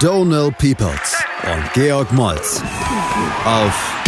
Donal 0.00 0.50
Peoples 0.52 1.22
und 1.44 1.72
Georg 1.74 2.10
Moltz 2.12 2.62
auf 3.44 4.02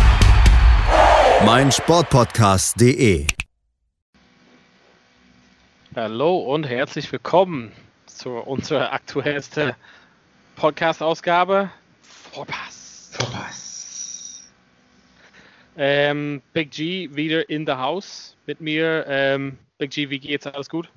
meinsportpodcast.de. 1.45 3.27
Hallo 5.95 6.39
und 6.39 6.65
herzlich 6.65 7.13
willkommen 7.13 7.73
zu 8.07 8.31
unserer 8.31 8.91
aktuellsten 8.91 9.75
Podcast-Ausgabe. 10.57 11.71
Vorpass. 12.01 13.11
Vorpass. 13.13 14.51
Ähm, 15.77 16.41
Big 16.55 16.71
G 16.71 17.11
wieder 17.13 17.51
in 17.51 17.67
the 17.67 17.73
house 17.73 18.35
mit 18.47 18.63
mir. 18.63 19.05
Ähm, 19.09 19.59
Big 19.77 19.91
G, 19.91 20.09
wie 20.09 20.21
geht's? 20.21 20.47
Alles 20.47 20.71
gut? 20.71 20.89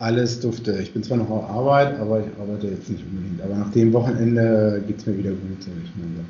Alles 0.00 0.40
dufte. 0.40 0.78
Ich 0.80 0.92
bin 0.92 1.02
zwar 1.02 1.16
noch 1.18 1.28
auf 1.28 1.50
Arbeit, 1.50 1.98
aber 1.98 2.20
ich 2.20 2.26
arbeite 2.40 2.68
jetzt 2.68 2.88
nicht 2.88 3.04
unbedingt. 3.04 3.42
Aber 3.42 3.56
nach 3.56 3.70
dem 3.72 3.92
Wochenende 3.92 4.82
geht 4.86 4.98
es 4.98 5.06
mir 5.06 5.18
wieder 5.18 5.30
gut. 5.30 5.58
Ich 5.60 5.92
meine, 5.96 6.24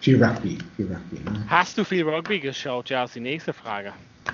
viel 0.00 0.22
Rugby. 0.22 0.58
Viel 0.76 0.86
Rugby 0.86 1.30
ne? 1.30 1.44
Hast 1.46 1.78
du 1.78 1.84
viel 1.84 2.02
Rugby 2.02 2.40
geschaut? 2.40 2.90
Ja, 2.90 3.04
ist 3.04 3.14
die 3.14 3.20
nächste 3.20 3.52
Frage. 3.52 3.92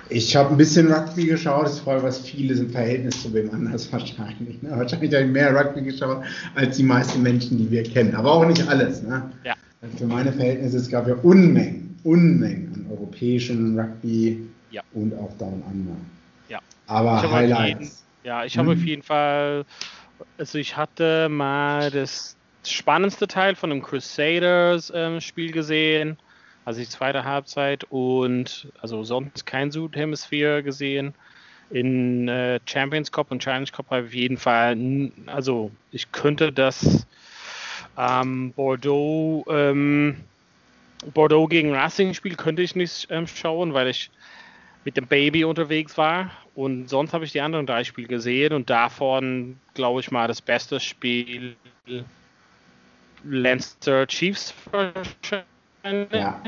Ich 0.09 0.35
habe 0.35 0.49
ein 0.51 0.57
bisschen 0.57 0.91
Rugby 0.91 1.25
geschaut. 1.25 1.65
Das 1.65 1.73
ist 1.73 1.79
voll 1.81 2.01
was 2.01 2.19
vieles 2.19 2.59
im 2.59 2.71
Verhältnis 2.71 3.21
zu 3.21 3.31
wem 3.33 3.51
anders 3.53 3.91
wahrscheinlich. 3.93 4.61
Ne? 4.63 4.71
Wahrscheinlich 4.71 5.13
habe 5.13 5.25
ich 5.25 5.31
mehr 5.31 5.55
Rugby 5.55 5.81
geschaut 5.83 6.23
als 6.55 6.77
die 6.77 6.83
meisten 6.83 7.21
Menschen, 7.21 7.59
die 7.59 7.69
wir 7.69 7.83
kennen. 7.83 8.15
Aber 8.15 8.31
auch 8.33 8.45
nicht 8.45 8.67
alles. 8.67 9.03
Ne? 9.03 9.29
Ja. 9.43 9.53
Für 9.97 10.05
meine 10.07 10.33
Verhältnisse, 10.33 10.77
es 10.77 10.89
gab 10.89 11.07
ja 11.07 11.13
Unmengen, 11.21 11.95
Unmengen 12.03 12.71
an 12.73 12.85
europäischen 12.91 13.79
Rugby 13.79 14.47
Ja. 14.71 14.81
und 14.93 15.13
auch 15.13 15.31
Down 15.37 15.61
Under. 15.71 15.95
Ja. 16.49 16.59
Aber 16.87 17.31
Highlights. 17.31 18.03
Ja, 18.23 18.45
ich 18.45 18.57
habe 18.57 18.71
Hm. 18.71 18.77
auf 18.77 18.85
jeden 18.85 19.03
Fall, 19.03 19.65
also 20.37 20.57
ich 20.57 20.75
hatte 20.75 21.29
mal 21.29 21.89
das 21.91 22.35
spannendste 22.65 23.27
Teil 23.27 23.55
von 23.55 23.69
dem 23.69 23.81
Crusaders 23.81 24.91
ähm, 24.93 25.21
Spiel 25.21 25.51
gesehen, 25.51 26.17
also 26.65 26.79
die 26.81 26.87
zweite 26.87 27.23
Halbzeit 27.23 27.85
und 27.85 28.71
also 28.79 29.03
sonst 29.03 29.45
kein 29.45 29.71
Südhemisphäre 29.71 30.63
gesehen. 30.63 31.13
In 31.71 32.27
äh, 32.27 32.59
Champions 32.65 33.11
Cup 33.11 33.31
und 33.31 33.41
Challenge 33.43 33.67
Cup 33.71 33.89
habe 33.91 34.01
ich 34.01 34.07
auf 34.07 34.13
jeden 34.13 34.37
Fall, 34.37 35.11
also 35.27 35.71
ich 35.91 36.11
könnte 36.11 36.51
das 36.51 37.05
ähm, 37.97 38.53
Bordeaux 38.53 39.45
ähm, 39.49 40.15
Bordeaux 41.13 41.47
gegen 41.47 41.73
Racing 41.73 42.13
Spiel 42.13 42.35
könnte 42.35 42.61
ich 42.61 42.75
nicht 42.75 43.07
ähm, 43.09 43.27
schauen, 43.27 43.73
weil 43.73 43.87
ich 43.87 44.11
mit 44.89 44.97
dem 44.97 45.05
Baby 45.05 45.43
unterwegs 45.43 45.99
war. 45.99 46.31
Und 46.55 46.89
sonst 46.89 47.13
habe 47.13 47.23
ich 47.23 47.31
die 47.31 47.41
anderen 47.41 47.67
drei 47.67 47.83
Spiele 47.83 48.07
gesehen 48.07 48.53
und 48.53 48.71
davon, 48.71 49.59
glaube 49.75 49.99
ich 49.99 50.09
mal, 50.09 50.27
das 50.27 50.41
beste 50.41 50.79
Spiel 50.79 51.55
Leinster 53.23 54.07
Chiefs 54.07 54.51
wahrscheinlich. 54.71 55.45
Ja. 56.11 56.41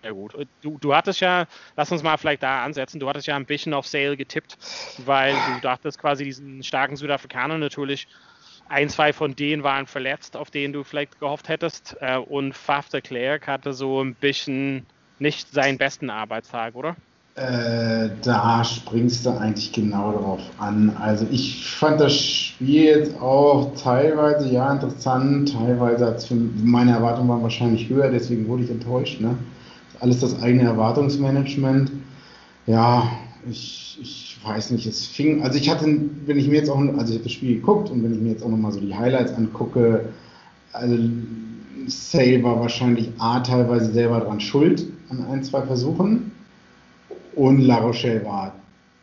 Sehr 0.00 0.12
gut. 0.12 0.46
Du, 0.62 0.78
du 0.78 0.94
hattest 0.94 1.20
ja, 1.20 1.46
lass 1.76 1.90
uns 1.90 2.04
mal 2.04 2.16
vielleicht 2.18 2.44
da 2.44 2.62
ansetzen, 2.64 3.00
du 3.00 3.08
hattest 3.08 3.26
ja 3.26 3.34
ein 3.34 3.46
bisschen 3.46 3.74
auf 3.74 3.88
Sale 3.88 4.16
getippt, 4.16 4.56
weil 5.04 5.34
du 5.34 5.60
dachtest 5.62 5.98
quasi 5.98 6.22
diesen 6.22 6.62
starken 6.62 6.94
Südafrikaner 6.96 7.58
natürlich, 7.58 8.06
ein, 8.68 8.88
zwei 8.88 9.12
von 9.12 9.34
denen 9.34 9.64
waren 9.64 9.88
verletzt, 9.88 10.36
auf 10.36 10.52
denen 10.52 10.72
du 10.72 10.84
vielleicht 10.84 11.18
gehofft 11.18 11.48
hättest. 11.48 11.96
Äh, 12.00 12.16
Und 12.16 12.52
Faf 12.52 12.88
de 12.90 13.00
Klerk 13.00 13.48
hatte 13.48 13.72
so 13.72 14.00
ein 14.02 14.14
bisschen 14.14 14.86
nicht 15.18 15.52
seinen 15.52 15.78
besten 15.78 16.10
Arbeitstag, 16.10 16.74
oder? 16.74 16.96
Äh, 17.36 18.08
da 18.22 18.64
springst 18.64 19.26
du 19.26 19.30
eigentlich 19.30 19.70
genau 19.70 20.12
darauf 20.12 20.40
an. 20.56 20.96
Also 20.98 21.26
ich 21.30 21.66
fand 21.66 22.00
das 22.00 22.18
Spiel 22.18 22.84
jetzt 22.84 23.20
auch 23.20 23.74
teilweise 23.76 24.48
ja 24.48 24.72
interessant, 24.72 25.52
teilweise 25.52 26.06
hat's 26.06 26.24
für 26.24 26.34
meine 26.34 26.92
Erwartungen 26.92 27.28
waren 27.28 27.42
wahrscheinlich 27.42 27.90
höher, 27.90 28.08
deswegen 28.10 28.48
wurde 28.48 28.64
ich 28.64 28.70
enttäuscht. 28.70 29.20
Ne? 29.20 29.36
Alles 30.00 30.20
das 30.20 30.40
eigene 30.40 30.62
Erwartungsmanagement. 30.62 31.90
Ja, 32.66 33.06
ich, 33.50 33.98
ich 34.00 34.38
weiß 34.42 34.70
nicht, 34.70 34.86
es 34.86 35.06
fing, 35.06 35.42
also 35.42 35.58
ich 35.58 35.68
hatte, 35.68 35.84
wenn 36.24 36.38
ich 36.38 36.48
mir 36.48 36.56
jetzt 36.56 36.70
auch, 36.70 36.78
also 36.78 37.12
ich 37.12 37.18
habe 37.18 37.24
das 37.24 37.32
Spiel 37.32 37.56
geguckt 37.56 37.90
und 37.90 38.02
wenn 38.02 38.14
ich 38.14 38.20
mir 38.20 38.30
jetzt 38.30 38.42
auch 38.42 38.48
nochmal 38.48 38.72
so 38.72 38.80
die 38.80 38.94
Highlights 38.94 39.34
angucke, 39.34 40.08
also 40.72 40.98
Sale 41.88 42.42
war 42.42 42.60
wahrscheinlich 42.60 43.10
A 43.18 43.40
teilweise 43.40 43.92
selber 43.92 44.20
dran 44.20 44.40
schuld 44.40 44.86
an 45.08 45.24
ein, 45.30 45.42
zwei 45.42 45.62
Versuchen. 45.62 46.32
Und 47.34 47.60
La 47.60 47.76
Rochelle 47.76 48.24
war 48.24 48.54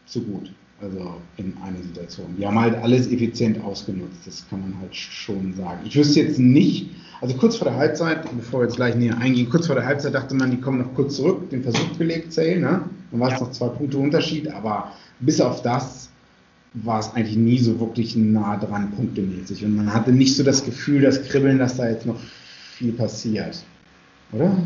zu 0.08 0.22
gut, 0.22 0.52
also 0.82 1.16
in 1.38 1.54
einer 1.64 1.82
Situation. 1.84 2.36
Die 2.38 2.46
haben 2.46 2.60
halt 2.60 2.76
alles 2.76 3.08
effizient 3.12 3.64
ausgenutzt, 3.64 4.26
das 4.26 4.46
kann 4.50 4.62
man 4.62 4.74
halt 4.82 4.96
schon 4.96 5.54
sagen. 5.56 5.80
Ich 5.86 5.96
wüsste 5.96 6.22
jetzt 6.22 6.40
nicht, 6.40 6.90
also 7.22 7.36
kurz 7.36 7.56
vor 7.58 7.70
der 7.70 7.78
Halbzeit, 7.78 8.24
bevor 8.36 8.62
wir 8.62 8.66
jetzt 8.66 8.76
gleich 8.76 8.96
näher 8.96 9.18
eingehen, 9.18 9.50
kurz 9.50 9.68
vor 9.68 9.76
der 9.76 9.86
Halbzeit 9.86 10.16
dachte 10.16 10.34
man, 10.36 10.50
die 10.52 10.58
kommen 10.58 10.80
noch 10.80 10.94
kurz 10.96 11.16
zurück, 11.18 11.50
den 11.52 11.62
Versuch 11.62 11.98
gelegt, 11.98 12.34
Sale, 12.34 12.60
ne? 12.60 12.82
Dann 13.12 13.20
war 13.20 13.32
es 13.32 13.40
Ja. 13.40 13.46
noch 13.46 13.52
zwei 13.52 13.68
Punkte 13.68 13.98
Unterschied, 13.98 14.52
aber 14.52 14.92
bis 15.20 15.40
auf 15.40 15.62
das 15.62 16.10
war 16.74 17.00
es 17.00 17.14
eigentlich 17.14 17.38
nie 17.38 17.60
so 17.60 17.80
wirklich 17.80 18.16
nah 18.16 18.58
dran, 18.58 18.92
punktemäßig. 18.96 19.64
Und 19.64 19.76
man 19.76 19.94
hatte 19.94 20.12
nicht 20.12 20.36
so 20.36 20.42
das 20.42 20.66
Gefühl, 20.66 21.02
das 21.02 21.22
Kribbeln, 21.22 21.60
dass 21.60 21.78
da 21.78 21.88
jetzt 21.88 22.08
noch 22.08 22.20
viel 22.84 22.94
passiert. 22.94 23.64
Oder? 24.34 24.58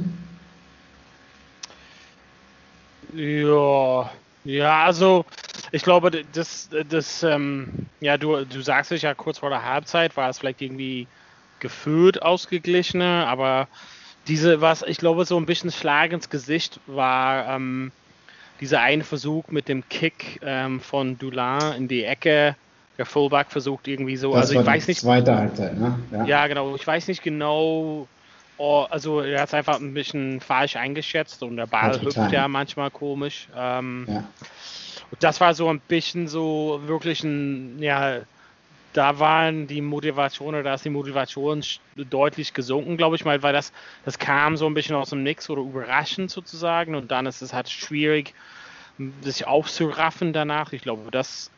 Ja, 3.13 4.11
ja, 4.43 4.85
also 4.85 5.23
ich 5.71 5.83
glaube, 5.83 6.09
das, 6.33 6.69
das, 6.89 7.21
ähm, 7.21 7.85
ja, 7.99 8.17
du, 8.17 8.43
du 8.43 8.61
sagst 8.61 8.91
es 8.91 9.03
ja 9.03 9.13
kurz 9.13 9.37
vor 9.37 9.49
der 9.49 9.63
Halbzeit, 9.63 10.17
war 10.17 10.29
es 10.29 10.39
vielleicht 10.39 10.61
irgendwie 10.61 11.07
gefühlt 11.59 12.21
ausgeglichener, 12.21 13.27
aber 13.27 13.67
diese, 14.27 14.61
was 14.61 14.81
ich 14.81 14.97
glaube, 14.97 15.25
so 15.25 15.37
ein 15.37 15.45
bisschen 15.45 15.71
Schlag 15.71 16.11
ins 16.11 16.29
Gesicht 16.29 16.79
war, 16.87 17.47
ähm, 17.55 17.91
dieser 18.61 18.81
eine 18.81 19.03
Versuch 19.03 19.47
mit 19.49 19.67
dem 19.67 19.87
Kick 19.89 20.39
ähm, 20.41 20.79
von 20.81 21.19
Dulin 21.19 21.73
in 21.77 21.87
die 21.87 22.03
Ecke. 22.03 22.55
Der 22.97 23.05
Fullback 23.05 23.51
versucht 23.51 23.87
irgendwie 23.87 24.17
so, 24.17 24.33
Das 24.33 24.49
also 24.49 24.59
ich 24.59 24.65
weiß 24.65 24.87
nicht, 24.87 25.01
zweite 25.01 25.35
Halbzeit, 25.35 25.77
ne? 25.77 25.99
ja, 26.25 26.47
genau. 26.47 26.75
Ich 26.75 26.85
weiß 26.85 27.07
nicht 27.07 27.21
genau. 27.21 28.07
Oh, 28.57 28.87
also 28.89 29.21
er 29.21 29.41
hat 29.41 29.49
es 29.49 29.53
einfach 29.53 29.79
ein 29.79 29.93
bisschen 29.93 30.41
falsch 30.41 30.75
eingeschätzt 30.75 31.43
und 31.43 31.57
der 31.57 31.67
Ball 31.67 31.93
hüpft 31.93 32.05
getan. 32.15 32.31
ja 32.31 32.47
manchmal 32.47 32.89
komisch. 32.89 33.49
Ähm, 33.55 34.07
ja. 34.09 34.23
und 35.11 35.23
das 35.23 35.39
war 35.39 35.53
so 35.53 35.69
ein 35.69 35.79
bisschen 35.79 36.27
so 36.27 36.81
wirklich 36.85 37.23
ein, 37.23 37.77
ja, 37.79 38.21
da 38.93 39.19
waren 39.19 39.67
die 39.67 39.81
Motivation 39.81 40.55
oder 40.55 40.63
da 40.63 40.73
ist 40.73 40.85
die 40.85 40.89
Motivation 40.89 41.63
deutlich 41.95 42.55
gesunken, 42.55 42.97
glaube 42.97 43.15
ich 43.15 43.25
mal, 43.25 43.43
weil 43.43 43.53
das, 43.53 43.71
das 44.05 44.17
kam 44.17 44.57
so 44.57 44.65
ein 44.65 44.73
bisschen 44.73 44.95
aus 44.95 45.11
dem 45.11 45.21
Nix 45.21 45.51
oder 45.51 45.61
überraschend 45.61 46.31
sozusagen 46.31 46.95
und 46.95 47.11
dann 47.11 47.27
ist 47.27 47.43
es 47.43 47.53
halt 47.53 47.69
schwierig, 47.69 48.33
sich 49.21 49.45
aufzuraffen 49.45 50.33
danach. 50.33 50.73
Ich 50.73 50.81
glaube, 50.81 51.11
das 51.11 51.51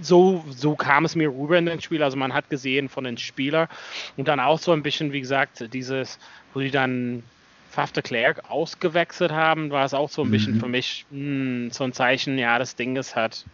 so, 0.00 0.44
so 0.50 0.74
kam 0.76 1.04
es 1.04 1.14
mir 1.14 1.28
rüber 1.28 1.58
in 1.58 1.66
den 1.66 1.80
Spiel. 1.80 2.02
Also 2.02 2.16
man 2.16 2.32
hat 2.32 2.48
gesehen 2.50 2.88
von 2.88 3.04
den 3.04 3.18
Spielern 3.18 3.68
und 4.16 4.28
dann 4.28 4.40
auch 4.40 4.58
so 4.58 4.72
ein 4.72 4.82
bisschen, 4.82 5.12
wie 5.12 5.20
gesagt, 5.20 5.72
dieses, 5.72 6.18
wo 6.54 6.60
die 6.60 6.70
dann 6.70 7.22
Faf 7.70 7.92
de 7.92 8.02
Klerk 8.02 8.50
ausgewechselt 8.50 9.32
haben, 9.32 9.70
war 9.70 9.84
es 9.84 9.94
auch 9.94 10.08
so 10.10 10.22
ein 10.22 10.30
bisschen 10.30 10.56
Mhm. 10.56 10.60
für 10.60 10.68
mich 10.68 11.06
mh, 11.10 11.72
so 11.72 11.84
ein 11.84 11.92
Zeichen, 11.92 12.38
ja, 12.38 12.58
das 12.58 12.76
Ding 12.76 12.96
ist 12.96 13.16
halt 13.16 13.44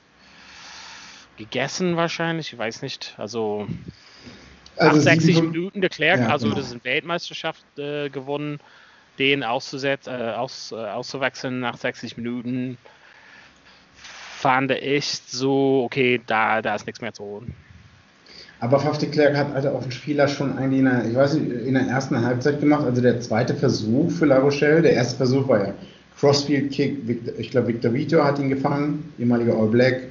gegessen 1.36 1.96
wahrscheinlich, 1.96 2.52
ich 2.52 2.58
weiß 2.58 2.82
nicht. 2.82 3.14
Also, 3.16 3.68
nach 4.76 4.88
Also 4.90 5.00
60 5.00 5.34
sieben- 5.36 5.50
Minuten 5.50 5.80
de 5.80 5.90
Klerk, 5.90 6.20
Ja, 6.20 6.28
also 6.30 6.46
genau. 6.48 6.58
das 6.58 6.66
ist 6.68 6.72
eine 6.72 6.84
Weltmeisterschaft 6.84 7.64
äh, 7.78 8.08
gewonnen, 8.10 8.58
den 9.18 9.42
auszusetzen, 9.44 10.14
äh, 10.14 10.32
aus, 10.34 10.72
äh, 10.72 10.76
auszuwechseln 10.76 11.60
nach 11.60 11.76
60 11.76 12.16
Minuten 12.16 12.76
fand 14.38 14.70
ich 14.70 15.20
so, 15.26 15.82
okay, 15.84 16.20
da, 16.26 16.62
da 16.62 16.76
ist 16.76 16.86
nichts 16.86 17.00
mehr 17.00 17.12
zu 17.12 17.24
holen. 17.24 17.52
Aber 18.60 18.80
Faf 18.80 18.98
de 18.98 19.08
Klerk 19.08 19.36
hat 19.36 19.54
also 19.54 19.70
auch 19.70 19.82
einen 19.82 19.92
Spieler 19.92 20.26
schon 20.28 20.56
eigentlich 20.56 20.80
in 20.80 20.84
der, 20.86 21.04
ich 21.04 21.14
weiß 21.14 21.34
nicht, 21.34 21.66
in 21.66 21.74
der 21.74 21.84
ersten 21.84 22.24
Halbzeit 22.24 22.60
gemacht, 22.60 22.84
also 22.84 23.00
der 23.00 23.20
zweite 23.20 23.54
Versuch 23.54 24.10
für 24.10 24.26
La 24.26 24.38
Rochelle. 24.38 24.82
Der 24.82 24.94
erste 24.94 25.16
Versuch 25.16 25.48
war 25.48 25.68
ja 25.68 25.74
Crossfield 26.18 26.72
Kick, 26.72 26.98
ich 27.38 27.50
glaube 27.50 27.68
Victor 27.68 27.92
Vito 27.92 28.24
hat 28.24 28.38
ihn 28.38 28.48
gefangen, 28.48 29.12
ehemaliger 29.18 29.54
All 29.54 29.68
Black, 29.68 30.02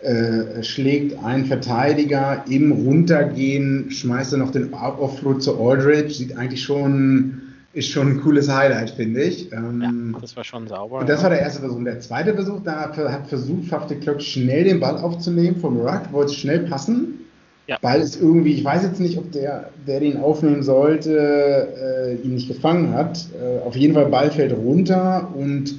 äh, 0.00 0.62
schlägt 0.62 1.22
einen 1.24 1.46
Verteidiger 1.46 2.44
im 2.50 2.72
Runtergehen, 2.72 3.90
schmeißt 3.90 4.32
er 4.32 4.38
noch 4.38 4.52
den 4.52 4.74
Offload 4.74 5.40
zu 5.40 5.58
Aldridge, 5.58 6.12
sieht 6.12 6.36
eigentlich 6.36 6.62
schon 6.62 7.45
ist 7.76 7.90
schon 7.90 8.08
ein 8.08 8.20
cooles 8.22 8.48
Highlight, 8.48 8.90
finde 8.90 9.22
ich. 9.22 9.52
Ähm, 9.52 10.12
ja, 10.14 10.20
das 10.20 10.34
war 10.34 10.44
schon 10.44 10.66
sauber. 10.66 11.00
Und 11.00 11.08
das 11.10 11.20
ja. 11.20 11.24
war 11.24 11.30
der 11.30 11.40
erste 11.40 11.60
Versuch. 11.60 11.84
Der 11.84 12.00
zweite 12.00 12.32
Versuch, 12.32 12.62
da 12.64 12.90
hat 12.90 13.28
versucht, 13.28 13.66
Fafte 13.66 13.96
Klöck 13.96 14.22
schnell 14.22 14.64
den 14.64 14.80
Ball 14.80 14.96
aufzunehmen 14.96 15.56
vom 15.56 15.76
Ruck, 15.76 16.10
wollte 16.10 16.32
schnell 16.32 16.60
passen. 16.60 17.20
Ja. 17.66 17.76
Ball 17.82 18.00
ist 18.00 18.18
irgendwie, 18.18 18.54
ich 18.54 18.64
weiß 18.64 18.82
jetzt 18.82 18.98
nicht, 18.98 19.18
ob 19.18 19.30
der, 19.32 19.68
der 19.86 20.00
den 20.00 20.16
aufnehmen 20.16 20.62
sollte, 20.62 22.16
äh, 22.22 22.26
ihn 22.26 22.34
nicht 22.34 22.48
gefangen 22.48 22.94
hat. 22.94 23.26
Äh, 23.34 23.66
auf 23.66 23.76
jeden 23.76 23.92
Fall 23.92 24.06
Ball 24.06 24.30
fällt 24.30 24.56
runter 24.56 25.30
und 25.34 25.78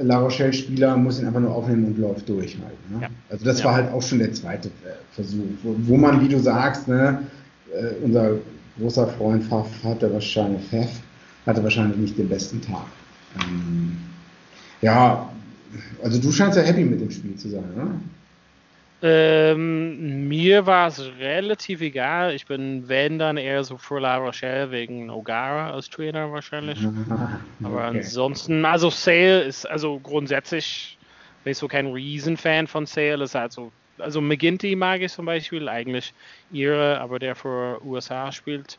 La 0.00 0.18
Rochelle-Spieler 0.18 0.96
muss 0.96 1.20
ihn 1.20 1.26
einfach 1.26 1.40
nur 1.40 1.54
aufnehmen 1.54 1.84
und 1.84 1.98
läuft 1.98 2.28
durch 2.28 2.56
halt. 2.56 2.90
Ne? 2.90 3.02
Ja. 3.02 3.08
Also 3.30 3.44
das 3.44 3.62
war 3.62 3.74
halt 3.74 3.92
auch 3.92 4.02
schon 4.02 4.18
der 4.18 4.32
zweite 4.32 4.68
äh, 4.68 4.90
Versuch, 5.12 5.44
wo, 5.62 5.76
wo, 5.86 5.96
man, 5.96 6.20
wie 6.20 6.28
du 6.28 6.40
sagst, 6.40 6.88
ne, 6.88 7.22
äh, 7.72 8.04
unser 8.04 8.32
großer 8.80 9.06
Freund 9.06 9.44
Pfaff 9.44 9.68
hatte 9.84 10.12
wahrscheinlich, 10.12 10.62
Pfaff, 10.68 11.00
hatte 11.48 11.64
wahrscheinlich 11.64 11.96
nicht 11.96 12.18
den 12.18 12.28
besten 12.28 12.60
Tag. 12.60 12.84
Ähm, 13.40 13.96
ja, 14.82 15.28
also 16.02 16.20
du 16.20 16.30
scheinst 16.30 16.56
ja 16.56 16.62
happy 16.62 16.84
mit 16.84 17.00
dem 17.00 17.10
Spiel 17.10 17.36
zu 17.36 17.48
sein, 17.48 17.64
oder? 17.74 17.86
Ähm, 19.00 20.28
mir 20.28 20.66
war 20.66 20.88
es 20.88 21.00
relativ 21.18 21.80
egal. 21.80 22.34
Ich 22.34 22.46
bin, 22.46 22.88
wenn 22.88 23.18
dann 23.18 23.36
eher 23.36 23.62
so 23.64 23.78
für 23.78 24.00
La 24.00 24.16
Rochelle 24.16 24.70
wegen 24.70 25.10
O'Gara 25.10 25.70
als 25.70 25.88
Trainer 25.88 26.30
wahrscheinlich. 26.32 26.80
Aber 27.62 27.84
ansonsten, 27.84 28.64
also 28.64 28.90
Sale 28.90 29.42
ist, 29.42 29.66
also 29.66 29.98
grundsätzlich 30.00 30.98
bin 31.44 31.52
ich 31.52 31.58
so 31.58 31.68
kein 31.68 31.86
Riesenfan 31.86 32.66
von 32.66 32.86
Sale. 32.86 33.22
Ist 33.22 33.34
halt 33.34 33.52
so, 33.52 33.72
also 33.98 34.20
McGinty 34.20 34.74
mag 34.76 35.00
ich 35.00 35.12
zum 35.12 35.26
Beispiel, 35.26 35.68
eigentlich 35.68 36.12
ihre, 36.50 37.00
aber 37.00 37.18
der 37.18 37.34
für 37.34 37.80
USA 37.84 38.32
spielt. 38.32 38.78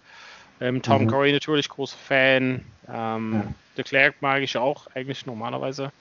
Ähm, 0.62 0.82
Tom 0.82 1.04
mhm. 1.04 1.08
Curry 1.08 1.32
natürlich 1.32 1.70
großer 1.70 1.98
Fan. 1.98 2.66
Ähm, 2.88 3.34
ja. 3.34 3.54
De 3.78 3.84
Klerk 3.84 4.16
mag 4.22 4.42
ich 4.42 4.58
auch 4.58 4.88
eigentlich 4.94 5.26
normalerweise. 5.26 5.92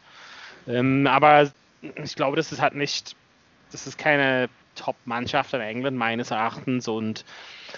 Ähm, 0.67 1.07
aber 1.07 1.51
ich 2.03 2.17
glaube, 2.17 2.37
das 2.37 2.53
ist 2.53 2.61
halt 2.61 2.75
nicht, 2.75 3.15
das 3.71 3.87
ist 3.87 3.99
keine 3.99 4.49
Top-Mannschaft 4.75 5.55
in 5.55 5.61
England 5.61 5.97
meines 5.97 6.31
Erachtens 6.31 6.89
und 6.89 7.25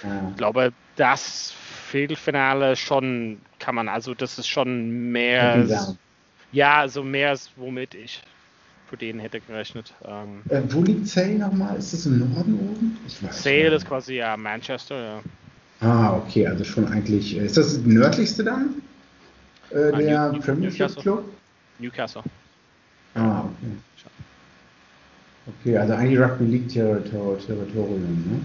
ja. 0.03 0.29
ich 0.31 0.37
glaube, 0.37 0.73
das 0.97 1.55
Viertelfinale 1.89 2.77
schon 2.77 3.41
kann 3.59 3.75
man, 3.75 3.89
also 3.89 4.15
das 4.15 4.39
ist 4.39 4.49
schon 4.49 5.11
mehr, 5.13 5.97
ja, 6.53 6.79
also 6.79 7.03
mehr 7.03 7.31
als 7.31 7.51
womit 7.57 7.95
ich 7.95 8.23
für 8.89 8.97
den 8.97 9.21
hätte 9.21 9.41
gerechnet. 9.41 9.95
Ähm, 10.05 10.43
äh, 10.49 10.63
wo 10.69 10.83
liegt 10.83 11.07
Sale 11.07 11.39
nochmal? 11.39 11.77
Ist 11.77 11.93
das 11.93 12.07
im 12.07 12.19
Norden 12.19 12.55
oben? 12.55 12.99
Sale 13.31 13.75
ist 13.75 13.87
quasi 13.87 14.17
ja 14.17 14.37
Manchester, 14.37 15.03
ja. 15.03 15.21
Ah, 15.81 16.17
okay, 16.17 16.47
also 16.47 16.65
schon 16.65 16.87
eigentlich. 16.89 17.37
Äh, 17.37 17.47
ist 17.47 17.57
das 17.57 17.75
das 17.75 17.87
nördlichste 17.87 18.45
dann? 18.45 18.83
Äh, 19.71 19.93
der 19.97 20.33
New, 20.33 20.41
Premiership 20.41 20.97
Club? 20.97 21.25
Newcastle. 21.79 22.23
Ah, 23.15 23.41
okay. 23.41 23.77
Okay, 25.47 25.77
also 25.77 25.95
eigentlich 25.95 26.21
Rugby 26.21 26.45
League 26.45 26.69
Territor 26.69 27.39
Territorium, 27.39 28.43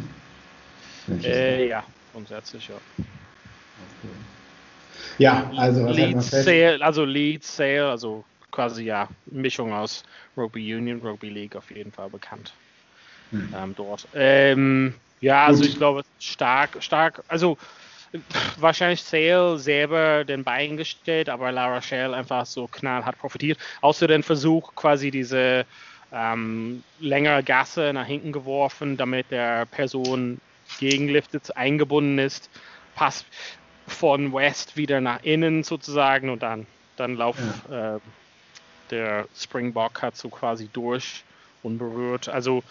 ne? 1.08 1.24
Äh, 1.24 1.68
ja, 1.68 1.84
grundsätzlich, 2.14 2.68
ja. 2.68 2.76
Okay. 2.76 4.14
Ja, 5.18 5.52
also 5.56 5.88
Leeds 5.88 6.32
Sale, 6.32 6.80
also 6.82 7.06
Leeds 7.06 7.56
Sale, 7.56 7.90
also 7.90 8.26
quasi 8.52 8.86
ja 8.86 9.08
Mischung 9.26 9.74
aus 9.74 10.04
Rugby 10.36 10.74
Union, 10.74 11.00
Rugby 11.02 11.30
League 11.30 11.56
auf 11.56 11.70
jeden 11.72 11.92
Fall 11.92 12.10
bekannt. 12.10 12.54
Hm. 13.32 13.54
Ähm, 13.56 13.76
dort. 13.76 14.08
Ähm, 14.14 14.94
ja, 15.26 15.48
also 15.48 15.64
ich 15.64 15.76
glaube, 15.76 16.04
stark, 16.20 16.78
stark, 16.82 17.24
also 17.28 17.58
wahrscheinlich 18.60 19.02
Sale 19.02 19.58
selber 19.58 20.24
den 20.24 20.44
Bein 20.44 20.78
gestellt, 20.78 21.30
aber 21.30 21.52
La 21.52 21.74
Rochelle 21.74 22.16
einfach 22.16 22.46
so 22.46 22.68
knallhart 22.68 23.18
profitiert. 23.18 23.58
Außer 23.82 24.08
den 24.08 24.22
Versuch, 24.22 24.76
quasi 24.76 25.10
diese 25.10 25.66
ähm, 26.14 26.84
längere 27.00 27.42
Gasse 27.42 27.92
nach 27.92 28.06
hinten 28.06 28.32
geworfen, 28.32 28.98
damit 28.98 29.32
der 29.32 29.66
Person 29.66 30.40
gegenliftet 30.80 31.58
eingebunden 31.58 32.20
ist. 32.20 32.52
Pass 32.94 33.26
von 33.88 34.32
West 34.32 34.78
wieder 34.78 35.02
nach 35.02 35.24
innen 35.24 35.64
sozusagen 35.64 36.30
und 36.30 36.44
dann, 36.44 36.68
dann 36.98 37.16
lauft 37.16 37.40
ja. 37.72 37.96
äh, 37.96 38.00
der 38.92 39.28
Springbok 39.36 40.04
hat 40.04 40.16
so 40.16 40.30
quasi 40.30 40.70
durch, 40.72 41.24
unberührt. 41.64 42.30
Also 42.30 42.64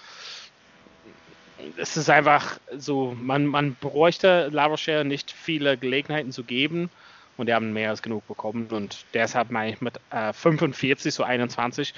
es 1.76 1.96
ist 1.96 2.10
einfach 2.10 2.58
so, 2.76 3.16
man, 3.20 3.46
man 3.46 3.74
bräuchte 3.74 4.48
Lavoisier 4.48 5.04
nicht 5.04 5.30
viele 5.30 5.76
Gelegenheiten 5.76 6.32
zu 6.32 6.44
geben 6.44 6.90
und 7.36 7.48
die 7.48 7.54
haben 7.54 7.72
mehr 7.72 7.90
als 7.90 8.02
genug 8.02 8.26
bekommen 8.26 8.66
und 8.70 9.04
deshalb 9.14 9.50
meine 9.50 9.72
ich 9.72 9.80
mit 9.80 9.98
äh, 10.10 10.32
45 10.32 11.14
zu 11.14 11.24
21 11.24 11.94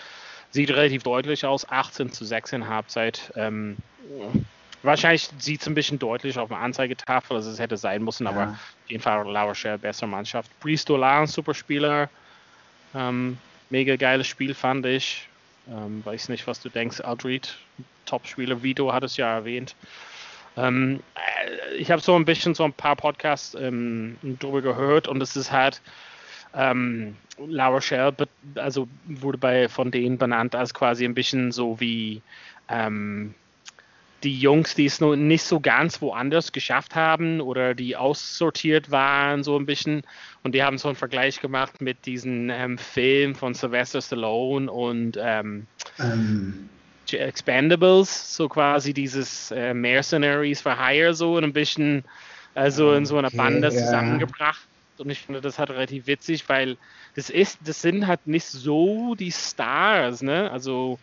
sieht 0.51 0.71
relativ 0.71 1.03
deutlich 1.03 1.45
aus, 1.45 1.69
18 1.69 2.13
zu 2.13 2.25
6 2.25 2.53
in 2.53 2.69
Halbzeit. 2.69 3.33
Ähm, 3.37 3.77
wahrscheinlich 4.83 5.29
sieht 5.39 5.61
es 5.61 5.67
ein 5.67 5.75
bisschen 5.75 5.99
deutlich 5.99 6.39
auf 6.39 6.49
der 6.49 6.59
Anzeigetafel, 6.59 7.37
als 7.37 7.47
es 7.47 7.59
hätte 7.59 7.77
sein 7.77 8.03
müssen, 8.05 8.25
ja. 8.25 8.31
aber 8.31 8.43
auf 8.53 8.91
jeden 8.91 9.03
Fall 9.03 9.31
Lavoisier 9.31 9.79
bessere 9.79 10.09
Mannschaft. 10.09 10.51
Brice 10.61 10.85
Dolan, 10.85 11.27
super 11.27 11.55
Spieler, 11.55 12.09
ähm, 12.95 13.39
mega 13.71 13.97
geiles 13.97 14.27
Spiel 14.27 14.55
fand 14.55 14.87
ich. 14.87 15.29
Ähm, 15.69 16.05
weiß 16.05 16.29
nicht, 16.29 16.47
was 16.47 16.61
du 16.61 16.69
denkst, 16.69 17.01
Aldred, 17.01 17.57
Top-Spieler, 18.05 18.63
Vito 18.63 18.93
hat 18.93 19.03
es 19.03 19.17
ja 19.17 19.35
erwähnt. 19.35 19.75
Ähm, 20.57 21.01
äh, 21.15 21.75
ich 21.75 21.91
habe 21.91 22.01
so 22.01 22.15
ein 22.15 22.25
bisschen 22.25 22.55
so 22.55 22.65
ein 22.65 22.73
paar 22.73 22.97
Podcasts 22.97 23.55
ähm, 23.55 24.17
drüber 24.23 24.63
gehört 24.63 25.09
und 25.09 25.21
es 25.21 25.37
ist 25.37 25.53
halt 25.53 25.83
ähm, 26.55 27.17
La 27.39 27.69
Rochelle, 27.69 28.15
also 28.55 28.89
wurde 29.05 29.39
bei 29.39 29.69
von 29.69 29.91
denen 29.91 30.19
benannt 30.19 30.55
als 30.55 30.73
quasi 30.73 31.05
ein 31.05 31.15
bisschen 31.15 31.53
so 31.53 31.79
wie 31.81 32.23
ähm, 32.69 33.35
die 34.23 34.39
Jungs, 34.39 34.75
die 34.75 34.87
es 34.87 35.01
noch 35.01 35.15
nicht 35.15 35.43
so 35.43 35.61
ganz 35.61 36.01
woanders 36.01 36.53
geschafft 36.53 36.95
haben 36.95 37.41
oder 37.41 37.75
die 37.75 37.97
aussortiert 37.97 38.91
waren, 38.91 39.45
so 39.45 39.59
ein 39.59 39.67
bisschen. 39.67 40.03
Und 40.43 40.55
die 40.55 40.63
haben 40.63 40.79
so 40.79 40.89
einen 40.89 40.97
Vergleich 40.97 41.41
gemacht 41.41 41.81
mit 41.81 42.07
diesem 42.07 42.51
ähm, 42.51 42.79
Film 42.79 43.35
von 43.35 43.55
Sylvester 43.55 44.01
Stallone 44.01 44.71
und 44.71 45.19
ähm, 45.21 45.67
ähm. 45.99 46.69
Expendables, 47.13 48.35
so 48.37 48.49
quasi 48.49 48.93
dieses 48.93 49.53
äh, 49.53 49.75
Mercenaries 49.75 50.61
for 50.61 50.77
Hire, 50.77 51.15
so 51.15 51.37
ein 51.37 51.53
bisschen, 51.53 52.03
also 52.55 52.95
in 52.95 53.07
so 53.07 53.17
einer 53.17 53.31
Bande 53.31 53.69
okay, 53.69 53.77
zusammengebracht. 53.77 54.67
Und 54.99 55.11
ich 55.11 55.21
finde 55.21 55.41
das 55.41 55.59
halt 55.59 55.71
relativ 55.71 56.07
witzig, 56.07 56.49
weil 56.49 56.77
das 57.15 57.31
ist, 57.31 57.59
das 57.65 57.83
sind 57.83 58.07
halt 58.07 58.27
nicht 58.27 58.47
so 58.47 59.15
die 59.15 59.31
Stars, 59.31 60.23
ne? 60.23 60.51
Also 60.51 60.99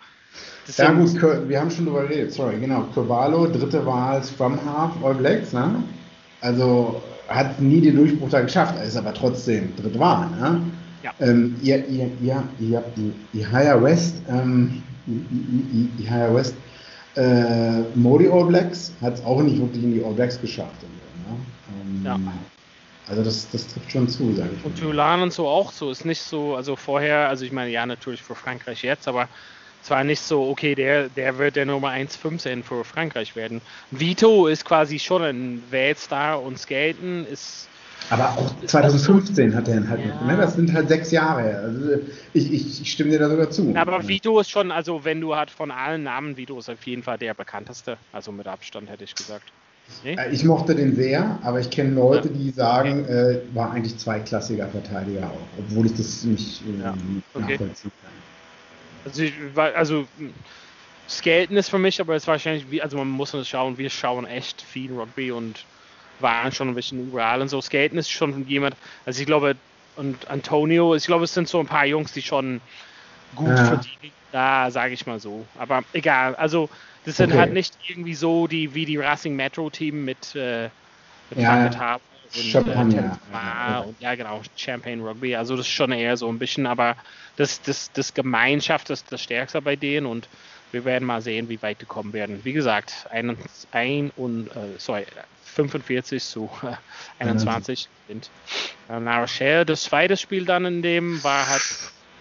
ja 0.77 0.91
gut, 0.91 1.21
wir 1.47 1.59
haben 1.59 1.71
schon 1.71 1.85
drüber 1.85 2.03
geredet, 2.03 2.33
sorry, 2.33 2.59
genau. 2.59 2.83
Curvalo, 2.93 3.47
dritte 3.47 3.85
Wahl, 3.85 4.23
Scrum 4.23 4.59
Half, 4.65 4.91
All 5.03 5.15
Blacks, 5.15 5.53
ne? 5.53 5.83
Also 6.41 7.01
hat 7.27 7.59
nie 7.61 7.81
den 7.81 7.95
Durchbruch 7.95 8.29
da 8.29 8.41
geschafft, 8.41 8.75
ist 8.83 8.97
aber 8.97 9.13
trotzdem 9.13 9.75
dritte 9.75 9.99
Wahl, 9.99 10.29
ne? 10.29 10.61
Ja. 11.03 11.11
Ähm, 11.19 11.55
ihr, 11.61 11.85
ihr, 11.87 12.09
ihr, 12.21 12.43
ihr, 12.59 12.83
ihr 13.33 13.51
Higher 13.51 13.81
West, 13.83 14.15
ähm, 14.29 14.81
ihr 15.05 16.09
Higher 16.09 16.33
West, 16.33 16.55
äh, 17.15 17.81
Modi 17.95 18.29
All 18.29 18.45
Blacks 18.45 18.93
hat 19.01 19.15
es 19.15 19.25
auch 19.25 19.41
nicht 19.41 19.59
wirklich 19.59 19.83
in 19.83 19.93
die 19.93 20.03
All 20.03 20.13
Blacks 20.13 20.39
geschafft. 20.39 20.81
Ne? 20.81 21.35
Ähm, 21.81 22.01
ja. 22.05 22.19
Also 23.07 23.23
das, 23.23 23.49
das 23.51 23.67
trifft 23.67 23.91
schon 23.91 24.07
zu, 24.07 24.33
sage 24.33 24.49
ich. 24.57 24.65
Und 24.65 24.79
Tulan 24.79 25.21
und 25.21 25.33
so 25.33 25.47
auch 25.47 25.71
so, 25.71 25.91
ist 25.91 26.05
nicht 26.05 26.21
so, 26.21 26.55
also 26.55 26.75
vorher, 26.75 27.27
also 27.27 27.43
ich 27.43 27.51
meine, 27.51 27.69
ja, 27.69 27.85
natürlich 27.85 28.21
für 28.21 28.35
Frankreich 28.35 28.81
jetzt, 28.81 29.07
aber 29.07 29.27
es 29.83 29.89
war 29.89 30.05
nicht 30.05 30.21
so, 30.21 30.47
okay, 30.47 30.75
der, 30.75 31.09
der 31.09 31.37
wird 31.37 31.57
der 31.57 31.65
Nummer 31.65 31.89
1,15 31.89 32.63
für 32.63 32.85
Frankreich 32.85 33.35
werden. 33.35 33.59
Vito 33.91 34.47
ist 34.47 34.63
quasi 34.63 34.97
schon 34.97 35.23
ein 35.23 35.63
Weltstar 35.71 36.41
und 36.41 36.57
Skaten 36.57 37.27
ist. 37.27 37.67
Aber 38.09 38.29
auch 38.29 38.53
2015 38.65 39.53
hat 39.53 39.67
er 39.67 39.87
halt 39.89 39.99
ja. 39.99 40.07
noch, 40.07 40.25
ne? 40.25 40.37
Das 40.37 40.55
sind 40.55 40.71
halt 40.73 40.87
sechs 40.87 41.11
Jahre. 41.11 41.57
Also 41.57 42.01
ich, 42.33 42.51
ich, 42.53 42.81
ich 42.81 42.91
stimme 42.91 43.11
dir 43.11 43.19
da 43.19 43.29
sogar 43.29 43.49
zu. 43.49 43.73
Aber 43.75 44.07
Vito 44.07 44.39
ist 44.39 44.49
schon, 44.49 44.71
also 44.71 45.03
wenn 45.03 45.19
du 45.19 45.35
halt 45.35 45.51
von 45.51 45.69
allen 45.69 46.03
Namen, 46.03 46.37
Vito 46.37 46.57
ist 46.57 46.69
auf 46.69 46.83
jeden 46.83 47.03
Fall 47.03 47.17
der 47.17 47.33
bekannteste. 47.33 47.97
Also 48.13 48.31
mit 48.31 48.47
Abstand 48.47 48.89
hätte 48.89 49.03
ich 49.03 49.15
gesagt. 49.15 49.51
Nee? 50.05 50.15
Äh, 50.15 50.31
ich 50.31 50.45
mochte 50.45 50.75
den 50.75 50.95
sehr, 50.95 51.39
aber 51.43 51.59
ich 51.59 51.69
kenne 51.69 51.93
Leute, 51.93 52.29
die 52.29 52.51
sagen, 52.51 53.03
äh, 53.05 53.39
war 53.53 53.71
eigentlich 53.71 53.97
zweiklassiger 53.97 54.67
Verteidiger 54.69 55.25
auch, 55.25 55.59
obwohl 55.59 55.87
ich 55.87 55.95
das 55.95 56.23
nicht 56.23 56.61
äh, 56.61 56.83
ja. 56.83 56.93
okay. 57.33 57.51
nachvollziehen 57.51 57.91
kann. 58.01 58.22
Also, 59.05 59.23
ich, 59.23 59.33
also 59.55 60.07
Skaten 61.09 61.57
ist 61.57 61.69
für 61.69 61.79
mich, 61.79 61.99
aber 61.99 62.15
es 62.15 62.23
ist 62.23 62.27
wahrscheinlich, 62.27 62.69
wie, 62.71 62.81
also 62.81 62.97
man 62.97 63.09
muss 63.09 63.33
es 63.33 63.47
schauen, 63.47 63.77
wir 63.77 63.89
schauen 63.89 64.25
echt 64.25 64.61
viel 64.61 64.91
Rugby 64.93 65.31
und 65.31 65.65
waren 66.19 66.51
schon 66.51 66.69
ein 66.69 66.75
bisschen 66.75 67.07
überall 67.07 67.41
und 67.41 67.49
so. 67.49 67.61
Skaten 67.61 67.97
ist 67.97 68.09
schon 68.09 68.47
jemand, 68.47 68.75
also 69.05 69.19
ich 69.19 69.25
glaube, 69.25 69.55
und 69.95 70.29
Antonio, 70.29 70.95
ich 70.95 71.05
glaube, 71.05 71.25
es 71.25 71.33
sind 71.33 71.47
so 71.47 71.59
ein 71.59 71.67
paar 71.67 71.85
Jungs, 71.85 72.13
die 72.13 72.21
schon 72.21 72.61
gut 73.35 73.49
ja. 73.49 73.65
verdienen, 73.65 74.13
da 74.31 74.71
sage 74.71 74.93
ich 74.93 75.05
mal 75.05 75.19
so. 75.19 75.45
Aber 75.59 75.83
egal, 75.93 76.35
also 76.35 76.69
das 77.05 77.17
sind 77.17 77.31
okay. 77.31 77.39
halt 77.39 77.53
nicht 77.53 77.75
irgendwie 77.87 78.15
so 78.15 78.47
die 78.47 78.73
wie 78.73 78.85
die 78.85 78.97
Racing 78.97 79.35
Metro 79.35 79.69
Team 79.69 80.05
mit, 80.05 80.35
äh, 80.35 80.69
mit 81.29 81.39
ja, 81.39 81.65
ja. 81.65 81.99
Champagner. 82.33 83.19
Äh, 83.31 83.87
und, 83.87 83.99
ja, 84.01 84.15
genau, 84.15 84.41
Champagne 84.55 85.03
Rugby. 85.03 85.35
Also 85.35 85.55
das 85.55 85.67
ist 85.67 85.73
schon 85.73 85.91
eher 85.91 86.17
so 86.17 86.27
ein 86.29 86.39
bisschen, 86.39 86.65
aber 86.65 86.95
das, 87.35 87.61
das, 87.61 87.91
das 87.93 88.13
Gemeinschaft 88.13 88.89
ist 88.89 89.11
das 89.11 89.21
Stärkste 89.21 89.61
bei 89.61 89.75
denen 89.75 90.05
und 90.05 90.27
wir 90.71 90.85
werden 90.85 91.05
mal 91.05 91.21
sehen, 91.21 91.49
wie 91.49 91.61
weit 91.61 91.81
die 91.81 91.85
kommen 91.85 92.13
werden. 92.13 92.43
Wie 92.43 92.53
gesagt, 92.53 93.07
ein, 93.11 93.37
ein 93.71 94.11
und, 94.15 94.47
äh, 94.47 94.77
sorry, 94.77 95.05
45 95.43 96.23
zu 96.23 96.49
äh, 96.63 97.23
21 97.23 97.87
sind. 98.07 98.29
Äh, 98.89 98.99
La 98.99 99.19
Rochelle, 99.19 99.65
das 99.65 99.83
zweite 99.83 100.17
Spiel 100.17 100.45
dann 100.45 100.65
in 100.65 100.81
dem 100.81 101.23
war 101.23 101.47
halt 101.47 101.63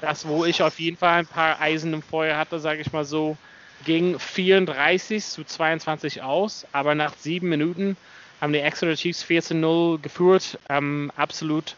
das, 0.03 0.27
wo 0.27 0.45
ich 0.45 0.63
auf 0.63 0.79
jeden 0.79 0.97
Fall 0.97 1.21
ein 1.21 1.27
paar 1.27 1.61
Eisen 1.61 1.95
im 1.95 2.03
Feuer 2.03 2.37
hatte, 2.37 2.59
sage 2.59 2.81
ich 2.81 2.93
mal 2.93 3.05
so, 3.05 3.37
ging 3.85 4.19
34 4.19 5.25
zu 5.25 5.45
22 5.45 6.23
aus, 6.23 6.67
aber 6.73 6.95
nach 6.95 7.15
sieben 7.17 7.49
Minuten 7.49 7.97
haben 8.43 8.53
die 8.53 8.59
Exeter 8.59 8.97
Chiefs 8.97 9.25
14-0 9.25 10.03
geführt, 10.03 10.59
ähm, 10.69 11.13
absolut 11.17 11.77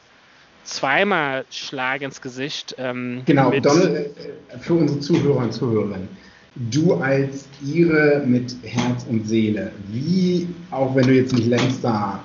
zweimal 0.64 1.44
Schlag 1.50 2.00
ins 2.00 2.22
Gesicht. 2.22 2.74
Ähm, 2.78 3.20
genau, 3.26 3.50
Donald, 3.50 3.94
äh, 3.94 4.58
für 4.58 4.72
unsere 4.72 4.98
Zuhörer 4.98 5.36
und 5.36 5.52
Zuhörerinnen, 5.52 6.08
du 6.56 6.94
als 6.94 7.46
Ihre 7.62 8.22
mit 8.26 8.56
Herz 8.62 9.04
und 9.10 9.28
Seele, 9.28 9.72
wie, 9.88 10.48
auch 10.70 10.96
wenn 10.96 11.06
du 11.06 11.12
jetzt 11.12 11.34
nicht 11.34 11.48
Leinster 11.48 12.24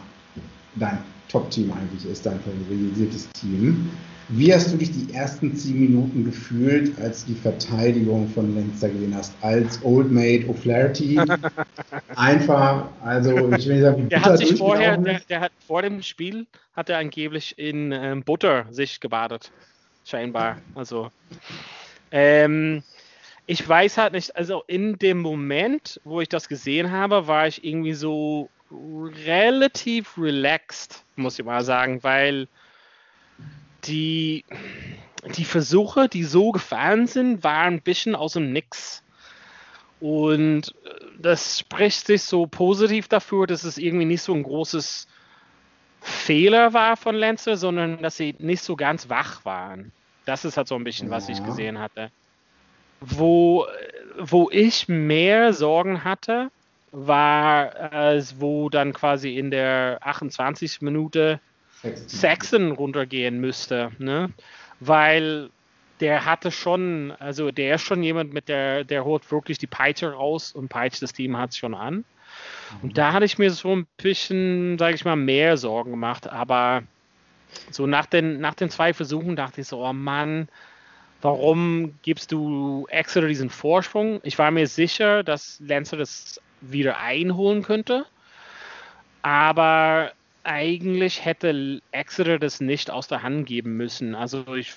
dein 0.75 0.99
Top-Team 1.27 1.73
eigentlich 1.73 2.09
ist, 2.09 2.25
dein 2.25 2.39
favorisiertes 2.39 3.27
Team, 3.31 3.89
wie 4.29 4.53
hast 4.53 4.71
du 4.71 4.77
dich 4.77 4.91
die 4.91 5.13
ersten 5.13 5.55
zehn 5.55 5.79
Minuten 5.79 6.23
gefühlt, 6.23 6.99
als 6.99 7.25
die 7.25 7.33
Verteidigung 7.33 8.29
von 8.29 8.55
Leinster 8.55 8.89
gesehen 8.89 9.15
hast? 9.15 9.33
Als 9.41 9.83
Old 9.83 10.11
Mate 10.11 10.45
O'Flaherty? 10.45 11.19
Einfach, 12.15 12.85
also 13.03 13.31
ich 13.31 13.67
will 13.67 13.75
nicht 13.75 13.81
sagen, 13.81 14.05
wie 14.05 14.09
der 14.09 14.21
hat 14.21 14.37
sich 14.37 14.57
vorher, 14.57 14.97
der, 14.97 15.19
der, 15.21 15.39
hat 15.39 15.51
vor 15.65 15.81
dem 15.81 16.03
Spiel 16.03 16.45
hat 16.73 16.89
er 16.89 16.99
angeblich 16.99 17.57
in 17.57 17.91
ähm, 17.91 18.23
Butter 18.23 18.67
sich 18.69 18.99
gebadet, 18.99 19.51
scheinbar. 20.05 20.57
Also 20.75 21.11
ähm, 22.11 22.83
ich 23.47 23.67
weiß 23.67 23.97
halt 23.97 24.13
nicht, 24.13 24.35
also 24.35 24.63
in 24.67 24.99
dem 24.99 25.21
Moment, 25.21 25.99
wo 26.03 26.21
ich 26.21 26.29
das 26.29 26.47
gesehen 26.47 26.91
habe, 26.91 27.27
war 27.27 27.47
ich 27.47 27.63
irgendwie 27.63 27.93
so 27.93 28.49
relativ 29.25 30.15
relaxed, 30.19 31.03
muss 31.15 31.39
ich 31.39 31.45
mal 31.45 31.63
sagen, 31.63 32.03
weil 32.03 32.47
die, 33.85 34.45
die 35.35 35.45
Versuche, 35.45 36.07
die 36.07 36.23
so 36.23 36.51
gefallen 36.51 37.07
sind, 37.07 37.43
waren 37.43 37.75
ein 37.75 37.81
bisschen 37.81 38.15
aus 38.15 38.33
dem 38.33 38.51
Nix. 38.51 39.03
Und 39.99 40.73
äh, 40.85 41.05
das 41.19 41.59
spricht 41.59 42.05
sich 42.07 42.23
so 42.23 42.47
positiv 42.47 43.07
dafür, 43.07 43.47
dass 43.47 43.63
es 43.63 43.77
irgendwie 43.77 44.05
nicht 44.05 44.21
so 44.21 44.33
ein 44.33 44.43
großes 44.43 45.07
Fehler 46.01 46.73
war 46.73 46.95
von 46.95 47.15
Lenze, 47.15 47.57
sondern 47.57 48.01
dass 48.01 48.15
sie 48.17 48.35
nicht 48.39 48.63
so 48.63 48.75
ganz 48.75 49.09
wach 49.09 49.43
waren. 49.43 49.91
Das 50.25 50.45
ist 50.45 50.57
halt 50.57 50.67
so 50.67 50.75
ein 50.75 50.83
bisschen, 50.83 51.09
was 51.09 51.27
ich 51.27 51.43
gesehen 51.43 51.79
hatte. 51.79 52.11
Wo, 53.01 53.65
wo 54.17 54.49
ich 54.51 54.87
mehr 54.87 55.53
Sorgen 55.53 56.03
hatte, 56.03 56.51
war, 56.91 57.75
als 57.91 58.39
wo 58.39 58.69
dann 58.69 58.93
quasi 58.93 59.37
in 59.37 59.51
der 59.51 59.99
28. 60.01 60.81
Minute 60.81 61.39
Saxon 62.07 62.71
runtergehen 62.71 63.39
müsste, 63.39 63.91
ne? 63.97 64.31
Weil 64.79 65.49
der 65.99 66.25
hatte 66.25 66.51
schon, 66.51 67.13
also 67.19 67.51
der 67.51 67.75
ist 67.75 67.81
schon 67.81 68.03
jemand 68.03 68.33
mit 68.33 68.47
der, 68.47 68.83
der 68.83 69.03
holt 69.03 69.29
wirklich 69.31 69.57
die 69.57 69.67
Peitsche 69.67 70.11
raus 70.13 70.53
und 70.53 70.69
peitscht 70.69 71.01
das 71.01 71.13
Team 71.13 71.37
hat 71.37 71.55
schon 71.55 71.73
an. 71.73 72.05
Und 72.81 72.97
da 72.97 73.13
hatte 73.13 73.25
ich 73.25 73.37
mir 73.37 73.51
so 73.51 73.75
ein 73.75 73.87
bisschen, 73.97 74.77
sage 74.77 74.95
ich 74.95 75.03
mal, 75.03 75.15
mehr 75.15 75.57
Sorgen 75.57 75.91
gemacht, 75.91 76.27
aber 76.27 76.83
so 77.71 77.87
nach 77.87 78.05
den, 78.05 78.39
nach 78.39 78.53
den 78.53 78.69
zwei 78.69 78.93
Versuchen 78.93 79.35
dachte 79.35 79.61
ich 79.61 79.67
so, 79.67 79.83
oh 79.83 79.93
Mann, 79.93 80.47
warum 81.21 81.95
gibst 82.03 82.31
du 82.31 82.85
Exeter 82.89 83.27
diesen 83.27 83.49
Vorsprung? 83.49 84.19
Ich 84.23 84.37
war 84.37 84.51
mir 84.51 84.67
sicher, 84.67 85.23
dass 85.23 85.59
Lancer 85.59 85.97
das 85.97 86.39
wieder 86.61 86.99
einholen 86.99 87.63
könnte, 87.63 88.05
aber 89.21 90.11
eigentlich 90.43 91.25
hätte 91.25 91.81
Exeter 91.91 92.39
das 92.39 92.61
nicht 92.61 92.89
aus 92.91 93.07
der 93.07 93.23
Hand 93.23 93.45
geben 93.45 93.77
müssen. 93.77 94.15
Also 94.15 94.55
ich, 94.55 94.73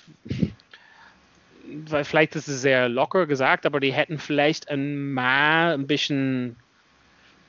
weil 1.85 2.03
vielleicht 2.03 2.35
ist 2.35 2.47
es 2.47 2.61
sehr 2.61 2.89
locker 2.89 3.25
gesagt, 3.25 3.65
aber 3.65 3.79
die 3.79 3.93
hätten 3.93 4.19
vielleicht 4.19 4.69
ein 4.69 5.13
mal 5.13 5.73
ein 5.73 5.87
bisschen 5.87 6.57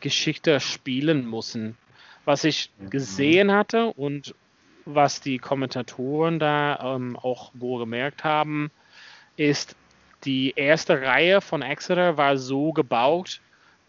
geschickter 0.01 0.61
spielen 0.61 1.29
müssen. 1.29 1.77
Was 2.25 2.45
ich 2.45 2.71
gesehen 2.91 3.53
hatte 3.53 3.87
und 3.87 4.35
was 4.87 5.21
die 5.21 5.39
Kommentatoren 5.39 6.39
da 6.39 6.95
ähm, 6.97 7.17
auch 7.17 7.53
wohl 7.55 7.81
gemerkt 7.81 8.25
haben, 8.25 8.71
ist, 9.37 9.77
die 10.25 10.55
erste 10.57 11.03
Reihe 11.03 11.41
von 11.41 11.63
Exeter 11.63 12.17
war 12.17 12.39
so 12.39 12.73
gebaut, 12.73 13.41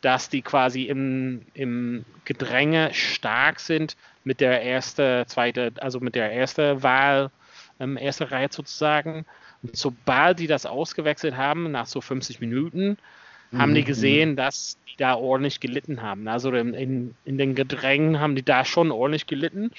dass 0.01 0.29
die 0.29 0.41
quasi 0.41 0.83
im, 0.83 1.41
im 1.53 2.05
Gedränge 2.25 2.93
stark 2.93 3.59
sind 3.59 3.95
mit 4.25 4.41
der 4.41 4.61
erste, 4.61 5.23
zweite, 5.27 5.71
also 5.79 6.01
mit 6.01 6.15
der 6.15 6.31
erste 6.31 6.83
Wahl, 6.83 7.31
ähm, 7.79 7.95
erste 7.95 8.31
Reihe 8.31 8.49
sozusagen. 8.51 9.25
Und 9.63 9.77
sobald 9.77 10.39
die 10.39 10.47
das 10.47 10.65
ausgewechselt 10.65 11.37
haben, 11.37 11.71
nach 11.71 11.85
so 11.85 12.01
50 12.01 12.41
Minuten, 12.41 12.97
mhm. 13.51 13.57
haben 13.57 13.73
die 13.73 13.81
mhm. 13.81 13.85
gesehen, 13.85 14.35
dass 14.35 14.77
die 14.89 14.97
da 14.97 15.15
ordentlich 15.15 15.59
gelitten 15.59 16.01
haben. 16.01 16.27
Also 16.27 16.51
in, 16.51 16.73
in, 16.73 17.15
in 17.23 17.37
den 17.37 17.55
Gedrängen 17.55 18.19
haben 18.19 18.35
die 18.35 18.43
da 18.43 18.65
schon 18.65 18.91
ordentlich 18.91 19.27
gelitten. 19.27 19.71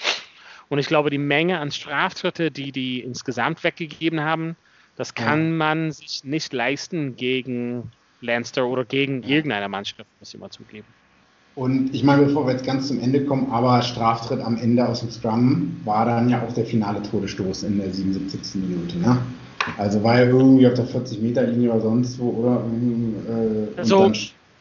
Und 0.69 0.79
ich 0.79 0.87
glaube, 0.87 1.11
die 1.11 1.19
Menge 1.19 1.59
an 1.59 1.71
Straftritte, 1.71 2.51
die 2.51 2.73
die 2.73 3.01
insgesamt 3.01 3.63
weggegeben 3.63 4.23
haben, 4.23 4.57
das 4.97 5.15
kann 5.15 5.45
ja. 5.45 5.57
man 5.57 5.93
sich 5.93 6.25
nicht 6.25 6.53
leisten 6.53 7.17
gegen 7.17 7.93
Lanster 8.21 8.67
oder 8.67 8.85
gegen 8.85 9.23
irgendeine 9.23 9.69
Mannschaft, 9.69 10.07
muss 10.21 10.33
ich 10.33 10.41
mal 10.41 10.51
zugeben. 10.51 10.87
Und 11.57 11.95
ich 11.95 12.05
meine, 12.05 12.27
bevor 12.27 12.47
wir 12.47 12.53
jetzt 12.53 12.67
ganz 12.67 12.87
zum 12.87 13.01
Ende 13.01 13.25
kommen, 13.25 13.51
aber 13.51 13.81
Straftritt 13.81 14.43
am 14.43 14.59
Ende 14.59 14.87
aus 14.87 15.01
dem 15.01 15.11
Scrum 15.11 15.81
war 15.87 16.05
dann 16.05 16.29
ja 16.29 16.43
auch 16.43 16.53
der 16.53 16.67
finale 16.67 17.03
Todesstoß 17.03 17.63
in 17.63 17.79
der 17.79 17.91
77. 17.91 18.57
Minute. 18.57 18.99
Ne? 18.99 19.17
Also 19.79 20.03
war 20.03 20.19
ja 20.19 20.27
irgendwie 20.27 20.67
auf 20.67 20.75
der 20.75 20.87
40-Meter-Linie 20.87 21.73
oder 21.73 21.81
sonst 21.81 22.19
wo, 22.19 22.29
oder? 22.29 22.63
Äh, 23.75 23.79
also, 23.79 24.13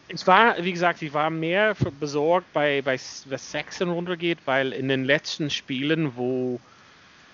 ich 0.08 0.26
war, 0.26 0.56
wie 0.62 0.72
gesagt, 0.72 1.02
ich 1.02 1.14
war 1.14 1.30
mehr 1.30 1.76
besorgt 2.00 2.52
bei, 2.54 2.82
bei 2.82 2.98
was 3.30 3.52
Saxon 3.52 3.90
runtergeht, 3.90 4.38
weil 4.46 4.72
in 4.72 4.88
den 4.88 5.04
letzten 5.04 5.50
Spielen, 5.50 6.14
wo 6.16 6.62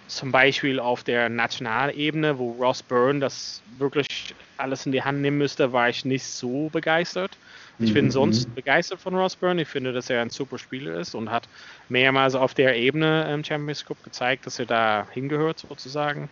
zum 0.08 0.32
Beispiel 0.32 0.80
auf 0.80 1.04
der 1.04 1.30
Nationalebene, 1.30 2.40
wo 2.40 2.54
Ross 2.54 2.82
Byrne 2.82 3.20
das 3.20 3.62
wirklich 3.78 4.34
alles 4.58 4.86
in 4.86 4.92
die 4.92 5.02
Hand 5.04 5.22
nehmen 5.22 5.38
müsste, 5.38 5.74
war 5.74 5.90
ich 5.90 6.06
nicht 6.06 6.26
so 6.26 6.70
begeistert. 6.70 7.32
Ich 7.80 7.94
bin 7.94 8.06
mhm. 8.06 8.12
sonst 8.12 8.54
begeistert 8.54 9.02
von 9.02 9.16
Ross 9.16 9.36
Byrne. 9.36 9.64
Ich 9.64 9.68
finde, 9.68 9.92
dass 9.92 10.10
er 10.10 10.22
ein 10.22 10.30
super 10.30 10.60
Spieler 10.60 11.00
ist 11.00 11.16
und 11.16 11.32
hat 11.32 11.48
mehrmals 11.90 12.36
auf 12.36 12.54
der 12.54 12.76
Ebene 12.76 13.32
im 13.34 13.44
Champions 13.44 13.86
Cup 13.86 14.04
gezeigt, 14.04 14.46
dass 14.46 14.60
er 14.60 14.66
da 14.66 15.08
hingehört, 15.12 15.60
sozusagen. 15.60 16.30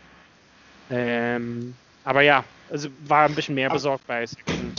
Ähm, 0.92 1.74
aber 2.04 2.22
ja, 2.22 2.44
also 2.70 2.90
war 3.08 3.26
ein 3.26 3.36
bisschen 3.36 3.56
mehr 3.56 3.70
besorgt 3.70 4.06
bei 4.08 4.26
Saxon. 4.26 4.74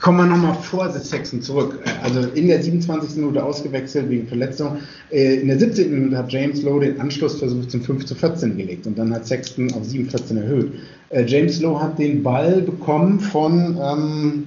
Kommen 0.00 0.18
wir 0.18 0.26
nochmal 0.26 0.54
vor 0.54 0.88
Saxon 0.90 1.42
zurück. 1.42 1.80
Also 2.02 2.20
in 2.20 2.46
der 2.46 2.62
27. 2.62 3.16
Minute 3.16 3.42
ausgewechselt 3.42 4.08
wegen 4.08 4.28
Verletzung. 4.28 4.78
Äh, 5.10 5.40
in 5.40 5.48
der 5.48 5.58
17. 5.58 5.90
Minute 5.92 6.16
hat 6.16 6.32
James 6.32 6.62
Lowe 6.62 6.80
den 6.80 7.00
Anschlussversuch 7.00 7.66
zum 7.66 7.82
5 7.82 8.06
zu 8.06 8.14
14 8.14 8.56
gelegt 8.56 8.86
und 8.86 8.96
dann 8.96 9.12
hat 9.12 9.26
Sexton 9.26 9.72
auf 9.74 9.84
7 9.84 10.08
14 10.08 10.36
erhöht. 10.36 10.72
Äh, 11.10 11.24
James 11.26 11.60
Lowe 11.60 11.80
hat 11.80 11.98
den 11.98 12.22
Ball 12.22 12.60
bekommen 12.62 13.20
von 13.20 13.78
ähm, 13.80 14.44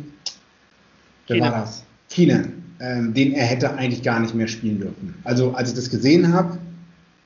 Wer 1.28 1.38
Keenan. 1.38 1.52
war 1.52 1.62
das? 1.62 1.84
Keenan, 2.10 2.54
ähm, 2.80 3.14
den 3.14 3.34
er 3.34 3.46
hätte 3.46 3.74
eigentlich 3.74 4.04
gar 4.04 4.20
nicht 4.20 4.36
mehr 4.36 4.48
spielen 4.48 4.80
dürfen. 4.80 5.16
Also 5.24 5.52
als 5.52 5.70
ich 5.70 5.76
das 5.76 5.90
gesehen 5.90 6.34
habe, 6.34 6.58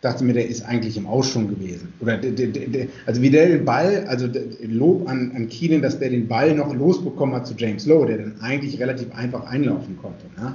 dachte 0.02 0.24
mir, 0.24 0.34
der 0.34 0.48
ist 0.48 0.64
eigentlich 0.64 0.98
im 0.98 1.08
Aus 1.08 1.30
schon 1.30 1.48
gewesen. 1.48 1.92
Oder 2.00 2.18
de, 2.18 2.32
de, 2.32 2.48
de, 2.48 2.88
also 3.08 3.22
wie 3.22 3.32
der 3.32 3.48
den 3.48 3.66
Ball, 3.66 4.06
also 4.08 4.28
Lob 4.62 5.10
an, 5.10 5.32
an 5.36 5.50
Keenan, 5.50 5.82
dass 5.82 5.98
der 6.00 6.12
den 6.12 6.28
Ball 6.28 6.54
noch 6.54 6.74
losbekommen 6.74 7.36
hat 7.36 7.48
zu 7.48 7.56
James 7.58 7.86
Lowe, 7.88 8.06
der 8.06 8.18
dann 8.20 8.40
eigentlich 8.42 8.80
relativ 8.80 9.14
einfach 9.16 9.48
einlaufen 9.48 9.98
konnte. 9.98 10.26
Ne? 10.40 10.54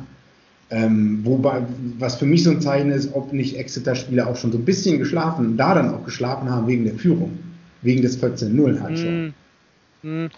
Ähm, 0.70 1.20
wobei, 1.24 1.62
was 1.98 2.14
für 2.14 2.26
mich 2.26 2.44
so 2.44 2.50
ein 2.52 2.60
Zeichen 2.60 2.92
ist, 2.92 3.12
ob 3.12 3.32
nicht 3.32 3.56
Exeter-Spieler 3.56 4.28
auch 4.28 4.36
schon 4.36 4.52
so 4.52 4.58
ein 4.58 4.64
bisschen 4.64 4.98
geschlafen, 5.00 5.56
da 5.56 5.74
dann 5.74 5.92
auch 5.92 6.04
geschlafen 6.04 6.48
haben 6.48 6.68
wegen 6.68 6.84
der 6.84 6.94
Führung, 6.94 7.32
wegen 7.82 8.02
des 8.02 8.22
14-0 8.22 8.80
halt 8.80 8.98
schon. 8.98 9.34
Mm, 10.02 10.24
mm. 10.24 10.30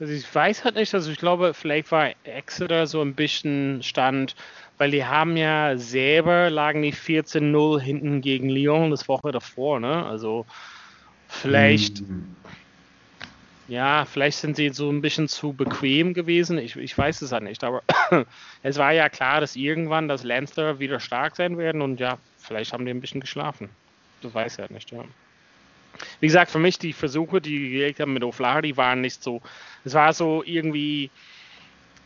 Also 0.00 0.12
ich 0.12 0.32
weiß 0.32 0.64
halt 0.64 0.76
nicht, 0.76 0.94
also 0.94 1.10
ich 1.10 1.18
glaube, 1.18 1.54
vielleicht 1.54 1.90
war 1.90 2.10
Exeter 2.22 2.86
so 2.86 3.02
ein 3.02 3.14
bisschen 3.14 3.82
Stand, 3.82 4.36
weil 4.78 4.92
die 4.92 5.04
haben 5.04 5.36
ja 5.36 5.76
selber 5.76 6.50
lagen 6.50 6.82
die 6.82 6.94
14-0 6.94 7.80
hinten 7.80 8.20
gegen 8.20 8.48
Lyon 8.48 8.92
das 8.92 9.08
Woche 9.08 9.32
davor, 9.32 9.80
ne? 9.80 10.06
Also 10.06 10.46
vielleicht, 11.26 12.02
mhm. 12.02 12.36
ja, 13.66 14.04
vielleicht 14.04 14.38
sind 14.38 14.54
sie 14.54 14.68
so 14.68 14.88
ein 14.88 15.02
bisschen 15.02 15.26
zu 15.26 15.52
bequem 15.52 16.14
gewesen. 16.14 16.58
Ich, 16.58 16.76
ich 16.76 16.96
weiß 16.96 17.20
es 17.22 17.32
ja 17.32 17.40
nicht. 17.40 17.64
Aber 17.64 17.82
es 18.62 18.78
war 18.78 18.92
ja 18.92 19.08
klar, 19.08 19.40
dass 19.40 19.56
irgendwann 19.56 20.06
das 20.06 20.22
Lancer 20.22 20.78
wieder 20.78 21.00
stark 21.00 21.34
sein 21.34 21.58
werden 21.58 21.82
und 21.82 21.98
ja, 21.98 22.18
vielleicht 22.38 22.72
haben 22.72 22.84
die 22.84 22.92
ein 22.92 23.00
bisschen 23.00 23.20
geschlafen. 23.20 23.68
Das 24.22 24.32
weiß 24.32 24.58
ja 24.58 24.66
nicht, 24.70 24.92
ja. 24.92 25.04
Wie 26.20 26.26
gesagt, 26.26 26.50
für 26.50 26.58
mich 26.58 26.78
die 26.78 26.92
Versuche, 26.92 27.40
die 27.40 27.58
die 27.58 27.70
gelegt 27.70 28.00
haben 28.00 28.12
mit 28.12 28.22
O'Flaherty, 28.22 28.76
waren 28.76 29.00
nicht 29.00 29.22
so. 29.22 29.40
Es 29.84 29.94
war 29.94 30.12
so 30.12 30.42
irgendwie, 30.44 31.10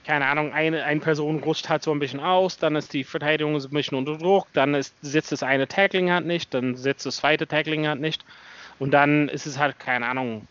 keine 0.04 0.26
Ahnung, 0.26 0.52
eine, 0.52 0.84
eine 0.84 1.00
Person 1.00 1.40
rutscht 1.40 1.68
halt 1.68 1.82
so 1.82 1.92
ein 1.92 1.98
bisschen 1.98 2.20
aus, 2.20 2.58
dann 2.58 2.76
ist 2.76 2.92
die 2.92 3.04
Verteidigung 3.04 3.58
so 3.60 3.68
ein 3.68 3.72
bisschen 3.72 3.98
unter 3.98 4.18
Druck, 4.18 4.48
dann 4.52 4.74
ist, 4.74 4.94
sitzt 5.02 5.32
das 5.32 5.42
eine 5.42 5.68
Tackling 5.68 6.10
halt 6.10 6.26
nicht, 6.26 6.52
dann 6.54 6.76
sitzt 6.76 7.06
das 7.06 7.16
zweite 7.16 7.46
Tackling 7.46 7.86
halt 7.86 8.00
nicht. 8.00 8.24
Und 8.78 8.90
dann 8.90 9.28
ist 9.28 9.46
es 9.46 9.58
halt, 9.58 9.78
keine 9.78 10.06
Ahnung, 10.06 10.48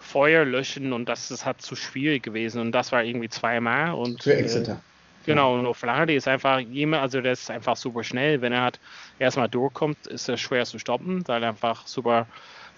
Feuer 0.00 0.44
löschen 0.44 0.92
und 0.92 1.08
das 1.08 1.30
ist 1.30 1.44
halt 1.46 1.62
zu 1.62 1.76
schwierig 1.76 2.22
gewesen. 2.22 2.60
Und 2.60 2.72
das 2.72 2.90
war 2.90 3.04
irgendwie 3.04 3.28
zweimal. 3.28 3.94
Und, 3.94 4.22
Für 4.22 4.34
Exeter. 4.34 4.72
Äh, 4.72 5.26
genau, 5.26 5.54
und 5.54 5.66
O'Flaherty 5.66 6.16
ist 6.16 6.26
einfach 6.26 6.58
jemand, 6.58 7.02
also 7.02 7.20
der 7.20 7.32
ist 7.32 7.50
einfach 7.50 7.76
super 7.76 8.02
schnell. 8.02 8.40
Wenn 8.40 8.52
er 8.52 8.62
halt 8.62 8.80
erstmal 9.18 9.48
durchkommt, 9.48 10.06
ist 10.06 10.28
er 10.28 10.36
schwer 10.36 10.64
zu 10.64 10.78
stoppen, 10.78 11.22
weil 11.28 11.42
er 11.42 11.50
einfach 11.50 11.86
super 11.86 12.26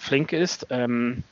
flink 0.03 0.33
ist. 0.33 0.67
Ähm, 0.71 1.23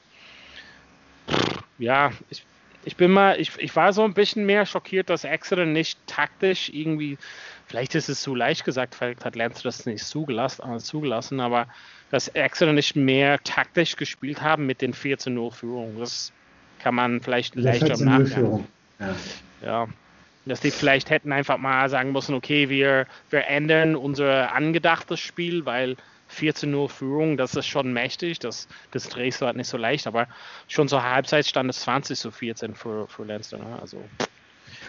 ja, 1.79 2.12
ich, 2.31 2.45
ich 2.85 2.97
bin 2.97 3.11
mal, 3.11 3.39
ich, 3.41 3.53
ich 3.59 3.75
war 3.75 3.93
so 3.93 4.05
ein 4.05 4.15
bisschen 4.15 4.47
mehr 4.47 4.65
schockiert, 4.65 5.11
dass 5.11 5.25
Exeter 5.25 5.67
nicht 5.67 5.99
taktisch 6.07 6.71
irgendwie, 6.73 7.19
vielleicht 7.67 7.95
ist 7.95 8.09
es 8.09 8.23
zu 8.23 8.35
leicht 8.35 8.65
gesagt, 8.65 8.95
vielleicht 8.95 9.25
hat 9.25 9.37
Lance 9.37 9.62
das 9.65 9.87
nicht 9.87 10.05
zugelassen, 10.05 10.73
äh, 10.73 10.79
zugelassen 10.79 11.41
aber 11.41 11.67
dass 12.11 12.29
Exeter 12.29 12.73
nicht 12.73 12.97
mehr 12.97 13.39
taktisch 13.45 13.97
gespielt 13.97 14.41
haben 14.43 14.67
mit 14.67 14.83
den 14.83 14.95
14-0 14.95 15.53
Führungen. 15.53 15.99
Das 15.99 16.33
kann 16.81 16.95
man 16.95 17.21
vielleicht 17.21 17.55
leichter 17.55 17.97
nachdenken. 18.05 18.67
Ja. 18.99 19.15
ja. 19.62 19.89
Dass 20.47 20.61
die 20.61 20.73
vielleicht 20.73 21.11
hätten 21.11 21.33
einfach 21.33 21.59
mal 21.59 21.89
sagen 21.89 22.12
müssen, 22.12 22.35
okay, 22.35 22.69
wir, 22.69 23.07
wir 23.29 23.47
ändern 23.47 23.95
unser 23.95 24.53
angedachtes 24.53 25.21
Spiel, 25.21 25.67
weil 25.67 25.97
14-0 26.31 26.89
Führung, 26.89 27.37
das 27.37 27.55
ist 27.55 27.67
schon 27.67 27.93
mächtig. 27.93 28.39
Das, 28.39 28.69
das 28.91 29.09
drehst 29.09 29.41
du 29.41 29.47
halt 29.47 29.57
nicht 29.57 29.69
so 29.69 29.77
leicht, 29.77 30.07
aber 30.07 30.27
schon 30.69 30.89
zur 30.89 31.03
Halbzeit 31.03 31.47
stand 31.47 31.71
es 31.71 31.81
20 31.81 32.19
zu 32.19 32.31
14 32.31 32.75
für, 32.75 33.07
für 33.09 33.25
Leinster. 33.25 33.59
Ne? 33.59 33.79
Also, 33.81 33.99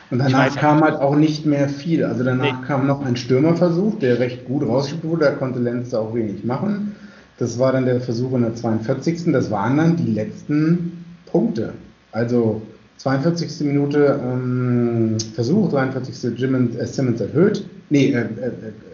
und 0.10 0.20
danach 0.20 0.56
kam 0.56 0.82
halt 0.82 0.96
auch 0.96 1.16
nicht 1.16 1.46
mehr 1.46 1.70
viel. 1.70 2.04
Also 2.04 2.24
danach 2.24 2.60
nee. 2.60 2.68
kam 2.68 2.86
noch 2.86 3.04
ein 3.06 3.16
Stürmerversuch, 3.16 4.00
der 4.00 4.20
recht 4.20 4.46
gut 4.46 4.68
rausgespielt 4.68 5.04
wurde. 5.04 5.26
Da 5.26 5.32
konnte 5.32 5.60
Lenz 5.60 5.94
auch 5.94 6.14
wenig 6.14 6.44
machen. 6.44 6.96
Das 7.38 7.58
war 7.58 7.72
dann 7.72 7.86
der 7.86 8.02
Versuch 8.02 8.34
in 8.34 8.42
der 8.42 8.56
42. 8.56 9.32
Das 9.32 9.50
waren 9.50 9.78
dann 9.78 9.96
die 9.96 10.12
letzten 10.12 11.06
Punkte. 11.26 11.74
Also 12.12 12.62
42. 12.98 13.66
Minute 13.66 14.20
ähm, 14.22 15.18
Versuch, 15.34 15.72
43. 15.72 16.38
Jimmons, 16.38 16.76
äh, 16.76 16.86
Simmons 16.86 17.22
erhöht. 17.22 17.66
Nee, 17.90 18.12
äh, 18.12 18.20
äh, 18.20 18.52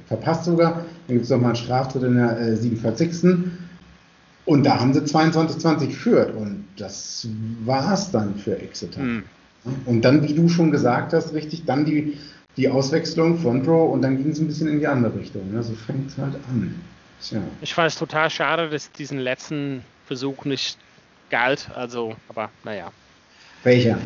verpasst 0.08 0.46
sogar. 0.46 0.86
Dann 1.08 1.16
gibt 1.16 1.24
es 1.24 1.30
nochmal 1.30 1.52
einen 1.52 1.56
Straftritt 1.58 2.04
in 2.04 2.16
der 2.16 2.40
äh, 2.40 2.56
47. 2.56 3.52
Und 4.46 4.64
da 4.66 4.80
haben 4.80 4.94
sie 4.94 5.02
22-20 5.02 5.88
geführt. 5.88 6.36
Und 6.36 6.66
das 6.78 7.28
war 7.66 7.94
es 7.94 8.12
dann 8.12 8.36
für 8.36 8.58
Exeter. 8.60 9.02
Mhm. 9.02 9.24
Und 9.86 10.02
dann, 10.04 10.24
wie 10.24 10.34
du 10.34 10.48
schon 10.48 10.72
gesagt 10.72 11.14
hast, 11.14 11.34
richtig, 11.34 11.66
dann 11.66 11.86
die, 11.86 12.18
die 12.56 12.70
Auswechslung 12.70 13.38
Front 13.38 13.68
Row 13.68 13.92
und 13.92 14.02
dann 14.02 14.18
ging 14.18 14.32
es 14.32 14.40
ein 14.40 14.48
bisschen 14.48 14.70
in 14.70 14.80
die 14.80 14.88
andere 14.88 15.20
Richtung. 15.20 15.52
Ne? 15.52 15.62
So 15.62 15.74
fängt 15.74 16.10
es 16.10 16.18
halt 16.18 16.36
an. 16.50 16.82
Tja. 17.22 17.42
Ich 17.62 17.74
fand 17.74 17.90
es 17.90 17.98
total 17.98 18.30
schade, 18.30 18.70
dass 18.70 18.92
diesen 18.92 19.20
letzten 19.20 19.84
Versuch 20.06 20.46
nicht 20.46 20.78
galt. 21.30 21.70
Also, 21.76 22.16
aber 22.30 22.50
naja. 22.64 22.92
Welcher? 23.64 23.98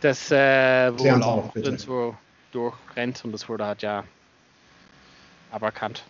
Das, 0.00 0.30
äh, 0.30 0.92
wo 0.98 1.08
auch 1.08 1.52
so 1.78 2.14
durchrennt 2.50 3.24
und 3.24 3.32
das 3.32 3.48
wurde 3.48 3.64
halt 3.64 3.82
ja 3.82 4.04
aberkannt. 5.52 6.02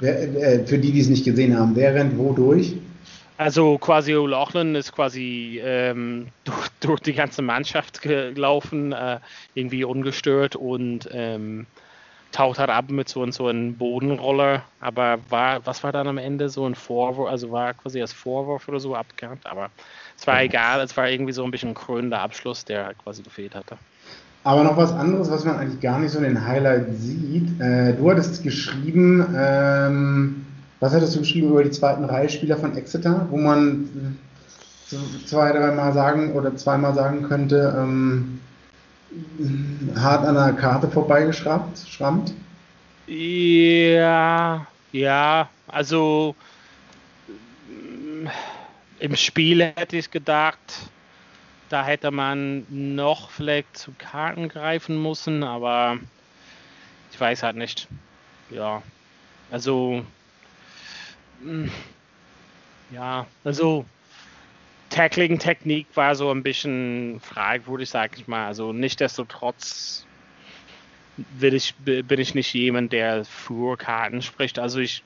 Wer, 0.00 0.22
äh, 0.22 0.66
für 0.66 0.78
die, 0.78 0.92
die 0.92 1.00
es 1.00 1.08
nicht 1.08 1.24
gesehen 1.24 1.58
haben, 1.58 1.74
wer 1.74 1.94
rennt 1.94 2.16
wo 2.18 2.32
durch? 2.32 2.74
Also 3.36 3.78
quasi 3.78 4.14
O'Loughlin 4.14 4.74
ist 4.74 4.92
quasi 4.92 5.60
ähm, 5.62 6.28
durch, 6.44 6.68
durch, 6.80 7.00
die 7.00 7.14
ganze 7.14 7.42
Mannschaft 7.42 8.02
gelaufen, 8.02 8.92
äh, 8.92 9.20
irgendwie 9.54 9.84
ungestört 9.84 10.56
und 10.56 11.08
ähm, 11.12 11.66
taucht 12.32 12.58
halt 12.58 12.70
ab 12.70 12.90
mit 12.90 13.08
so, 13.08 13.28
so 13.30 13.46
einem 13.46 13.76
Bodenroller, 13.76 14.62
aber 14.80 15.18
war, 15.30 15.64
was 15.66 15.82
war 15.82 15.92
dann 15.92 16.08
am 16.08 16.18
Ende 16.18 16.48
so 16.48 16.66
ein 16.66 16.74
Vorwurf, 16.74 17.30
also 17.30 17.50
war 17.50 17.74
quasi 17.74 18.00
als 18.00 18.12
Vorwurf 18.12 18.68
oder 18.68 18.80
so 18.80 18.94
abgehakt, 18.94 19.46
aber 19.46 19.70
es 20.16 20.26
war 20.26 20.42
egal, 20.42 20.80
es 20.80 20.96
war 20.96 21.08
irgendwie 21.08 21.32
so 21.32 21.44
ein 21.44 21.50
bisschen 21.50 21.70
ein 21.70 21.74
krönender 21.74 22.20
Abschluss, 22.20 22.64
der 22.64 22.86
halt 22.86 22.98
quasi 22.98 23.22
gefehlt 23.22 23.54
hatte. 23.54 23.78
Aber 24.48 24.64
noch 24.64 24.78
was 24.78 24.92
anderes, 24.92 25.30
was 25.30 25.44
man 25.44 25.58
eigentlich 25.58 25.80
gar 25.80 25.98
nicht 25.98 26.10
so 26.10 26.16
in 26.20 26.24
den 26.24 26.46
Highlights 26.46 27.02
sieht. 27.02 27.60
Äh, 27.60 27.92
du 27.92 28.10
hattest 28.10 28.42
geschrieben, 28.42 29.36
ähm, 29.36 30.46
was 30.80 30.94
hattest 30.94 31.14
du 31.14 31.18
geschrieben 31.18 31.50
über 31.50 31.62
die 31.62 31.70
zweiten 31.70 32.06
Reihe 32.06 32.30
Spieler 32.30 32.56
von 32.56 32.74
Exeter, 32.74 33.26
wo 33.28 33.36
man 33.36 34.16
zwei, 35.26 35.52
dreimal 35.52 35.92
sagen 35.92 36.32
oder 36.32 36.56
zweimal 36.56 36.94
sagen 36.94 37.24
könnte, 37.24 37.76
ähm, 37.78 38.40
hart 39.94 40.24
an 40.24 40.36
der 40.36 40.54
Karte 40.54 40.88
vorbeigeschrammt? 40.88 41.80
Schrammt? 41.86 42.32
Ja, 43.06 44.66
ja, 44.92 45.48
also 45.66 46.34
im 48.98 49.14
Spiel 49.14 49.60
hätte 49.60 49.98
ich 49.98 50.10
gedacht, 50.10 50.88
da 51.68 51.84
hätte 51.84 52.10
man 52.10 52.66
noch 52.70 53.30
vielleicht 53.30 53.76
zu 53.76 53.92
Karten 53.98 54.48
greifen 54.48 55.02
müssen, 55.02 55.42
aber 55.42 55.98
ich 57.12 57.20
weiß 57.20 57.42
halt 57.42 57.56
nicht. 57.56 57.88
Ja, 58.50 58.82
also 59.50 60.04
ja, 62.90 63.26
also 63.44 63.84
Tackling-Technik 64.90 65.86
war 65.94 66.14
so 66.14 66.30
ein 66.30 66.42
bisschen 66.42 67.20
fragwürdig, 67.20 67.90
sag 67.90 68.18
ich 68.18 68.26
mal. 68.26 68.46
Also 68.46 68.72
nichtsdestotrotz 68.72 70.06
will 71.38 71.54
ich, 71.54 71.74
bin 71.76 72.18
ich 72.18 72.34
nicht 72.34 72.52
jemand, 72.54 72.92
der 72.92 73.24
für 73.24 73.76
Karten 73.76 74.22
spricht. 74.22 74.58
Also 74.58 74.78
ich 74.78 75.02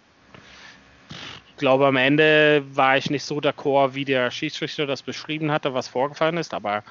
glaube, 1.62 1.86
am 1.86 1.96
Ende 1.96 2.64
war 2.74 2.96
ich 2.96 3.08
nicht 3.08 3.22
so 3.22 3.38
d'accord, 3.38 3.94
wie 3.94 4.04
der 4.04 4.32
Schiedsrichter 4.32 4.84
das 4.84 5.00
beschrieben 5.00 5.52
hatte, 5.52 5.72
was 5.74 5.86
vorgefallen 5.86 6.36
ist, 6.36 6.52
aber 6.52 6.82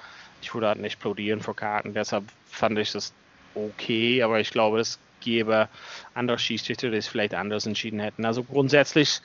ich 0.42 0.54
würde 0.54 0.68
halt 0.70 0.80
nicht 0.80 0.98
plodieren 0.98 1.42
für 1.42 1.54
Karten. 1.54 1.94
Deshalb 1.94 2.24
fand 2.50 2.80
ich 2.80 2.94
das 2.94 3.14
okay, 3.54 4.24
aber 4.24 4.40
ich 4.40 4.50
glaube, 4.50 4.80
es 4.80 4.98
gäbe 5.20 5.68
andere 6.14 6.40
Schiedsrichter, 6.40 6.90
die 6.90 6.98
es 6.98 7.10
vielleicht 7.10 7.34
anders 7.34 7.66
entschieden 7.66 8.00
hätten. 8.00 8.26
Also 8.26 8.44
grundsätzlich 8.44 9.20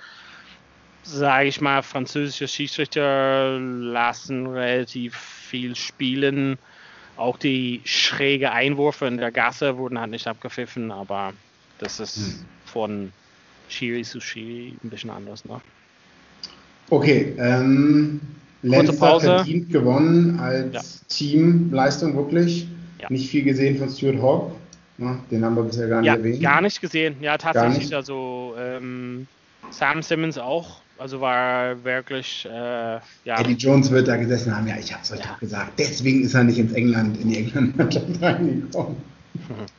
sage 1.05 1.47
ich 1.47 1.61
mal, 1.61 1.83
französische 1.83 2.49
Schiedsrichter 2.49 3.61
lassen 3.61 4.49
relativ 4.49 5.17
viel 5.17 5.77
spielen. 5.77 6.59
Auch 7.17 7.39
die 7.39 7.83
schräge 7.85 8.51
Einwürfe 8.51 9.07
in 9.07 9.19
der 9.19 9.31
Gasse 9.31 9.79
wurden 9.79 10.01
halt 10.01 10.11
nicht 10.11 10.27
abgepfiffen, 10.27 10.91
aber 10.91 11.35
das 11.79 12.01
ist 12.01 12.17
hm. 12.17 12.47
von 12.65 13.13
Schiri 13.69 14.03
zu 14.03 14.21
Schiri 14.21 14.77
ein 14.83 14.91
bisschen 14.91 15.11
anders. 15.11 15.45
Ne? 15.45 15.61
Okay, 16.91 17.35
ähm, 17.39 18.21
Lenzer 18.63 18.93
verdient 19.21 19.71
gewonnen 19.71 20.39
als 20.39 20.75
ja. 20.75 20.81
Teamleistung 21.09 22.17
wirklich. 22.17 22.69
Ja. 23.01 23.09
Nicht 23.11 23.31
viel 23.31 23.45
gesehen 23.45 23.79
von 23.79 23.91
Stuart 23.91 24.21
Hawk. 24.23 24.53
Ne? 24.99 25.19
Den 25.31 25.45
haben 25.45 25.55
wir 25.57 25.63
bisher 25.63 25.89
gar 25.89 26.01
nicht 26.01 26.09
ja, 26.09 26.15
erwähnt. 26.15 26.43
Gar 26.43 26.63
nicht 26.63 26.81
gesehen, 26.81 27.17
ja, 27.21 27.37
tatsächlich. 27.37 27.95
Also 27.95 28.55
ähm, 28.59 29.27
Sam 29.71 30.03
Simmons 30.03 30.39
auch 30.39 30.81
also 30.99 31.21
war 31.21 31.85
wirklich, 31.85 32.47
äh, 32.51 32.51
ja. 32.51 33.41
Eddie 33.41 33.53
Jones 33.53 33.91
wird 33.91 34.09
da 34.09 34.17
gesessen 34.17 34.57
haben, 34.57 34.67
ja, 34.67 34.77
ich 34.79 34.93
habe 34.93 35.03
es 35.03 35.13
euch 35.13 35.21
ja. 35.21 35.27
doch 35.27 35.39
gesagt. 35.39 35.79
Deswegen 35.79 36.23
ist 36.23 36.35
er 36.35 36.45
nicht 36.45 36.59
ins 36.59 36.73
England, 36.73 37.21
in 37.21 37.29
die 37.29 37.39
England-Mannschaft 37.39 38.07
reingekommen. 38.23 38.97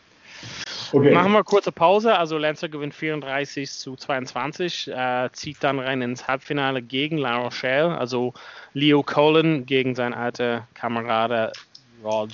Okay. 0.92 1.12
Machen 1.12 1.32
wir 1.34 1.44
kurze 1.44 1.72
Pause. 1.72 2.18
Also 2.18 2.38
Lancer 2.38 2.70
gewinnt 2.70 2.94
34 2.94 3.70
zu 3.72 3.96
22, 3.96 4.88
äh, 4.88 5.30
zieht 5.34 5.64
dann 5.64 5.80
rein 5.80 6.02
ins 6.02 6.28
Halbfinale 6.28 6.82
gegen 6.82 7.18
La 7.18 7.38
Rochelle. 7.38 7.98
Also 7.98 8.34
Leo 8.74 9.04
Colin 9.04 9.66
gegen 9.66 9.96
sein 9.96 10.14
alter 10.14 10.68
Kamerade 10.74 11.52
Rog 12.04 12.30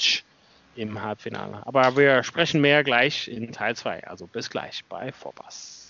im 0.76 1.02
Halbfinale. 1.02 1.62
Aber 1.66 1.96
wir 1.98 2.24
sprechen 2.24 2.62
mehr 2.62 2.84
gleich 2.84 3.28
in 3.28 3.52
Teil 3.52 3.76
2. 3.76 4.08
Also 4.08 4.28
bis 4.28 4.50
gleich 4.50 4.84
bei 4.89 5.12
Vorpass. 5.12 5.89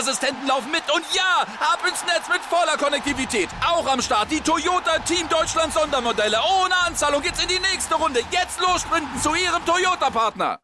Sicherheitsassistenten 0.01 0.47
laufen 0.47 0.71
mit. 0.71 0.83
Und 0.93 1.03
ja, 1.13 1.41
ab 1.59 1.79
ins 1.87 2.03
Netz 2.05 2.27
mit 2.29 2.41
voller 2.41 2.77
Konnektivität. 2.77 3.49
Auch 3.65 3.87
am 3.87 4.01
Start 4.01 4.31
die 4.31 4.41
Toyota 4.41 4.99
Team 4.99 5.27
Deutschland 5.29 5.73
Sondermodelle. 5.73 6.37
Ohne 6.37 6.75
Anzahlung 6.87 7.21
geht's 7.21 7.41
in 7.41 7.47
die 7.47 7.59
nächste 7.59 7.95
Runde. 7.95 8.19
Jetzt 8.31 8.59
los 8.59 8.81
sprinten 8.81 9.17
zu 9.19 9.29
Ihrem 9.35 9.63
Toyota-Partner. 9.65 10.59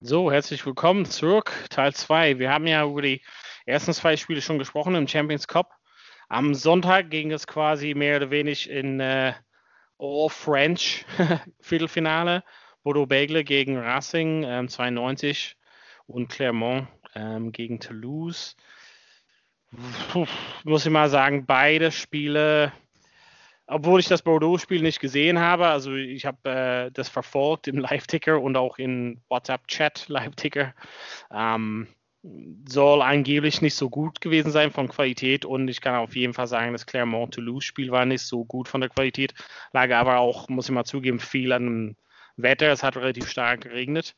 So, 0.00 0.30
herzlich 0.30 0.64
willkommen 0.64 1.04
zurück. 1.04 1.52
Teil 1.70 1.92
2. 1.92 2.38
Wir 2.38 2.50
haben 2.50 2.66
ja 2.66 2.84
über 2.84 3.02
die 3.02 3.22
ersten 3.66 3.92
zwei 3.92 4.16
Spiele 4.16 4.40
schon 4.40 4.58
gesprochen 4.58 4.94
im 4.94 5.08
Champions 5.08 5.46
Cup. 5.46 5.72
Am 6.28 6.54
Sonntag 6.54 7.10
ging 7.10 7.32
es 7.32 7.46
quasi 7.46 7.94
mehr 7.94 8.16
oder 8.16 8.30
weniger 8.30 8.70
in 8.70 9.00
äh, 9.00 9.34
All-French 9.98 11.04
Viertelfinale. 11.60 12.44
Bodo 12.82 13.06
Begle 13.06 13.44
gegen 13.44 13.76
Racing 13.76 14.44
ähm, 14.44 14.68
92 14.68 15.57
und 16.08 16.28
Clermont 16.28 16.88
ähm, 17.14 17.52
gegen 17.52 17.78
Toulouse. 17.78 18.56
Puh, 20.10 20.26
muss 20.64 20.86
ich 20.86 20.92
mal 20.92 21.10
sagen, 21.10 21.44
beide 21.46 21.92
Spiele, 21.92 22.72
obwohl 23.66 24.00
ich 24.00 24.08
das 24.08 24.22
Bordeaux-Spiel 24.22 24.80
nicht 24.80 24.98
gesehen 24.98 25.38
habe, 25.38 25.66
also 25.66 25.94
ich 25.94 26.24
habe 26.24 26.50
äh, 26.50 26.90
das 26.90 27.08
verfolgt 27.08 27.68
im 27.68 27.78
Live-Ticker 27.78 28.40
und 28.40 28.56
auch 28.56 28.78
in 28.78 29.20
WhatsApp-Chat 29.28 30.08
Live-Ticker. 30.08 30.74
Ähm, 31.30 31.86
soll 32.66 33.02
angeblich 33.02 33.62
nicht 33.62 33.74
so 33.74 33.88
gut 33.90 34.20
gewesen 34.20 34.50
sein 34.50 34.72
von 34.72 34.88
Qualität 34.88 35.44
und 35.44 35.68
ich 35.68 35.80
kann 35.80 35.94
auf 35.94 36.16
jeden 36.16 36.34
Fall 36.34 36.46
sagen, 36.46 36.72
das 36.72 36.86
Clermont-Toulouse-Spiel 36.86 37.90
war 37.90 38.06
nicht 38.06 38.22
so 38.22 38.44
gut 38.44 38.68
von 38.68 38.80
der 38.80 38.90
Qualität, 38.90 39.34
lag 39.72 39.92
aber 39.92 40.18
auch, 40.18 40.48
muss 40.48 40.68
ich 40.68 40.74
mal 40.74 40.84
zugeben, 40.84 41.20
viel 41.20 41.52
an 41.52 41.64
dem 41.64 41.96
Wetter. 42.36 42.72
Es 42.72 42.82
hat 42.82 42.96
relativ 42.96 43.28
stark 43.28 43.62
geregnet. 43.62 44.16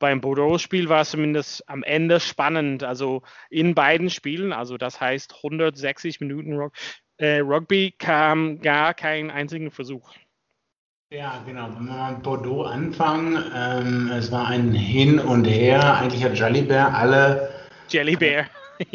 Beim 0.00 0.20
Bordeaux-Spiel 0.20 0.88
war 0.88 1.02
es 1.02 1.10
zumindest 1.10 1.68
am 1.68 1.84
Ende 1.84 2.18
spannend, 2.18 2.82
also 2.82 3.22
in 3.50 3.74
beiden 3.74 4.10
Spielen, 4.10 4.52
also 4.52 4.78
das 4.78 5.00
heißt 5.00 5.34
160 5.36 6.20
Minuten 6.20 6.54
Rock, 6.54 6.72
äh, 7.18 7.38
Rugby 7.40 7.94
kam 7.98 8.60
gar 8.60 8.94
keinen 8.94 9.30
einzigen 9.30 9.70
Versuch. 9.70 10.10
Ja, 11.12 11.42
genau. 11.44 11.68
Wenn 11.76 11.86
wir 11.86 11.92
mal 11.92 12.12
mit 12.12 12.22
Bordeaux 12.22 12.64
anfangen, 12.64 13.36
ähm, 13.54 14.10
es 14.12 14.32
war 14.32 14.46
ein 14.46 14.72
Hin 14.72 15.18
und 15.18 15.44
Her. 15.44 15.98
Eigentlich 15.98 16.24
hat 16.24 16.38
Jalibert 16.38 16.94
alle. 16.94 17.50
Jellybär. 17.88 18.46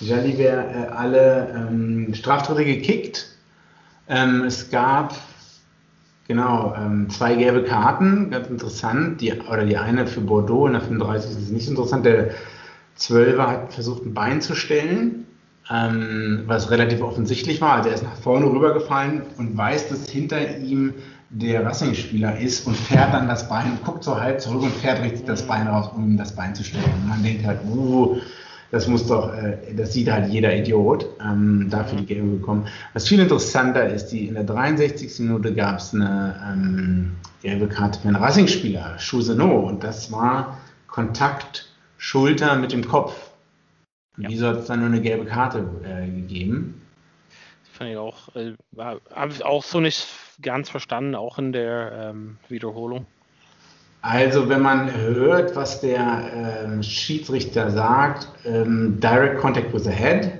Jalibert 0.00 0.74
äh, 0.74 0.88
alle 0.90 1.48
ähm, 1.56 2.14
Straftritte 2.14 2.64
gekickt. 2.64 3.26
Ähm, 4.06 4.44
es 4.44 4.70
gab 4.70 5.14
genau 6.28 6.74
ähm, 6.78 7.10
zwei 7.10 7.34
gelbe 7.34 7.64
Karten, 7.64 8.30
ganz 8.30 8.48
interessant. 8.48 9.20
Die, 9.20 9.32
oder 9.32 9.64
die 9.64 9.76
eine 9.76 10.06
für 10.06 10.20
Bordeaux 10.20 10.66
in 10.66 10.74
der 10.74 10.82
35 10.82 11.30
ist 11.32 11.50
nicht 11.50 11.68
interessant. 11.68 12.06
Der 12.06 12.30
Zwölfer 12.94 13.48
hat 13.48 13.72
versucht, 13.72 14.04
ein 14.04 14.14
Bein 14.14 14.40
zu 14.40 14.54
stellen 14.54 15.24
ähm, 15.70 16.44
was 16.46 16.70
relativ 16.70 17.02
offensichtlich 17.02 17.60
war. 17.60 17.74
Also 17.74 17.88
er 17.90 17.94
ist 17.96 18.04
nach 18.04 18.16
vorne 18.16 18.46
rübergefallen 18.46 19.22
und 19.36 19.56
weiß, 19.56 19.88
dass 19.88 20.08
hinter 20.08 20.58
ihm 20.58 20.94
der 21.30 21.64
Racing-Spieler 21.64 22.38
ist 22.38 22.66
und 22.66 22.74
fährt 22.74 23.12
dann 23.12 23.28
das 23.28 23.48
Bein, 23.48 23.78
guckt 23.84 24.02
so 24.02 24.18
halb 24.18 24.40
zurück 24.40 24.62
und 24.62 24.72
fährt 24.72 25.02
richtig 25.02 25.26
das 25.26 25.46
Bein 25.46 25.66
raus, 25.66 25.90
um 25.94 26.04
ihm 26.04 26.16
das 26.16 26.34
Bein 26.34 26.54
zu 26.54 26.64
stellen. 26.64 26.84
Und 27.02 27.08
man 27.08 27.22
denkt 27.22 27.44
halt, 27.44 27.60
uh, 27.66 28.16
das 28.70 28.86
muss 28.86 29.06
doch, 29.06 29.32
äh, 29.34 29.74
das 29.74 29.92
sieht 29.92 30.10
halt 30.10 30.28
jeder 30.28 30.54
Idiot, 30.54 31.06
ähm, 31.20 31.68
dafür 31.70 31.98
die 31.98 32.06
Gelbe 32.06 32.36
bekommen. 32.36 32.66
Was 32.92 33.08
viel 33.08 33.20
interessanter 33.20 33.86
ist, 33.88 34.08
die, 34.08 34.28
in 34.28 34.34
der 34.34 34.44
63. 34.44 35.20
Minute 35.20 35.54
gab 35.54 35.78
es 35.78 35.94
eine 35.94 36.36
ähm, 36.52 37.16
gelbe 37.42 37.68
Karte 37.68 38.00
für 38.00 38.08
einen 38.08 38.16
Racing-Spieler, 38.16 38.96
Chousenot, 38.98 39.64
und 39.68 39.84
das 39.84 40.12
war 40.12 40.58
Kontakt 40.86 41.68
Schulter 41.96 42.56
mit 42.56 42.72
dem 42.72 42.86
Kopf. 42.86 43.30
Ja. 44.18 44.28
Wieso 44.28 44.48
hat 44.48 44.58
es 44.58 44.66
dann 44.66 44.80
nur 44.80 44.88
eine 44.88 45.00
gelbe 45.00 45.24
Karte 45.24 45.64
äh, 45.84 46.06
gegeben? 46.06 46.82
Das 47.64 47.76
fand 47.76 47.90
ich 47.90 47.96
auch, 47.96 48.34
äh, 48.34 48.54
habe 48.76 49.32
ich 49.32 49.44
auch 49.44 49.62
so 49.62 49.80
nicht 49.80 50.06
ganz 50.42 50.68
verstanden, 50.68 51.14
auch 51.14 51.38
in 51.38 51.52
der 51.52 52.10
ähm, 52.10 52.38
Wiederholung. 52.48 53.06
Also 54.00 54.48
wenn 54.48 54.62
man 54.62 54.94
hört, 54.94 55.56
was 55.56 55.80
der 55.80 56.64
ähm, 56.64 56.82
Schiedsrichter 56.82 57.70
sagt, 57.70 58.28
ähm, 58.44 59.00
Direct 59.00 59.38
Contact 59.38 59.74
with 59.74 59.84
the 59.84 59.90
Head, 59.90 60.30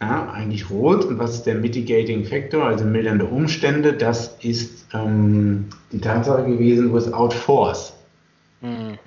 ja, 0.00 0.30
eigentlich 0.32 0.68
rot. 0.70 1.04
Und 1.04 1.18
was 1.18 1.34
ist 1.34 1.46
der 1.46 1.54
Mitigating 1.54 2.24
Factor, 2.24 2.64
also 2.64 2.84
mildernde 2.84 3.26
Umstände? 3.26 3.92
Das 3.92 4.36
ist 4.42 4.86
ähm, 4.92 5.66
die 5.92 6.00
Tatsache 6.00 6.44
gewesen, 6.44 6.92
without 6.92 7.30
force. 7.30 7.94
Mhm. 8.60 8.98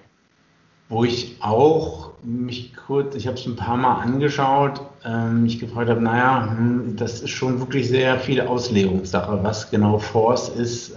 Wo 0.90 1.04
ich 1.04 1.36
auch 1.42 2.12
mich 2.24 2.74
kurz, 2.74 3.16
ich 3.16 3.28
habe 3.28 3.38
es 3.38 3.46
ein 3.46 3.58
paar 3.58 3.76
Mal 3.76 3.96
angeschaut, 3.96 4.82
ähm, 5.04 5.44
mich 5.44 5.60
gefragt 5.60 5.90
habe, 5.90 6.02
naja, 6.02 6.50
hm, 6.58 6.96
das 6.96 7.22
ist 7.22 7.32
schon 7.32 7.60
wirklich 7.60 7.90
sehr 7.90 8.18
viel 8.20 8.42
Auslegungssache, 8.42 9.44
was 9.44 9.70
genau 9.70 10.00
Force 10.00 10.50
ist. 10.50 10.94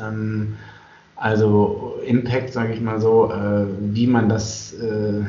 Also 1.21 2.01
Impact, 2.07 2.51
sage 2.51 2.73
ich 2.73 2.81
mal 2.81 2.99
so, 2.99 3.31
äh, 3.31 3.67
wie 3.95 4.07
man 4.07 4.31
das, 4.31 4.73
äh, 4.73 5.23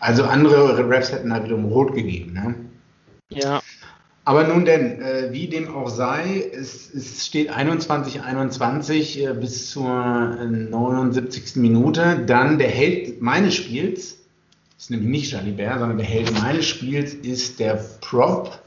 also 0.00 0.24
andere 0.24 0.88
Raps 0.88 1.12
hätten 1.12 1.28
da 1.28 1.44
wiederum 1.44 1.66
rot 1.66 1.94
gegeben. 1.94 2.32
Ne? 2.32 2.54
Ja. 3.28 3.60
Aber 4.24 4.44
nun 4.44 4.64
denn, 4.64 5.02
äh, 5.02 5.28
wie 5.32 5.46
dem 5.46 5.68
auch 5.74 5.90
sei, 5.90 6.50
es, 6.54 6.92
es 6.92 7.26
steht 7.26 7.52
21-21 7.52 9.28
äh, 9.28 9.34
bis 9.34 9.70
zur 9.70 9.86
79. 9.86 11.56
Minute. 11.56 12.24
Dann 12.26 12.56
der 12.58 12.70
Held 12.70 13.20
meines 13.20 13.56
Spiels, 13.56 14.18
ist 14.78 14.90
nämlich 14.90 15.10
nicht 15.10 15.32
Jalibert, 15.32 15.80
sondern 15.80 15.98
der 15.98 16.06
Held 16.06 16.32
meines 16.40 16.64
Spiels 16.64 17.12
ist 17.12 17.60
der 17.60 17.78
Prop. 18.00 18.58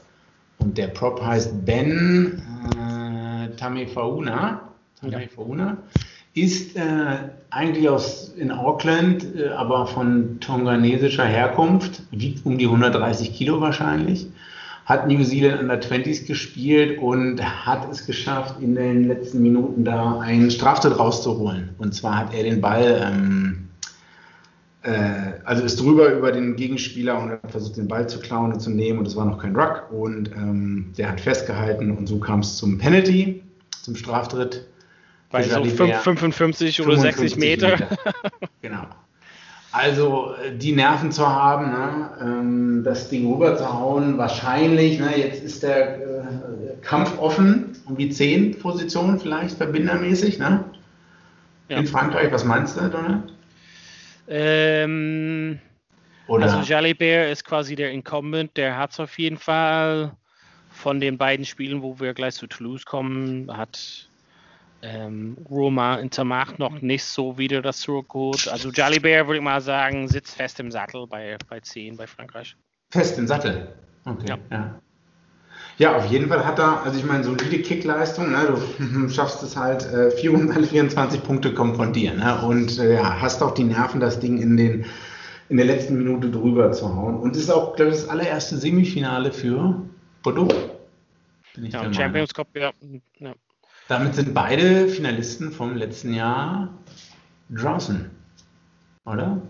Und 0.58 0.78
der 0.78 0.86
Prop 0.86 1.20
heißt 1.20 1.66
Ben 1.66 2.40
äh, 2.78 3.56
Tamefauna. 3.56 4.70
Tamefauna. 5.00 5.78
Ist 6.34 6.76
äh, 6.76 6.80
eigentlich 7.50 7.88
aus 7.88 8.32
in 8.36 8.52
Auckland, 8.52 9.26
äh, 9.36 9.48
aber 9.48 9.86
von 9.86 10.38
tonganesischer 10.40 11.24
Herkunft, 11.24 12.02
wiegt 12.12 12.46
um 12.46 12.56
die 12.56 12.66
130 12.66 13.32
Kilo 13.32 13.60
wahrscheinlich, 13.60 14.28
hat 14.84 15.08
New 15.08 15.22
Zealand 15.22 15.60
Under 15.60 15.74
20s 15.74 16.26
gespielt 16.26 16.98
und 16.98 17.42
hat 17.66 17.90
es 17.90 18.06
geschafft, 18.06 18.56
in 18.60 18.74
den 18.74 19.08
letzten 19.08 19.42
Minuten 19.42 19.84
da 19.84 20.18
einen 20.20 20.50
Straftritt 20.50 20.98
rauszuholen. 20.98 21.70
Und 21.78 21.94
zwar 21.94 22.16
hat 22.16 22.34
er 22.34 22.44
den 22.44 22.60
Ball 22.60 23.12
ähm, 23.12 23.68
äh, 24.82 25.32
also 25.44 25.62
ist 25.62 25.80
drüber 25.80 26.12
über 26.12 26.32
den 26.32 26.56
Gegenspieler 26.56 27.18
und 27.18 27.30
hat 27.30 27.50
versucht, 27.50 27.76
den 27.76 27.88
Ball 27.88 28.08
zu 28.08 28.18
klauen 28.18 28.52
und 28.52 28.60
zu 28.60 28.70
nehmen 28.70 28.98
und 28.98 29.06
es 29.06 29.16
war 29.16 29.26
noch 29.26 29.38
kein 29.38 29.54
Ruck 29.54 29.90
und 29.92 30.30
ähm, 30.32 30.92
der 30.96 31.10
hat 31.10 31.20
festgehalten 31.20 31.96
und 31.96 32.06
so 32.06 32.18
kam 32.18 32.40
es 32.40 32.56
zum 32.56 32.78
Penalty, 32.78 33.42
zum 33.82 33.94
Straftritt. 33.94 34.66
Bei 35.30 35.42
so 35.42 35.64
55 35.64 36.80
oder 36.82 36.96
60 36.96 37.36
Meter. 37.36 37.70
Meter. 37.70 37.88
genau. 38.62 38.86
Also 39.72 40.34
äh, 40.34 40.56
die 40.56 40.72
Nerven 40.72 41.12
zu 41.12 41.26
haben, 41.28 41.70
ne, 41.70 42.10
ähm, 42.20 42.82
das 42.84 43.08
Ding 43.08 43.32
rüber 43.32 43.56
zu 43.56 43.72
hauen, 43.72 44.18
wahrscheinlich, 44.18 44.98
ne, 44.98 45.16
jetzt 45.16 45.44
ist 45.44 45.62
der 45.62 45.96
äh, 45.96 46.22
Kampf 46.82 47.16
offen 47.18 47.76
um 47.86 47.96
die 47.96 48.10
10 48.10 48.58
Position 48.58 49.20
vielleicht 49.20 49.56
verbindermäßig, 49.56 50.38
ne? 50.38 50.64
Ja. 51.68 51.78
In 51.78 51.86
Frankreich, 51.86 52.32
was 52.32 52.44
meinst 52.44 52.76
du, 52.76 52.88
Donald? 52.88 53.32
Ähm, 54.26 55.60
Oder? 56.26 56.44
Also 56.44 56.68
Jalibert 56.68 57.30
ist 57.30 57.44
quasi 57.44 57.76
der 57.76 57.92
Incumbent, 57.92 58.56
der 58.56 58.76
hat 58.76 58.90
es 58.90 58.98
auf 58.98 59.16
jeden 59.20 59.38
Fall 59.38 60.16
von 60.72 60.98
den 60.98 61.16
beiden 61.16 61.44
Spielen, 61.44 61.82
wo 61.82 62.00
wir 62.00 62.12
gleich 62.14 62.34
zu 62.34 62.48
Toulouse 62.48 62.84
kommen, 62.84 63.56
hat 63.56 64.09
ähm, 64.82 65.36
Roma 65.48 65.96
Intermacht 65.96 66.58
noch 66.58 66.80
nicht 66.80 67.04
so 67.04 67.38
wieder 67.38 67.62
das 67.62 67.80
zurückgeholt. 67.80 68.48
Also 68.48 68.70
Jalibert 68.70 69.26
würde 69.26 69.38
ich 69.38 69.44
mal 69.44 69.60
sagen, 69.60 70.08
sitzt 70.08 70.36
fest 70.36 70.60
im 70.60 70.70
Sattel 70.70 71.06
bei, 71.06 71.36
bei 71.48 71.60
10 71.60 71.96
bei 71.96 72.06
Frankreich. 72.06 72.56
Fest 72.90 73.18
im 73.18 73.26
Sattel? 73.26 73.68
Okay, 74.04 74.28
ja. 74.28 74.38
ja. 74.50 74.80
Ja, 75.78 75.96
auf 75.96 76.04
jeden 76.06 76.28
Fall 76.28 76.44
hat 76.44 76.58
er, 76.58 76.82
also 76.82 76.98
ich 76.98 77.06
meine, 77.06 77.24
solide 77.24 77.62
Kickleistung, 77.62 78.32
ne? 78.32 78.54
du 78.78 79.08
schaffst 79.08 79.42
es 79.42 79.56
halt, 79.56 79.86
äh, 79.86 80.10
424 80.10 81.22
Punkte 81.22 81.54
kommen 81.54 81.74
von 81.74 81.94
dir 81.94 82.12
ne? 82.12 82.42
und 82.42 82.78
äh, 82.78 82.96
ja, 82.96 83.20
hast 83.20 83.42
auch 83.42 83.54
die 83.54 83.64
Nerven, 83.64 83.98
das 83.98 84.20
Ding 84.20 84.38
in 84.38 84.58
den 84.58 84.84
in 85.50 85.56
der 85.56 85.66
letzten 85.66 85.98
Minute 85.98 86.30
drüber 86.30 86.70
zu 86.70 86.94
hauen. 86.94 87.18
Und 87.18 87.34
es 87.34 87.42
ist 87.42 87.50
auch, 87.50 87.74
glaube 87.74 87.90
ich, 87.90 87.98
das 87.98 88.08
allererste 88.08 88.56
Semifinale 88.56 89.32
für 89.32 89.82
Bordeaux. 90.22 90.48
ja, 91.56 91.92
Champions 91.92 92.32
Cup, 92.32 92.48
ja. 92.54 92.72
ja. 93.18 93.34
Damit 93.90 94.14
sind 94.14 94.34
beide 94.34 94.86
Finalisten 94.86 95.50
vom 95.50 95.74
letzten 95.74 96.14
Jahr 96.14 96.68
draußen, 97.50 98.08
oder? 99.04 99.42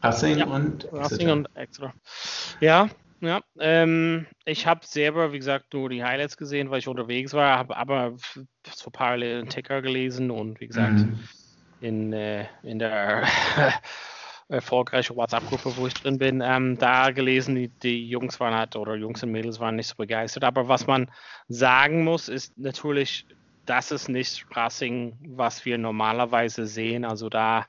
Racing 0.00 0.38
ja, 0.38 0.46
und 0.46 0.84
Exeter. 0.84 0.96
Racing 0.96 1.30
und 1.30 1.56
Exeter. 1.56 1.94
Ja, 2.60 2.88
ja. 3.20 3.40
Ähm, 3.58 4.26
ich 4.44 4.68
habe 4.68 4.86
selber, 4.86 5.32
wie 5.32 5.38
gesagt, 5.38 5.74
nur 5.74 5.88
die 5.88 6.04
Highlights 6.04 6.36
gesehen, 6.36 6.70
weil 6.70 6.78
ich 6.78 6.86
unterwegs 6.86 7.32
war, 7.32 7.58
habe 7.58 7.76
aber 7.76 8.14
so 8.72 8.90
parallel 8.90 9.46
Ticker 9.46 9.82
gelesen 9.82 10.30
und 10.30 10.60
wie 10.60 10.68
gesagt, 10.68 10.98
mhm. 10.98 11.18
in, 11.80 12.12
äh, 12.12 12.46
in 12.62 12.78
der 12.78 13.24
erfolgreichen 14.48 15.16
WhatsApp-Gruppe, 15.16 15.72
wo 15.76 15.88
ich 15.88 15.94
drin 15.94 16.18
bin, 16.18 16.40
ähm, 16.44 16.78
da 16.78 17.10
gelesen, 17.10 17.56
die, 17.56 17.68
die 17.68 18.08
Jungs 18.08 18.38
waren 18.38 18.54
halt, 18.54 18.76
oder 18.76 18.94
Jungs 18.94 19.20
und 19.24 19.32
Mädels 19.32 19.58
waren 19.58 19.74
nicht 19.74 19.88
so 19.88 19.96
begeistert. 19.96 20.44
Aber 20.44 20.68
was 20.68 20.86
man 20.86 21.10
sagen 21.48 22.04
muss, 22.04 22.28
ist 22.28 22.56
natürlich, 22.56 23.26
das 23.66 23.90
ist 23.90 24.08
nicht 24.08 24.44
Racing, 24.54 25.18
was 25.36 25.64
wir 25.64 25.78
normalerweise 25.78 26.66
sehen. 26.66 27.04
Also 27.04 27.28
da 27.28 27.66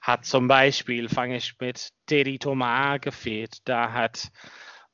hat 0.00 0.24
zum 0.24 0.48
Beispiel, 0.48 1.08
fange 1.08 1.36
ich 1.36 1.54
mit 1.60 1.90
Teddy 2.06 2.38
Thomas 2.38 3.00
gefehlt, 3.00 3.58
da 3.64 3.92
hat 3.92 4.30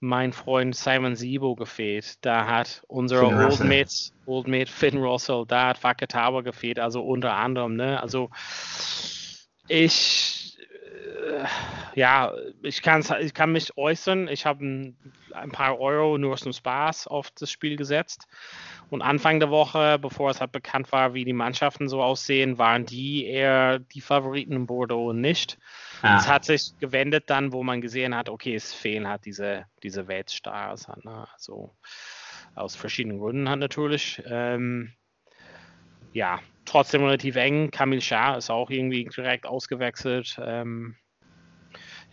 mein 0.00 0.32
Freund 0.32 0.76
Simon 0.76 1.16
Sibo 1.16 1.54
gefehlt, 1.54 2.24
da 2.24 2.46
hat 2.46 2.82
unser 2.88 3.26
Old 3.26 3.60
Mate, 3.60 4.10
Old 4.26 4.48
Mate 4.48 4.70
Finn 4.70 4.98
Russell, 4.98 5.44
da 5.46 5.68
hat 5.68 5.82
Wakatawa 5.82 6.42
gefehlt, 6.42 6.78
also 6.78 7.02
unter 7.02 7.34
anderem, 7.34 7.76
ne? 7.76 8.02
Also 8.02 8.30
ich 9.68 10.33
ja, 11.94 12.32
ich, 12.62 12.82
kann's, 12.82 13.10
ich 13.20 13.34
kann 13.34 13.52
mich 13.52 13.76
äußern. 13.76 14.28
Ich 14.28 14.46
habe 14.46 14.64
ein, 14.64 14.96
ein, 15.32 15.50
paar 15.50 15.78
Euro 15.78 16.18
nur 16.18 16.36
zum 16.36 16.52
Spaß 16.52 17.06
auf 17.06 17.30
das 17.30 17.50
Spiel 17.50 17.76
gesetzt. 17.76 18.26
Und 18.90 19.02
Anfang 19.02 19.40
der 19.40 19.50
Woche, 19.50 19.98
bevor 19.98 20.30
es 20.30 20.40
halt 20.40 20.52
bekannt 20.52 20.90
war, 20.92 21.14
wie 21.14 21.24
die 21.24 21.32
Mannschaften 21.32 21.88
so 21.88 22.02
aussehen, 22.02 22.58
waren 22.58 22.86
die 22.86 23.26
eher 23.26 23.78
die 23.78 24.00
Favoriten 24.00 24.52
in 24.52 24.66
Bordeaux 24.66 25.10
und 25.10 25.20
nicht. 25.20 25.58
Ah. 26.02 26.18
Es 26.18 26.28
hat 26.28 26.44
sich 26.44 26.72
gewendet 26.80 27.24
dann, 27.28 27.52
wo 27.52 27.62
man 27.62 27.80
gesehen 27.80 28.14
hat, 28.14 28.28
okay, 28.28 28.54
es 28.54 28.72
fehlen 28.72 29.08
halt 29.08 29.24
diese, 29.24 29.66
diese 29.82 30.08
Weltstars. 30.08 30.88
Halt, 30.88 31.04
ne? 31.04 31.26
Also 31.32 31.74
aus 32.54 32.76
verschiedenen 32.76 33.18
Gründen 33.18 33.48
halt 33.48 33.60
natürlich. 33.60 34.22
Ähm, 34.26 34.92
ja, 36.12 36.40
trotzdem 36.64 37.04
relativ 37.04 37.36
eng. 37.36 37.70
Kamil 37.70 38.00
Shah 38.00 38.36
ist 38.36 38.50
auch 38.50 38.70
irgendwie 38.70 39.04
direkt 39.04 39.46
ausgewechselt. 39.46 40.38
Ähm, 40.42 40.96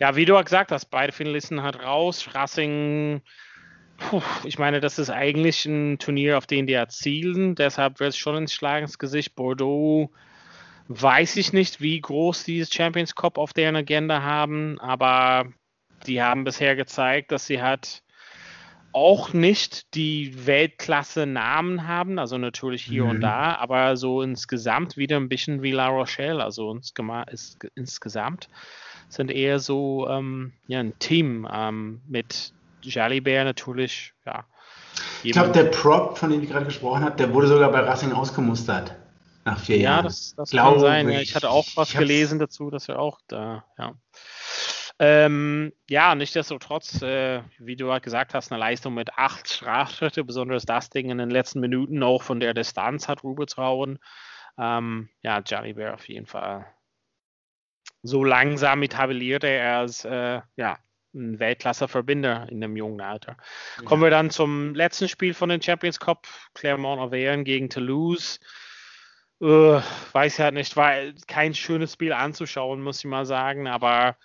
ja, 0.02 0.16
wie 0.16 0.24
du 0.24 0.34
gesagt 0.42 0.72
hast, 0.72 0.86
beide 0.86 1.12
Finalisten 1.12 1.62
hat 1.62 1.80
raus. 1.80 2.28
Racing 2.34 3.22
Puh, 3.98 4.20
ich 4.42 4.58
meine, 4.58 4.80
das 4.80 4.98
ist 4.98 5.10
eigentlich 5.10 5.64
ein 5.64 5.96
Turnier, 6.00 6.38
auf 6.38 6.48
den 6.48 6.66
die 6.66 6.72
erzielen. 6.72 7.54
Deshalb 7.54 8.00
wird 8.00 8.10
es 8.10 8.16
schon 8.16 8.34
ein 8.34 8.48
Schlag 8.48 8.82
ins 8.82 8.98
Gesicht. 8.98 9.36
Bordeaux 9.36 10.10
weiß 10.88 11.36
ich 11.36 11.52
nicht, 11.52 11.80
wie 11.80 12.00
groß 12.00 12.42
dieses 12.42 12.74
Champions 12.74 13.14
Cup 13.14 13.38
auf 13.38 13.52
deren 13.52 13.76
Agenda 13.76 14.22
haben, 14.22 14.80
aber 14.80 15.52
die 16.08 16.20
haben 16.20 16.42
bisher 16.42 16.74
gezeigt, 16.74 17.30
dass 17.30 17.46
sie 17.46 17.62
halt 17.62 18.02
auch 18.92 19.32
nicht 19.32 19.94
die 19.94 20.46
Weltklasse-Namen 20.46 21.86
haben, 21.86 22.18
also 22.18 22.38
natürlich 22.38 22.82
hier 22.82 23.04
mhm. 23.04 23.10
und 23.10 23.20
da, 23.20 23.54
aber 23.54 23.96
so 23.96 24.20
insgesamt 24.20 24.96
wieder 24.96 25.16
ein 25.18 25.28
bisschen 25.28 25.62
wie 25.62 25.70
La 25.70 25.86
Rochelle, 25.86 26.42
also 26.42 26.76
insgesamt 27.76 28.48
sind 29.12 29.30
eher 29.30 29.58
so 29.58 30.08
ähm, 30.08 30.52
ja, 30.66 30.80
ein 30.80 30.98
Team 30.98 31.46
ähm, 31.52 32.00
mit 32.08 32.52
Jalibert 32.82 33.44
natürlich, 33.44 34.14
ja. 34.24 34.44
Ich 35.22 35.32
glaube, 35.32 35.52
der 35.52 35.64
Prop, 35.64 36.18
von 36.18 36.30
dem 36.30 36.42
ich 36.42 36.50
gerade 36.50 36.66
gesprochen 36.66 37.04
habe, 37.04 37.16
der 37.16 37.32
wurde 37.32 37.46
sogar 37.46 37.70
bei 37.70 37.80
Racing 37.80 38.12
ausgemustert. 38.12 38.94
Nach 39.44 39.58
vier 39.58 39.76
ja, 39.76 39.82
Jahren. 39.82 39.96
Ja, 39.96 40.02
das, 40.02 40.34
das 40.36 40.50
kann 40.50 40.78
sein. 40.78 41.08
Ich. 41.10 41.22
ich 41.22 41.34
hatte 41.34 41.50
auch 41.50 41.66
was 41.74 41.92
gelesen 41.92 42.38
dazu, 42.38 42.70
dass 42.70 42.88
er 42.88 42.98
auch 42.98 43.20
da, 43.28 43.64
ja. 43.78 43.94
Ähm, 44.98 45.72
ja, 45.88 46.14
nichtsdestotrotz, 46.14 47.02
äh, 47.02 47.42
wie 47.58 47.76
du 47.76 47.90
halt 47.90 48.04
gesagt 48.04 48.34
hast, 48.34 48.52
eine 48.52 48.60
Leistung 48.60 48.94
mit 48.94 49.12
acht 49.16 49.52
Strafschritte, 49.52 50.22
besonders 50.22 50.64
das 50.64 50.90
Ding 50.90 51.10
in 51.10 51.18
den 51.18 51.30
letzten 51.30 51.60
Minuten 51.60 52.02
auch 52.02 52.22
von 52.22 52.40
der 52.40 52.54
Distanz 52.54 53.08
hat 53.08 53.24
Rubetrauen. 53.24 53.98
Ähm, 54.58 55.08
ja, 55.22 55.40
Johnny 55.40 55.72
Bear 55.72 55.94
auf 55.94 56.08
jeden 56.08 56.26
Fall 56.26 56.66
so 58.02 58.24
langsam 58.24 58.82
etabliert 58.82 59.44
er 59.44 59.78
als 59.78 60.04
äh, 60.04 60.40
ja, 60.56 60.78
ein 61.14 61.38
Weltklasse-Verbinder 61.38 62.46
in 62.50 62.60
dem 62.60 62.76
jungen 62.76 63.00
Alter. 63.00 63.36
Ja. 63.78 63.84
Kommen 63.84 64.02
wir 64.02 64.10
dann 64.10 64.30
zum 64.30 64.74
letzten 64.74 65.08
Spiel 65.08 65.34
von 65.34 65.48
den 65.48 65.62
Champions 65.62 66.00
Cup, 66.00 66.26
Clermont-Auvergne 66.54 67.44
gegen 67.44 67.68
Toulouse. 67.68 68.40
Uh, 69.40 69.80
weiß 70.12 70.36
ja 70.38 70.52
nicht, 70.52 70.76
war 70.76 70.94
kein 71.26 71.52
schönes 71.54 71.94
Spiel 71.94 72.12
anzuschauen, 72.12 72.80
muss 72.80 73.00
ich 73.00 73.06
mal 73.06 73.26
sagen, 73.26 73.66
aber 73.66 74.16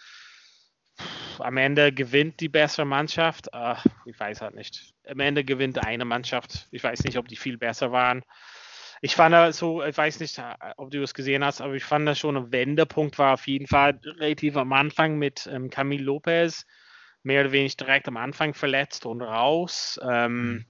am 1.40 1.58
Ende 1.58 1.92
gewinnt 1.92 2.40
die 2.40 2.50
bessere 2.50 2.86
Mannschaft. 2.86 3.48
Uh, 3.54 3.76
ich 4.06 4.20
weiß 4.20 4.42
halt 4.42 4.56
nicht. 4.56 4.94
Am 5.08 5.20
Ende 5.20 5.44
gewinnt 5.44 5.84
eine 5.84 6.06
Mannschaft. 6.06 6.68
Ich 6.72 6.84
weiß 6.84 7.04
nicht, 7.04 7.18
ob 7.18 7.28
die 7.28 7.36
viel 7.36 7.58
besser 7.58 7.92
waren. 7.92 8.24
Ich 9.02 9.16
fand 9.16 9.34
da 9.34 9.52
so, 9.52 9.84
ich 9.84 9.98
weiß 9.98 10.20
nicht, 10.20 10.42
ob 10.78 10.92
du 10.92 11.02
es 11.04 11.14
gesehen 11.14 11.44
hast, 11.44 11.62
aber 11.62 11.74
ich 11.74 11.84
fand 11.84 12.08
das 12.08 12.20
schon 12.20 12.38
ein 12.38 12.52
Wendepunkt 12.52 13.20
war 13.20 13.34
auf 13.34 13.48
jeden 13.48 13.68
Fall 13.68 14.00
relativ 14.04 14.58
am 14.58 14.74
Anfang 14.74 15.18
mit 15.18 15.48
ähm, 15.52 15.70
Camille 15.70 16.04
Lopez 16.04 16.66
mehr 17.24 17.42
oder 17.42 17.52
weniger 17.52 17.86
direkt 17.86 18.08
am 18.08 18.18
Anfang 18.18 18.54
verletzt 18.54 19.06
und 19.06 19.22
raus. 19.22 20.00
Ähm, 20.04 20.52
mhm. 20.52 20.66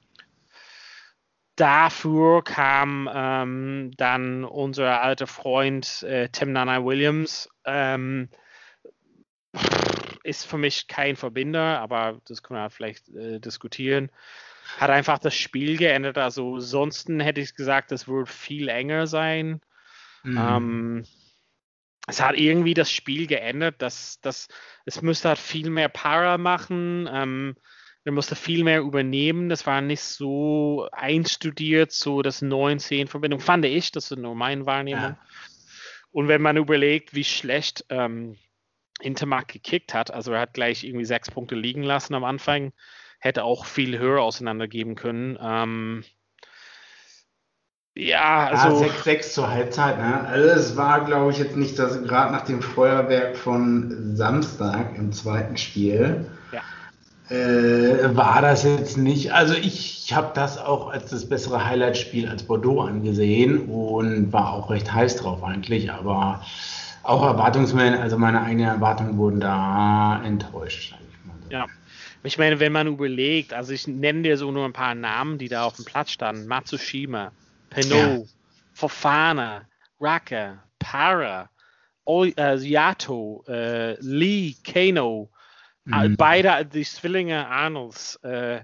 dafür 1.56 2.44
kam 2.44 3.10
ähm, 3.14 3.92
dann 3.96 4.44
unser 4.44 5.02
alter 5.02 5.28
Freund 5.28 6.04
äh, 6.04 6.30
Tim 6.30 6.52
Nana 6.52 6.84
Williams. 6.84 7.50
Ähm, 7.66 8.30
ist 10.24 10.46
für 10.46 10.58
mich 10.58 10.88
kein 10.88 11.16
Verbinder, 11.16 11.80
aber 11.80 12.20
das 12.28 12.44
können 12.44 12.60
wir 12.60 12.70
vielleicht 12.70 13.08
äh, 13.10 13.40
diskutieren. 13.40 14.12
Hat 14.78 14.90
einfach 14.90 15.20
das 15.20 15.36
Spiel 15.36 15.78
geändert. 15.78 16.18
Also, 16.18 16.60
sonst 16.60 17.10
hätte 17.10 17.42
ich 17.42 17.56
gesagt, 17.56 17.92
es 17.92 18.08
würde 18.08 18.30
viel 18.30 18.68
enger 18.68 19.08
sein. 19.08 19.62
Mhm. 20.24 20.38
Ähm, 20.38 21.06
es 22.08 22.22
hat 22.22 22.38
irgendwie 22.38 22.74
das 22.74 22.92
Spiel 22.92 23.28
geändert, 23.28 23.82
dass, 23.82 24.20
dass 24.22 24.48
es 24.86 25.02
müsste 25.02 25.30
halt 25.30 25.40
viel 25.40 25.70
mehr 25.70 25.90
Para 25.90 26.38
machen. 26.38 27.08
Ähm, 27.12 27.56
er 28.06 28.14
musste 28.14 28.38
viel 28.38 28.64
mehr 28.64 28.80
übernehmen. 28.80 29.50
Das 29.50 29.66
war 29.66 29.82
nicht 29.82 30.02
so 30.02 30.88
einstudiert, 30.94 31.92
so 31.92 32.22
das 32.22 32.42
9-10-Verbindung, 32.42 33.42
fand 33.42 33.66
ich. 33.66 33.92
Das 33.92 34.12
ist 34.12 34.18
nur 34.18 34.36
meine 34.36 34.66
Wahrnehmung. 34.66 35.04
Ja. 35.04 35.20
Und 36.12 36.30
wenn 36.30 36.42
man 36.42 36.56
überlegt, 36.56 37.14
wie 37.14 37.26
schlecht 37.26 37.86
ähm, 37.90 38.38
Intermark 39.02 39.50
gekickt 39.50 39.94
hat, 39.94 40.10
also 40.10 40.32
er 40.32 40.40
hat 40.40 40.54
gleich 40.54 40.86
irgendwie 40.86 41.04
sechs 41.06 41.30
Punkte 41.30 41.56
liegen 41.56 41.84
lassen 41.84 42.14
am 42.14 42.24
Anfang, 42.24 42.72
hätte 43.20 43.44
auch 43.44 43.66
viel 43.66 43.98
höher 44.00 44.22
auseinandergeben 44.22 44.96
können. 44.96 45.38
Ähm, 45.42 46.04
ja, 47.98 48.48
also. 48.48 48.84
Ja, 48.84 48.92
6-6 48.92 49.34
zur 49.34 49.50
Halbzeit, 49.50 49.98
ne? 49.98 50.28
Also 50.28 50.50
es 50.50 50.78
war, 50.78 51.04
glaube 51.06 51.32
ich, 51.32 51.40
jetzt 51.40 51.56
nicht 51.56 51.80
das, 51.80 52.04
gerade 52.04 52.32
nach 52.32 52.46
dem 52.46 52.62
Feuerwerk 52.62 53.36
von 53.36 54.16
Samstag 54.16 54.96
im 54.96 55.12
zweiten 55.12 55.58
Spiel. 55.58 56.26
Ja. 56.52 57.36
Äh, 57.36 58.16
war 58.16 58.44
das 58.44 58.64
jetzt 58.64 58.98
nicht. 58.98 59.34
Also 59.34 59.56
ich, 59.56 60.06
ich 60.06 60.14
habe 60.14 60.30
das 60.36 60.60
auch 60.60 60.90
als 60.90 61.10
das 61.10 61.28
bessere 61.28 61.66
Highlight-Spiel 61.66 62.30
als 62.30 62.44
Bordeaux 62.44 62.82
angesehen 62.82 63.68
und 63.68 64.32
war 64.32 64.54
auch 64.54 64.70
recht 64.70 64.94
heiß 64.94 65.16
drauf 65.18 65.44
eigentlich, 65.44 65.92
aber 65.92 66.42
auch 67.02 67.24
Erwartungsmen, 67.24 67.96
also 67.96 68.18
meine 68.18 68.42
eigenen 68.42 68.68
Erwartungen 68.70 69.18
wurden 69.18 69.40
da 69.40 70.22
enttäuscht, 70.24 70.92
sage 70.92 71.04
ich 71.10 71.26
mal. 71.26 71.36
Ja. 71.50 71.66
Ich 72.28 72.38
meine, 72.38 72.60
wenn 72.60 72.74
man 72.74 72.88
überlegt, 72.88 73.54
also 73.54 73.72
ich 73.72 73.88
nenne 73.88 74.24
dir 74.24 74.38
so 74.38 74.52
nur 74.52 74.66
ein 74.66 74.74
paar 74.74 74.96
Namen, 74.96 75.38
die 75.38 75.48
da 75.48 75.64
auf 75.64 75.78
dem 75.78 75.86
Platz 75.86 76.12
standen. 76.12 76.46
Matsushima, 76.46 77.32
Penault, 77.70 78.28
ja. 78.28 78.32
Fofana, 78.74 79.62
Raka, 79.98 80.62
Para, 80.78 81.50
o 82.04 82.26
äh, 82.26 82.58
Yato, 82.58 83.46
äh, 83.48 83.96
Lee, 84.02 84.56
Kano, 84.62 85.30
äh, 85.90 86.10
mhm. 86.10 86.18
beide 86.18 86.66
die 86.66 86.84
Zwillinge 86.84 87.48
Arnolds, 87.48 88.18
äh, 88.24 88.60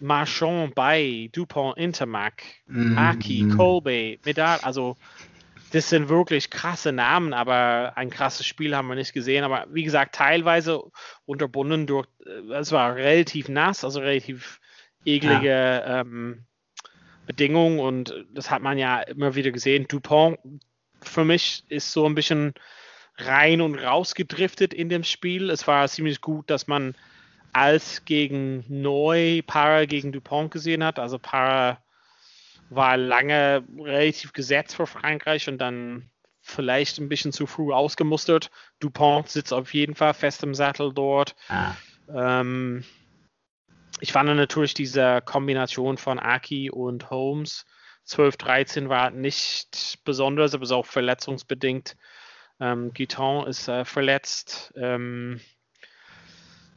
Marchand, 0.00 0.74
Bay, 0.74 1.28
Dupont, 1.30 1.76
Intermac, 1.76 2.42
mhm. 2.66 2.96
Aki, 2.96 3.48
Colby, 3.56 4.20
Medal, 4.24 4.58
also 4.62 4.96
das 5.72 5.88
sind 5.88 6.08
wirklich 6.08 6.50
krasse 6.50 6.92
Namen, 6.92 7.32
aber 7.32 7.92
ein 7.96 8.10
krasses 8.10 8.46
Spiel 8.46 8.76
haben 8.76 8.88
wir 8.88 8.94
nicht 8.94 9.12
gesehen. 9.12 9.44
Aber 9.44 9.66
wie 9.70 9.82
gesagt, 9.82 10.14
teilweise 10.14 10.82
unterbunden 11.24 11.86
durch, 11.86 12.08
äh, 12.24 12.52
es 12.54 12.72
war 12.72 12.94
relativ 12.94 13.48
nass, 13.48 13.84
also 13.84 14.00
relativ 14.00 14.60
eklige 15.04 15.48
ja. 15.48 16.00
ähm, 16.00 16.44
Bedingungen 17.26 17.80
und 17.80 18.26
das 18.32 18.50
hat 18.50 18.62
man 18.62 18.78
ja 18.78 19.00
immer 19.00 19.34
wieder 19.34 19.50
gesehen. 19.50 19.88
Dupont 19.88 20.38
für 21.02 21.24
mich 21.24 21.64
ist 21.68 21.92
so 21.92 22.06
ein 22.06 22.14
bisschen 22.14 22.54
rein 23.18 23.60
und 23.60 23.76
raus 23.76 24.14
gedriftet 24.14 24.74
in 24.74 24.88
dem 24.88 25.04
Spiel. 25.04 25.50
Es 25.50 25.66
war 25.66 25.88
ziemlich 25.88 26.20
gut, 26.20 26.50
dass 26.50 26.66
man 26.66 26.94
als 27.52 28.04
gegen 28.04 28.64
Neu 28.68 29.42
Para 29.46 29.86
gegen 29.86 30.12
Dupont 30.12 30.50
gesehen 30.50 30.84
hat. 30.84 30.98
Also 30.98 31.18
Para 31.18 31.78
war 32.70 32.96
lange 32.96 33.64
relativ 33.78 34.32
gesetzt 34.32 34.76
für 34.76 34.86
Frankreich 34.86 35.48
und 35.48 35.58
dann 35.58 36.10
vielleicht 36.40 36.98
ein 36.98 37.08
bisschen 37.08 37.32
zu 37.32 37.46
früh 37.46 37.72
ausgemustert. 37.72 38.50
Dupont 38.80 39.28
sitzt 39.28 39.52
auf 39.52 39.74
jeden 39.74 39.94
Fall 39.94 40.14
fest 40.14 40.42
im 40.42 40.54
Sattel 40.54 40.92
dort. 40.92 41.34
Ah. 41.48 41.74
Ähm, 42.08 42.84
ich 44.00 44.12
fand 44.12 44.34
natürlich 44.34 44.74
diese 44.74 45.22
Kombination 45.24 45.96
von 45.96 46.18
Aki 46.18 46.70
und 46.70 47.10
Holmes 47.10 47.66
12-13 48.06 48.88
war 48.88 49.10
nicht 49.10 49.98
besonders, 50.04 50.54
aber 50.54 50.62
ist 50.62 50.70
auch 50.70 50.86
verletzungsbedingt. 50.86 51.96
Ähm, 52.60 52.92
Guiton 52.94 53.46
ist 53.46 53.68
äh, 53.68 53.84
verletzt. 53.84 54.72
Ähm, 54.76 55.40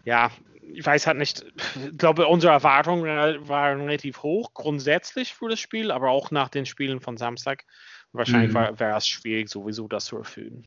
ja, 0.06 0.32
ich 0.74 0.86
weiß 0.86 1.08
halt 1.08 1.18
nicht, 1.18 1.46
ich 1.92 1.98
glaube, 1.98 2.28
unsere 2.28 2.54
Erwartungen 2.54 3.06
waren 3.48 3.82
relativ 3.82 4.24
hoch, 4.24 4.54
grundsätzlich 4.54 5.34
für 5.34 5.50
das 5.50 5.60
Spiel, 5.60 5.92
aber 5.92 6.10
auch 6.10 6.32
nach 6.32 6.50
den 6.50 6.66
Spielen 6.66 7.00
von 7.00 7.18
Samstag. 7.18 7.66
Wahrscheinlich 8.12 8.54
mhm. 8.54 8.80
wäre 8.80 8.98
es 8.98 9.08
schwierig, 9.08 9.50
sowieso 9.50 9.88
das 9.88 10.06
zu 10.06 10.18
erfüllen. 10.18 10.66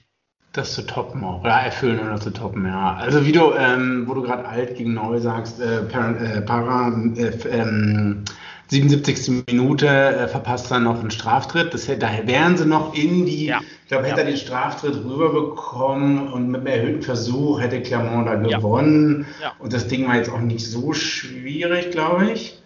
Das 0.52 0.74
zu 0.74 0.86
toppen 0.86 1.24
auch. 1.24 1.44
Ja, 1.44 1.60
erfüllen 1.60 2.00
oder 2.00 2.20
zu 2.20 2.30
toppen, 2.30 2.66
ja. 2.66 2.94
Also 2.96 3.24
wie 3.24 3.32
du, 3.32 3.54
ähm, 3.54 4.04
wo 4.06 4.12
du 4.14 4.22
gerade 4.22 4.46
alt 4.46 4.76
gegen 4.76 4.92
neu 4.92 5.18
sagst, 5.18 5.60
äh, 5.60 5.82
Para, 5.84 6.10
äh, 6.10 6.42
Para 6.42 6.88
äh, 7.16 7.48
ähm, 7.48 8.24
77. 8.72 9.44
Minute 9.48 9.86
äh, 9.86 10.28
verpasst 10.28 10.70
dann 10.70 10.84
noch 10.84 10.98
einen 10.98 11.10
Straftritt. 11.10 11.74
Das, 11.74 11.86
daher 11.98 12.26
wären 12.26 12.56
sie 12.56 12.64
noch 12.64 12.94
in 12.94 13.26
die, 13.26 13.46
ja. 13.46 13.60
ich 13.82 13.88
glaube, 13.88 14.04
hätte 14.04 14.20
ja. 14.20 14.24
er 14.24 14.30
den 14.30 14.38
Straftritt 14.38 14.94
rüberbekommen 14.94 16.32
und 16.32 16.48
mit 16.48 16.62
einem 16.62 16.66
erhöhten 16.68 17.02
Versuch 17.02 17.60
hätte 17.60 17.82
Clermont 17.82 18.26
da 18.26 18.36
gewonnen. 18.36 19.26
Ja. 19.42 19.52
Und 19.58 19.74
das 19.74 19.88
Ding 19.88 20.08
war 20.08 20.16
jetzt 20.16 20.30
auch 20.30 20.40
nicht 20.40 20.66
so 20.66 20.94
schwierig, 20.94 21.90
glaube 21.90 22.30
ich. 22.30 22.62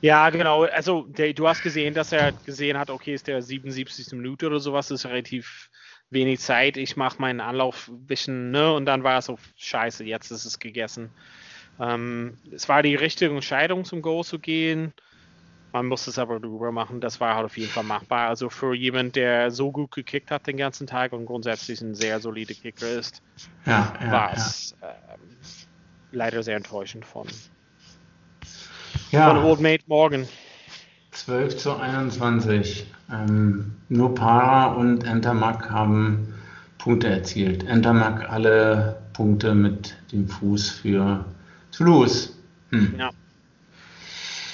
Ja, 0.00 0.30
genau. 0.30 0.64
Also 0.64 1.02
der, 1.02 1.34
du 1.34 1.46
hast 1.46 1.62
gesehen, 1.62 1.92
dass 1.92 2.12
er 2.12 2.32
gesehen 2.46 2.78
hat, 2.78 2.88
okay, 2.88 3.12
ist 3.12 3.26
der 3.26 3.42
77. 3.42 4.12
Minute 4.12 4.46
oder 4.46 4.58
sowas, 4.58 4.88
das 4.88 5.00
ist 5.00 5.10
relativ 5.10 5.68
wenig 6.08 6.40
Zeit. 6.40 6.78
Ich 6.78 6.96
mache 6.96 7.20
meinen 7.20 7.40
Anlauf 7.40 7.88
ein 7.88 8.06
bisschen, 8.06 8.52
ne? 8.52 8.72
Und 8.72 8.86
dann 8.86 9.04
war 9.04 9.18
es 9.18 9.26
so, 9.26 9.38
scheiße, 9.58 10.02
jetzt 10.04 10.30
ist 10.30 10.46
es 10.46 10.58
gegessen. 10.58 11.10
Ähm, 11.78 12.38
es 12.50 12.70
war 12.70 12.82
die 12.82 12.94
richtige 12.94 13.34
Entscheidung, 13.34 13.84
zum 13.84 14.00
Go 14.00 14.22
zu 14.22 14.38
gehen. 14.38 14.94
Man 15.72 15.86
muss 15.86 16.06
es 16.06 16.18
aber 16.18 16.38
drüber 16.38 16.70
machen. 16.70 17.00
Das 17.00 17.20
war 17.20 17.34
halt 17.34 17.46
auf 17.46 17.56
jeden 17.56 17.70
Fall 17.70 17.84
machbar. 17.84 18.28
Also 18.28 18.50
für 18.50 18.74
jemanden, 18.74 19.12
der 19.12 19.50
so 19.50 19.72
gut 19.72 19.92
gekickt 19.92 20.30
hat 20.30 20.46
den 20.46 20.58
ganzen 20.58 20.86
Tag 20.86 21.12
und 21.12 21.24
grundsätzlich 21.24 21.80
ein 21.80 21.94
sehr 21.94 22.20
solider 22.20 22.54
Kicker 22.54 22.88
ist, 22.88 23.22
ja, 23.64 23.92
ja, 24.04 24.12
war 24.12 24.32
es 24.34 24.74
ja. 24.82 24.88
ähm, 24.88 25.36
leider 26.12 26.42
sehr 26.42 26.56
enttäuschend 26.56 27.06
von, 27.06 27.26
von 29.10 29.36
Old 29.38 29.60
Mate 29.60 29.84
Morgan. 29.86 30.28
12 31.12 31.56
zu 31.56 31.76
21. 31.76 32.86
Ähm, 33.10 33.72
nur 33.88 34.14
Para 34.14 34.72
und 34.74 35.04
Entermack 35.04 35.70
haben 35.70 36.34
Punkte 36.78 37.08
erzielt. 37.08 37.64
Entermack 37.66 38.28
alle 38.30 39.00
Punkte 39.12 39.54
mit 39.54 39.96
dem 40.10 40.28
Fuß 40.28 40.70
für 40.70 41.24
Toulouse. 41.70 42.36
Hm. 42.70 42.94
Ja. 42.98 43.10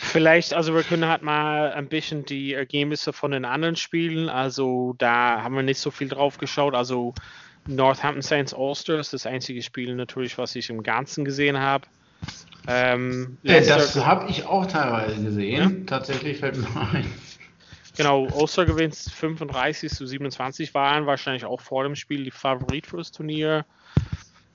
Vielleicht, 0.08 0.54
also 0.54 0.74
wir 0.74 0.82
können 0.82 1.06
halt 1.06 1.22
mal 1.22 1.72
ein 1.72 1.88
bisschen 1.88 2.24
die 2.24 2.54
Ergebnisse 2.54 3.12
von 3.12 3.30
den 3.30 3.44
anderen 3.44 3.76
Spielen, 3.76 4.28
also 4.28 4.94
da 4.98 5.42
haben 5.42 5.54
wir 5.54 5.62
nicht 5.62 5.78
so 5.78 5.90
viel 5.90 6.08
drauf 6.08 6.38
geschaut, 6.38 6.74
also 6.74 7.14
Northampton 7.66 8.22
Saints 8.22 8.54
Ulster 8.54 8.98
ist 8.98 9.12
das 9.12 9.26
einzige 9.26 9.62
Spiel 9.62 9.94
natürlich, 9.94 10.38
was 10.38 10.56
ich 10.56 10.70
im 10.70 10.82
Ganzen 10.82 11.24
gesehen 11.24 11.58
habe. 11.58 11.86
Ähm, 12.66 13.38
ja, 13.42 13.60
das 13.60 13.96
habe 13.96 14.30
ich 14.30 14.46
auch 14.46 14.66
teilweise 14.66 15.22
gesehen, 15.22 15.80
ja? 15.80 15.86
tatsächlich 15.86 16.38
fällt 16.38 16.56
mir 16.56 16.68
ein. 16.92 17.06
Genau, 17.96 18.28
Ulster 18.32 18.64
gewinnt 18.64 18.94
35 18.94 19.92
zu 19.92 20.06
27, 20.06 20.72
waren 20.72 21.06
wahrscheinlich 21.06 21.44
auch 21.44 21.60
vor 21.60 21.82
dem 21.84 21.96
Spiel 21.96 22.24
die 22.24 22.30
Favorit 22.30 22.86
für 22.86 22.96
das 22.96 23.12
Turnier 23.12 23.64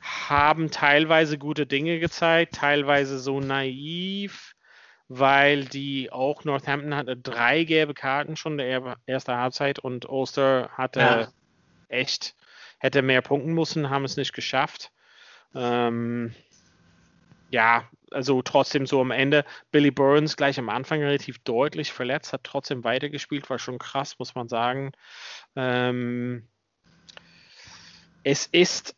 haben 0.03 0.69
teilweise 0.69 1.37
gute 1.37 1.65
Dinge 1.65 1.99
gezeigt, 1.99 2.55
teilweise 2.55 3.19
so 3.19 3.39
naiv 3.39 4.52
weil 5.07 5.65
die 5.65 6.11
auch 6.11 6.43
Northampton 6.43 6.95
hatte 6.95 7.17
drei 7.17 7.63
gelbe 7.63 7.93
Karten 7.93 8.35
schon 8.35 8.57
der 8.57 8.97
erste 9.05 9.37
Halbzeit 9.37 9.79
und 9.79 10.09
Ulster 10.09 10.69
hatte 10.69 10.99
ja. 10.99 11.27
echt, 11.89 12.35
hätte 12.79 13.01
mehr 13.01 13.21
punkten 13.21 13.53
müssen, 13.53 13.89
haben 13.89 14.05
es 14.05 14.17
nicht 14.17 14.33
geschafft. 14.33 14.91
Ähm, 15.55 16.33
ja, 17.49 17.87
also 18.11 18.41
trotzdem 18.41 18.87
so 18.87 19.01
am 19.01 19.11
Ende. 19.11 19.45
Billy 19.71 19.91
Burns 19.91 20.37
gleich 20.37 20.57
am 20.57 20.69
Anfang 20.69 21.01
relativ 21.01 21.39
deutlich 21.39 21.93
verletzt, 21.93 22.33
hat 22.33 22.43
trotzdem 22.43 22.83
weitergespielt, 22.83 23.49
war 23.49 23.59
schon 23.59 23.77
krass, 23.77 24.17
muss 24.19 24.35
man 24.35 24.47
sagen. 24.47 24.91
Ähm, 25.55 26.47
es 28.23 28.47
ist 28.47 28.95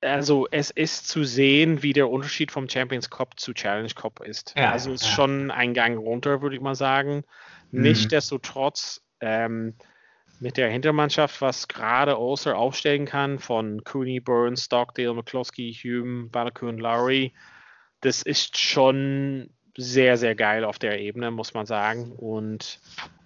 also 0.00 0.46
es 0.50 0.70
ist 0.70 1.08
zu 1.08 1.24
sehen, 1.24 1.82
wie 1.82 1.92
der 1.92 2.10
Unterschied 2.10 2.50
vom 2.50 2.68
Champions 2.68 3.10
Cup 3.10 3.38
zu 3.38 3.52
Challenge 3.52 3.92
Cup 3.94 4.20
ist. 4.20 4.54
Ja, 4.56 4.70
also 4.70 4.92
es 4.92 5.02
ist 5.02 5.08
ja. 5.08 5.14
schon 5.14 5.50
ein 5.50 5.74
Gang 5.74 5.98
runter, 5.98 6.42
würde 6.42 6.56
ich 6.56 6.62
mal 6.62 6.74
sagen. 6.74 7.24
Mhm. 7.70 7.82
Nichtsdestotrotz 7.82 9.02
ähm, 9.20 9.74
mit 10.40 10.56
der 10.56 10.70
Hintermannschaft, 10.70 11.42
was 11.42 11.68
gerade 11.68 12.16
Ulster 12.16 12.56
aufstellen 12.56 13.04
kann, 13.04 13.38
von 13.38 13.84
Cooney, 13.84 14.20
Burns, 14.20 14.64
Stockdale, 14.64 15.12
McCloskey, 15.12 15.72
Hume, 15.72 16.28
Balakun, 16.28 16.78
Lowry, 16.78 17.34
das 18.00 18.22
ist 18.22 18.58
schon 18.58 19.50
sehr, 19.76 20.16
sehr 20.16 20.34
geil 20.34 20.64
auf 20.64 20.78
der 20.78 20.98
Ebene, 21.00 21.30
muss 21.30 21.52
man 21.52 21.66
sagen. 21.66 22.12
Und 22.12 22.80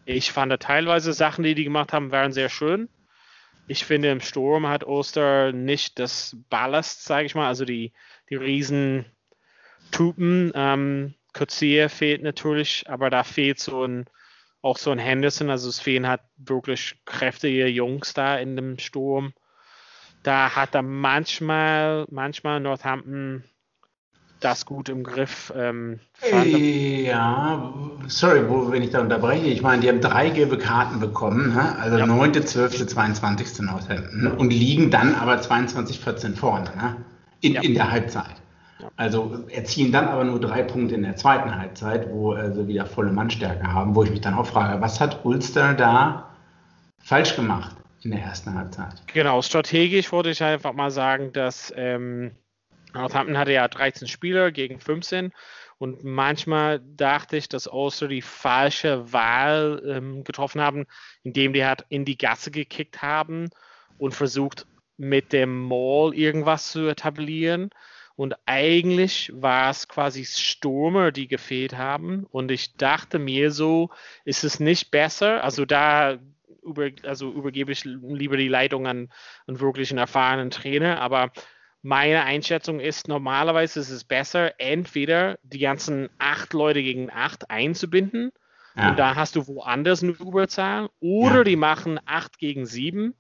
ich 0.05 0.33
fand 0.33 0.61
teilweise 0.61 1.13
Sachen, 1.13 1.45
die 1.45 1.55
die 1.55 1.65
gemacht 1.65 1.93
haben, 1.93 2.11
waren 2.11 2.33
sehr 2.33 2.49
schön 2.49 2.89
ich 3.67 3.85
finde, 3.85 4.11
im 4.11 4.21
Sturm 4.21 4.67
hat 4.69 4.85
Oster 4.85 5.53
nicht 5.53 5.99
das 5.99 6.37
Ballast, 6.51 7.05
sage 7.05 7.27
ich 7.27 7.35
mal, 7.35 7.49
also 7.49 7.65
die, 7.65 7.93
die 8.29 8.37
riesen 8.37 9.07
Tupen. 9.91 10.53
Ähm, 10.55 11.15
Kutzier 11.33 11.89
fehlt 11.89 12.23
natürlich, 12.23 12.89
aber 12.89 13.11
da 13.11 13.25
fehlt 13.25 13.59
so 13.59 13.85
ein, 13.85 14.07
auch 14.63 14.79
so 14.79 14.91
ein 14.91 14.99
Henderson, 14.99 15.51
also 15.51 15.69
es 15.69 15.81
fehlen 15.81 16.07
halt 16.07 16.21
wirklich 16.37 16.97
kräftige 17.05 17.67
Jungs 17.67 18.15
da 18.15 18.37
in 18.39 18.57
dem 18.57 18.79
Sturm. 18.79 19.33
Da 20.23 20.55
hat 20.55 20.75
er 20.75 20.83
manchmal, 20.83 22.07
manchmal 22.11 22.61
Northampton 22.61 23.45
das 24.45 24.67
gut 24.67 24.89
im 24.89 25.03
Griff. 25.03 25.53
Ähm, 25.57 26.01
ja, 26.45 27.73
sorry, 28.07 28.49
wo, 28.49 28.71
wenn 28.71 28.83
ich 28.83 28.91
da 28.91 29.01
unterbreche. 29.01 29.47
Ich 29.47 29.63
meine, 29.63 29.83
die 29.83 29.89
haben 29.89 30.01
drei 30.01 30.31
gelbe 30.31 30.59
Karten 30.59 31.01
bekommen, 31.01 31.59
hä? 31.59 31.81
also 31.81 31.99
ja. 31.99 32.07
9., 32.07 32.47
12., 32.47 32.87
22. 32.87 33.61
Northampton 33.61 34.27
und 34.27 34.53
liegen 34.53 34.91
dann 34.91 35.15
aber 35.15 35.41
22, 35.41 36.01
14 36.01 36.35
vorne 36.35 36.71
ne? 36.77 36.97
in, 37.41 37.55
ja. 37.55 37.63
in 37.63 37.75
der 37.75 37.91
Halbzeit. 37.91 38.43
Also 38.97 39.45
erzielen 39.49 39.93
dann 39.93 40.09
aber 40.09 40.25
nur 40.25 40.41
drei 40.41 40.63
Punkte 40.63 40.95
in 40.95 41.03
der 41.03 41.17
zweiten 41.17 41.57
Halbzeit, 41.57 42.11
wo 42.11 42.37
sie 42.37 42.69
wieder 42.69 42.87
volle 42.87 43.13
Mannstärke 43.13 43.73
haben, 43.73 43.95
wo 43.95 44.03
ich 44.03 44.11
mich 44.11 44.21
dann 44.21 44.35
auch 44.35 44.47
frage, 44.47 44.81
was 44.81 45.01
hat 45.01 45.25
Ulster 45.25 45.75
da 45.75 46.29
falsch 46.99 47.35
gemacht 47.37 47.77
in 48.03 48.11
der 48.11 48.21
ersten 48.21 48.55
Halbzeit? 48.55 49.03
Genau, 49.13 49.41
strategisch 49.43 50.13
wollte 50.13 50.31
ich 50.31 50.43
einfach 50.43 50.75
mal 50.75 50.91
sagen, 50.91 51.33
dass 51.33 51.73
ähm, 51.77 52.33
Northampton 52.95 53.39
hatte 53.39 53.53
ja 53.53 53.67
13 53.69 54.09
Spieler 54.09 54.53
gegen 54.53 54.81
15 54.81 55.33
und 55.79 56.05
manchmal 56.05 56.81
dachte 56.81 57.37
ich, 57.37 57.49
dass 57.49 57.67
Ulster 57.67 58.09
die 58.09 58.23
falsche 58.23 59.13
Wahl 59.13 59.83
ähm, 59.87 60.25
getroffen 60.25 60.61
haben, 60.61 60.87
indem 61.23 61.53
die 61.53 61.65
halt 61.65 61.85
in 61.89 62.05
die 62.05 62.17
Gasse 62.17 62.51
gekickt 62.51 63.03
haben 63.03 63.51
und 63.99 64.15
versucht 64.15 64.67
mit 64.97 65.33
dem 65.33 65.63
Maul 65.63 66.15
irgendwas 66.15 66.71
zu 66.71 66.89
etablieren. 66.89 67.71
Und 68.17 68.37
eigentlich 68.47 69.33
war 69.35 69.71
es 69.71 69.89
quasi 69.89 70.25
Stürmer, 70.25 71.11
die 71.11 71.27
gefehlt 71.27 71.77
haben. 71.77 72.25
Und 72.31 72.53
ich 72.53 72.77
dachte 72.77 73.19
mir 73.19 73.51
so, 73.51 73.91
ist 74.25 74.45
es 74.45 74.61
nicht 74.61 74.93
besser? 74.93 75.43
Also 75.43 75.65
da 75.65 76.19
über, 76.63 76.91
also 77.03 77.33
übergebe 77.33 77.73
ich 77.73 77.85
lieber 77.85 78.37
die 78.37 78.49
Leitung 78.49 78.87
an 78.87 79.13
einen 79.47 79.61
wirklichen 79.61 79.99
erfahrenen 79.99 80.51
Trainer. 80.51 81.01
Aber 81.01 81.33
meine 81.85 82.25
Einschätzung 82.25 82.81
ist, 82.81 83.09
normalerweise 83.09 83.79
ist 83.79 83.91
es 83.91 84.05
besser, 84.05 84.59
entweder 84.59 85.39
die 85.43 85.59
ganzen 85.59 86.09
acht 86.19 86.55
Leute 86.55 86.83
gegen 86.83 87.11
acht 87.11 87.51
einzubinden 87.51 88.33
ja. 88.75 88.89
und 88.89 88.99
da 88.99 89.15
hast 89.17 89.37
du 89.37 89.47
woanders 89.47 90.03
eine 90.03 90.13
Überzahl, 90.13 90.89
oder 91.01 91.39
ja. 91.39 91.45
die 91.45 91.57
machen 91.57 92.01
acht 92.07 92.39
gegen 92.39 92.65
sieben 92.65 93.15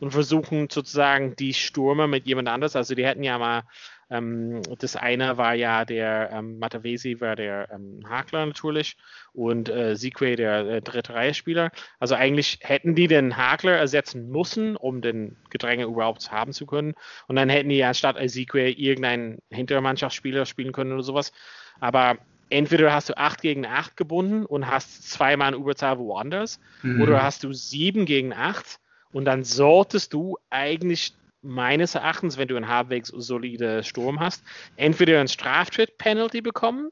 und 0.00 0.10
versuchen 0.10 0.68
sozusagen 0.68 1.36
die 1.36 1.54
Stürmer 1.54 2.08
mit 2.08 2.26
jemand 2.26 2.48
anders, 2.48 2.74
also 2.74 2.96
die 2.96 3.06
hätten 3.06 3.22
ja 3.22 3.38
mal 3.38 3.62
Ähm, 4.10 4.62
das 4.78 4.96
eine 4.96 5.36
war 5.36 5.54
ja 5.54 5.84
der 5.84 6.30
ähm, 6.32 6.58
Matavesi, 6.58 7.20
war 7.20 7.36
der 7.36 7.70
ähm, 7.72 8.02
Hakler 8.08 8.46
natürlich 8.46 8.96
und 9.32 9.68
äh, 9.68 9.96
Sequay 9.96 10.36
der 10.36 10.66
äh, 10.66 10.82
dritte 10.82 11.14
Reihe-Spieler. 11.14 11.70
Also 11.98 12.14
eigentlich 12.14 12.58
hätten 12.62 12.94
die 12.94 13.06
den 13.06 13.36
Hakler 13.36 13.76
ersetzen 13.76 14.30
müssen, 14.30 14.76
um 14.76 15.00
den 15.00 15.36
Gedränge 15.50 15.84
überhaupt 15.84 16.30
haben 16.32 16.52
zu 16.52 16.66
können. 16.66 16.94
Und 17.26 17.36
dann 17.36 17.48
hätten 17.48 17.68
die 17.68 17.84
anstatt 17.84 18.16
Sequay 18.18 18.72
irgendeinen 18.72 19.38
Hintermannschaftsspieler 19.50 20.46
spielen 20.46 20.72
können 20.72 20.92
oder 20.92 21.02
sowas. 21.02 21.32
Aber 21.80 22.18
entweder 22.50 22.92
hast 22.92 23.08
du 23.08 23.16
8 23.16 23.40
gegen 23.42 23.66
8 23.66 23.96
gebunden 23.96 24.44
und 24.46 24.66
hast 24.66 25.10
zweimal 25.10 25.54
Überzahl 25.54 25.98
woanders, 25.98 26.60
mhm. 26.82 27.02
oder 27.02 27.22
hast 27.22 27.44
du 27.44 27.52
7 27.52 28.06
gegen 28.06 28.32
8 28.32 28.80
und 29.12 29.24
dann 29.24 29.44
solltest 29.44 30.12
du 30.12 30.38
eigentlich 30.50 31.14
meines 31.42 31.94
Erachtens, 31.94 32.36
wenn 32.36 32.48
du 32.48 32.56
einen 32.56 32.68
halbwegs 32.68 33.08
solide 33.08 33.84
Sturm 33.84 34.20
hast, 34.20 34.42
entweder 34.76 35.20
ein 35.20 35.28
Straftritt-Penalty 35.28 36.40
bekommen 36.40 36.90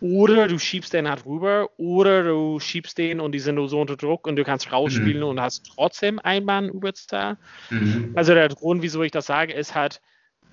oder 0.00 0.48
du 0.48 0.58
schiebst 0.58 0.94
den 0.94 1.08
halt 1.08 1.26
rüber 1.26 1.68
oder 1.76 2.22
du 2.22 2.58
schiebst 2.58 2.96
den 2.96 3.20
und 3.20 3.32
die 3.32 3.38
sind 3.38 3.56
nur 3.56 3.68
so 3.68 3.80
unter 3.80 3.96
Druck 3.96 4.26
und 4.26 4.36
du 4.36 4.44
kannst 4.44 4.72
rausspielen 4.72 5.22
mhm. 5.22 5.28
und 5.28 5.40
hast 5.40 5.70
trotzdem 5.74 6.18
einen 6.20 6.70
Überzahl. 6.70 7.36
Mhm. 7.68 8.12
Also 8.14 8.32
der 8.32 8.48
Grund, 8.48 8.82
wieso 8.82 9.02
ich 9.02 9.12
das 9.12 9.26
sage, 9.26 9.52
ist 9.52 9.74
halt, 9.74 10.00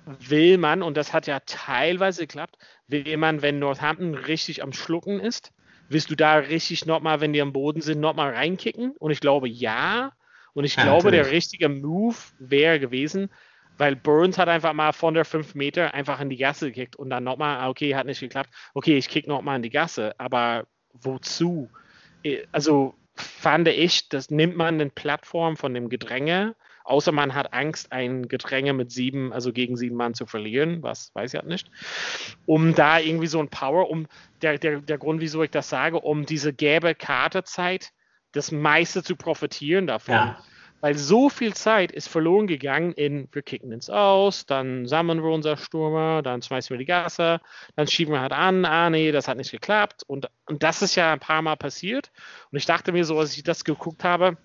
will 0.06 0.58
man, 0.58 0.82
und 0.82 0.96
das 0.96 1.12
hat 1.12 1.26
ja 1.26 1.40
teilweise 1.40 2.22
geklappt, 2.22 2.58
will 2.88 3.16
man, 3.16 3.40
wenn 3.40 3.58
Northampton 3.58 4.14
richtig 4.14 4.62
am 4.62 4.72
Schlucken 4.72 5.18
ist, 5.18 5.52
willst 5.88 6.10
du 6.10 6.14
da 6.14 6.34
richtig 6.36 6.84
nochmal, 6.84 7.20
wenn 7.20 7.32
die 7.32 7.40
am 7.40 7.52
Boden 7.52 7.80
sind, 7.80 8.00
nochmal 8.00 8.34
reinkicken? 8.34 8.92
Und 8.98 9.10
ich 9.10 9.20
glaube, 9.20 9.48
ja. 9.48 10.12
Und 10.58 10.64
ich 10.64 10.74
ja, 10.74 10.82
glaube, 10.82 11.04
natürlich. 11.04 11.24
der 11.24 11.32
richtige 11.32 11.68
Move 11.68 12.16
wäre 12.40 12.80
gewesen, 12.80 13.30
weil 13.76 13.94
Burns 13.94 14.38
hat 14.38 14.48
einfach 14.48 14.72
mal 14.72 14.92
von 14.92 15.14
der 15.14 15.24
5 15.24 15.54
Meter 15.54 15.94
einfach 15.94 16.20
in 16.20 16.30
die 16.30 16.36
Gasse 16.36 16.72
gekickt 16.72 16.96
und 16.96 17.10
dann 17.10 17.22
nochmal, 17.22 17.58
ah, 17.58 17.68
okay, 17.68 17.94
hat 17.94 18.06
nicht 18.06 18.18
geklappt. 18.18 18.50
Okay, 18.74 18.98
ich 18.98 19.08
kick 19.08 19.28
nochmal 19.28 19.54
in 19.54 19.62
die 19.62 19.70
Gasse, 19.70 20.18
aber 20.18 20.66
wozu? 20.92 21.70
Also 22.50 22.96
fand 23.14 23.68
ich, 23.68 24.08
das 24.08 24.30
nimmt 24.30 24.56
man 24.56 24.80
den 24.80 24.90
Plattform 24.90 25.56
von 25.56 25.74
dem 25.74 25.88
Gedränge 25.88 26.56
Außer 26.88 27.12
man 27.12 27.34
hat 27.34 27.52
Angst, 27.52 27.92
ein 27.92 28.28
Gedränge 28.28 28.72
mit 28.72 28.90
sieben, 28.90 29.30
also 29.30 29.52
gegen 29.52 29.76
sieben 29.76 29.96
Mann 29.96 30.14
zu 30.14 30.24
verlieren, 30.24 30.82
was 30.82 31.14
weiß 31.14 31.34
ich 31.34 31.38
halt 31.38 31.46
nicht. 31.46 31.70
Um 32.46 32.74
da 32.74 32.98
irgendwie 32.98 33.26
so 33.26 33.40
ein 33.40 33.50
Power, 33.50 33.90
um 33.90 34.06
der, 34.40 34.56
der, 34.56 34.80
der 34.80 34.96
Grund, 34.96 35.20
wieso 35.20 35.42
ich 35.42 35.50
das 35.50 35.68
sage, 35.68 36.00
um 36.00 36.24
diese 36.24 36.54
gelbe 36.54 36.94
Kartezeit 36.94 37.92
das 38.32 38.52
meiste 38.52 39.02
zu 39.02 39.16
profitieren 39.16 39.86
davon. 39.86 40.14
Ja. 40.14 40.38
Weil 40.80 40.96
so 40.96 41.28
viel 41.28 41.54
Zeit 41.54 41.90
ist 41.90 42.08
verloren 42.08 42.46
gegangen 42.46 42.92
in, 42.92 43.28
wir 43.32 43.42
kicken 43.42 43.72
ins 43.72 43.90
Aus, 43.90 44.46
dann 44.46 44.86
sammeln 44.86 45.22
wir 45.24 45.30
unser 45.30 45.56
Stürmer, 45.56 46.22
dann 46.22 46.40
schmeißen 46.40 46.70
wir 46.70 46.78
die 46.78 46.84
Gasse, 46.84 47.40
dann 47.74 47.88
schieben 47.88 48.14
wir 48.14 48.20
halt 48.20 48.32
an, 48.32 48.64
ah 48.64 48.88
nee, 48.88 49.10
das 49.10 49.26
hat 49.26 49.38
nicht 49.38 49.50
geklappt. 49.50 50.04
Und, 50.06 50.28
und 50.46 50.62
das 50.62 50.82
ist 50.82 50.94
ja 50.94 51.12
ein 51.12 51.18
paar 51.18 51.42
Mal 51.42 51.56
passiert. 51.56 52.12
Und 52.52 52.58
ich 52.58 52.66
dachte 52.66 52.92
mir 52.92 53.04
so, 53.04 53.18
als 53.18 53.36
ich 53.36 53.42
das 53.42 53.64
geguckt 53.64 54.04
habe, 54.04 54.36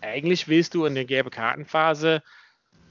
eigentlich 0.00 0.46
willst 0.46 0.74
du 0.74 0.84
in 0.84 0.94
der 0.94 1.04
gelben 1.04 1.30
Kartenphase 1.30 2.22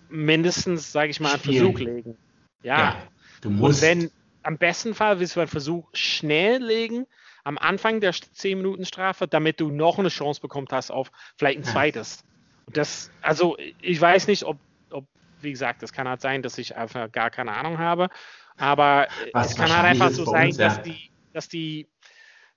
mindestens, 0.09 0.91
sage 0.91 1.11
ich 1.11 1.21
mal, 1.21 1.31
einen 1.31 1.39
Spielen. 1.39 1.71
Versuch 1.71 1.79
legen. 1.79 2.17
Ja. 2.61 2.77
ja. 2.77 2.95
du 3.39 3.51
musst. 3.51 3.83
Und 3.83 3.87
wenn, 3.87 4.11
am 4.43 4.57
besten 4.57 4.93
Fall 4.93 5.19
willst 5.21 5.37
du 5.37 5.39
einen 5.39 5.49
Versuch 5.49 5.87
schnell 5.93 6.61
legen, 6.61 7.07
am 7.45 7.57
Anfang 7.57 8.01
der 8.01 8.11
10 8.11 8.57
Minuten 8.57 8.85
Strafe, 8.85 9.27
damit 9.27 9.61
du 9.61 9.69
noch 9.69 9.99
eine 9.99 10.09
Chance 10.09 10.41
bekommt 10.41 10.73
hast 10.73 10.91
auf 10.91 11.11
vielleicht 11.37 11.59
ein 11.59 11.63
zweites. 11.63 12.25
Und 12.65 12.75
das, 12.75 13.11
also 13.21 13.55
ich 13.81 14.01
weiß 14.01 14.27
nicht, 14.27 14.43
ob, 14.43 14.57
ob, 14.89 15.05
wie 15.41 15.51
gesagt, 15.51 15.83
das 15.83 15.93
kann 15.93 16.09
halt 16.09 16.21
sein, 16.21 16.41
dass 16.41 16.57
ich 16.57 16.75
einfach 16.75 17.09
gar 17.11 17.29
keine 17.29 17.53
Ahnung 17.53 17.77
habe, 17.77 18.09
aber 18.57 19.07
Was 19.31 19.51
es 19.51 19.55
kann 19.55 19.71
halt 19.71 19.85
einfach 19.85 20.09
so 20.09 20.25
sein, 20.25 20.47
uns, 20.47 20.57
ja. 20.57 20.69
dass 20.69 20.81
die, 20.81 21.11
dass 21.33 21.47
die 21.47 21.87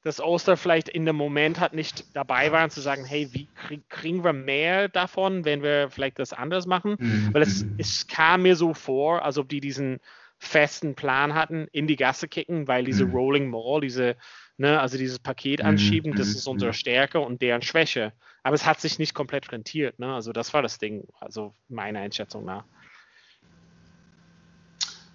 dass 0.04 0.20
Oster 0.20 0.56
vielleicht 0.56 0.88
in 0.88 1.04
dem 1.04 1.16
Moment 1.16 1.60
halt 1.60 1.74
nicht 1.74 2.04
dabei 2.16 2.52
waren, 2.52 2.70
zu 2.70 2.80
sagen, 2.80 3.04
hey, 3.04 3.28
wie 3.32 3.48
krieg, 3.54 3.82
kriegen 3.90 4.24
wir 4.24 4.32
mehr 4.32 4.88
davon, 4.88 5.44
wenn 5.44 5.62
wir 5.62 5.90
vielleicht 5.90 6.18
das 6.20 6.32
anders 6.32 6.66
machen? 6.66 6.96
Mhm. 6.98 7.34
Weil 7.34 7.42
es, 7.42 7.66
es 7.78 8.06
kam 8.06 8.42
mir 8.42 8.54
so 8.54 8.74
vor, 8.74 9.22
als 9.22 9.38
ob 9.38 9.48
die 9.48 9.60
diesen 9.60 9.98
festen 10.38 10.94
Plan 10.94 11.34
hatten, 11.34 11.66
in 11.72 11.88
die 11.88 11.96
Gasse 11.96 12.28
kicken, 12.28 12.68
weil 12.68 12.84
diese 12.84 13.06
mhm. 13.06 13.12
Rolling 13.12 13.50
Mall, 13.50 13.80
diese, 13.80 14.16
ne, 14.58 14.80
also 14.80 14.98
dieses 14.98 15.18
Paket 15.18 15.60
mhm. 15.60 15.66
anschieben, 15.66 16.14
das 16.14 16.28
mhm. 16.28 16.34
ist 16.34 16.46
unsere 16.46 16.72
Stärke 16.74 17.20
und 17.20 17.40
deren 17.40 17.62
Schwäche. 17.62 18.12
Aber 18.42 18.54
es 18.54 18.66
hat 18.66 18.80
sich 18.80 18.98
nicht 18.98 19.14
komplett 19.14 19.50
rentiert, 19.52 19.98
ne? 19.98 20.14
Also 20.14 20.32
das 20.32 20.52
war 20.54 20.62
das 20.62 20.78
Ding, 20.78 21.06
also 21.20 21.54
meiner 21.68 22.00
Einschätzung 22.00 22.44
nach. 22.44 22.64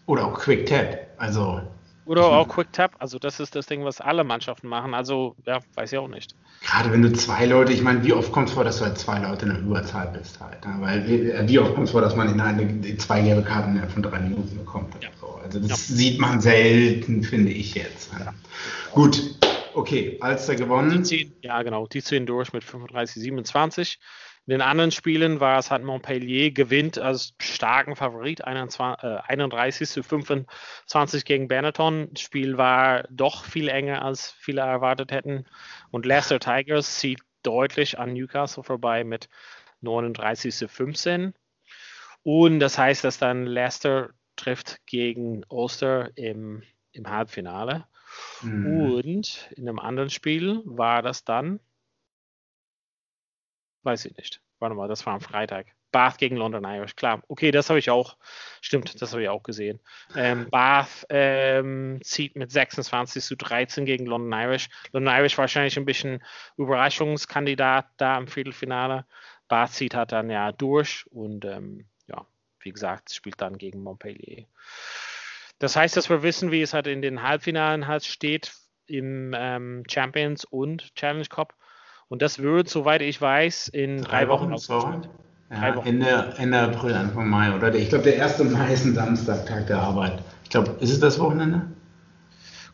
Oder 0.06 0.28
auch 0.28 0.39
Quick 0.39 0.66
Tap, 0.66 1.08
also 1.18 1.62
oder 2.06 2.26
auch 2.26 2.47
Quick 2.47 2.72
Tap, 2.74 2.95
also 2.99 3.20
das 3.20 3.39
ist 3.39 3.56
das 3.56 3.66
Ding, 3.66 3.86
was 3.86 4.01
alle 4.01 4.24
Mannschaften 4.24 4.68
machen. 4.68 4.93
Also, 4.93 5.36
ja, 5.45 5.60
weiß 5.76 5.93
ich 5.93 5.97
auch 5.97 6.08
nicht. 6.08 6.36
Gerade 6.62 6.91
wenn 6.91 7.01
du 7.01 7.12
zwei 7.14 7.45
Leute, 7.45 7.74
ich 7.74 7.82
meine, 7.82 8.04
wie 8.04 8.14
oft 8.14 8.32
kommt 8.32 8.49
es 8.49 8.54
vor, 8.54 8.64
dass 8.64 8.80
du 8.80 8.86
halt 8.86 8.97
zwei 8.97 9.20
Leute 9.20 9.45
in 9.45 9.51
der 9.51 9.62
Überzahl 9.62 10.08
bist 10.18 10.39
halt. 10.39 10.66
Ne? 10.66 10.76
Weil 10.80 11.10
äh, 11.10 11.47
wie 11.47 11.60
oft 11.60 11.74
kommt 11.76 11.88
es 11.88 11.91
vor, 11.91 12.01
dass 12.01 12.16
man 12.16 12.30
in 12.30 12.39
eine, 12.39 12.97
zwei 12.97 13.22
gelbe 13.22 13.43
Karten 13.43 13.82
von 13.89 14.04
drei 14.04 14.20
Minuten 14.20 14.58
bekommt. 14.58 14.93
Ja. 15.01 15.10
So. 15.20 15.39
Also 15.43 15.60
das 15.60 15.70
ja. 15.70 15.95
sieht 15.95 16.20
man 16.20 16.41
selten, 16.41 17.24
finde 17.24 17.51
ich 17.51 17.76
jetzt. 17.76 18.14
Ne? 18.14 18.26
Ja. 18.26 18.34
Gut, 18.91 19.22
okay, 19.74 20.18
Alster 20.22 20.56
gewonnen. 20.56 20.91
Die 20.91 21.04
ziehen, 21.04 21.34
ja, 21.41 21.62
genau, 21.64 21.88
die 21.88 22.01
ziehen 22.01 22.26
durch 22.26 22.54
mit 22.54 22.64
35, 22.64 23.22
27. 23.22 23.99
In 24.46 24.52
den 24.52 24.62
anderen 24.62 24.91
Spielen 24.91 25.39
war 25.39 25.58
es 25.58 25.72
halt 25.72 25.84
Montpellier 25.84 26.52
gewinnt 26.52 26.98
als 26.98 27.34
starken 27.41 27.96
Favorit 27.96 28.44
21, 28.44 29.04
äh, 29.04 29.18
31 29.26 29.89
zu 29.89 30.04
25 30.04 31.24
gegen 31.24 31.48
Benetton. 31.48 32.10
Das 32.12 32.22
Spiel 32.22 32.58
war 32.58 33.04
doch 33.10 33.46
viel 33.46 33.70
enger, 33.70 34.04
als 34.04 34.32
viele 34.32 34.62
erwartet 34.62 35.14
hätten. 35.14 35.46
Und 35.91 36.06
Leicester 36.06 36.39
Tigers 36.39 37.00
zieht 37.00 37.22
deutlich 37.44 38.00
an 38.00 38.14
Newcastle 38.14 38.64
vorbei 38.64 39.06
mit 39.06 39.30
39 39.80 40.54
zu 40.54 40.68
15. 40.68 41.34
Und 42.24 42.60
das 42.60 42.78
heißt, 42.78 43.04
dass 43.06 43.18
dann 43.18 43.46
Leicester 43.46 44.10
trifft 44.36 44.86
gegen 44.86 45.44
Ulster 45.48 46.10
im, 46.18 46.64
im 46.91 47.10
Halbfinale. 47.10 47.86
Mhm. 48.41 48.91
Und 48.91 49.50
in 49.56 49.70
einem 49.70 49.80
anderen 49.80 50.10
Spiel 50.10 50.62
war 50.66 51.02
das 51.02 51.24
dann 51.24 51.62
Weiß 53.84 54.05
ich 54.05 54.15
nicht. 54.17 54.41
Warte 54.59 54.75
mal, 54.75 54.88
das 54.88 55.05
war 55.05 55.13
am 55.13 55.21
Freitag. 55.21 55.67
Bath 55.91 56.17
gegen 56.17 56.36
London 56.36 56.65
Irish, 56.65 56.95
klar. 56.95 57.21
Okay, 57.27 57.51
das 57.51 57.69
habe 57.69 57.79
ich 57.79 57.89
auch. 57.89 58.17
Stimmt, 58.61 59.01
das 59.01 59.11
habe 59.11 59.21
ich 59.21 59.29
auch 59.29 59.43
gesehen. 59.43 59.79
Ähm, 60.15 60.49
Bath 60.49 61.05
ähm, 61.09 61.99
zieht 62.03 62.36
mit 62.36 62.51
26 62.51 63.23
zu 63.23 63.36
13 63.36 63.86
gegen 63.86 64.05
London 64.05 64.34
Irish. 64.34 64.69
London 64.91 65.13
Irish 65.13 65.38
wahrscheinlich 65.38 65.77
ein 65.77 65.86
bisschen 65.86 66.23
Überraschungskandidat 66.57 67.88
da 67.97 68.17
im 68.17 68.27
Viertelfinale. 68.27 69.05
Bath 69.47 69.73
zieht 69.73 69.93
halt 69.93 70.11
dann 70.11 70.31
ja 70.31 70.51
durch 70.51 71.05
und 71.11 71.45
ähm, 71.45 71.86
ja, 72.07 72.25
wie 72.59 72.71
gesagt, 72.71 73.13
spielt 73.13 73.39
dann 73.39 73.57
gegen 73.57 73.84
Montpellier. 73.84 74.47
Das 75.59 75.75
heißt, 75.75 75.95
dass 75.95 76.09
wir 76.09 76.23
wissen, 76.23 76.51
wie 76.51 76.61
es 76.61 76.73
halt 76.73 76.88
in 76.88 77.01
den 77.01 77.21
Halbfinalen 77.21 77.88
halt 77.88 78.03
steht 78.03 78.51
im 78.88 79.34
ähm, 79.38 79.84
Champions 79.89 80.43
und 80.43 80.95
Challenge 80.95 81.25
Cup. 81.25 81.53
Und 82.14 82.22
das 82.22 82.38
wird, 82.38 82.70
soweit 82.70 83.01
ich 83.01 83.20
weiß, 83.20 83.70
in 83.70 84.03
drei, 84.03 84.20
drei 84.20 84.28
Wochen, 84.28 84.43
Wochen 84.43 84.53
ausgespielt. 84.53 85.09
Ja, 85.49 85.82
Ende, 85.84 86.36
Ende 86.38 86.59
April, 86.59 86.93
Anfang 86.93 87.28
Mai, 87.28 87.55
oder? 87.55 87.74
Ich 87.74 87.89
glaube, 87.89 88.03
der 88.03 88.18
erste 88.18 88.43
Mai 88.43 88.72
ist 88.72 88.86
ein 88.86 88.93
Samstag, 88.93 89.47
Tag 89.47 89.66
der 89.66 89.80
Arbeit. 89.80 90.22
Ich 90.43 90.51
glaube, 90.51 90.78
ist 90.80 90.91
es 90.91 90.99
das 90.99 91.18
Wochenende? 91.18 91.66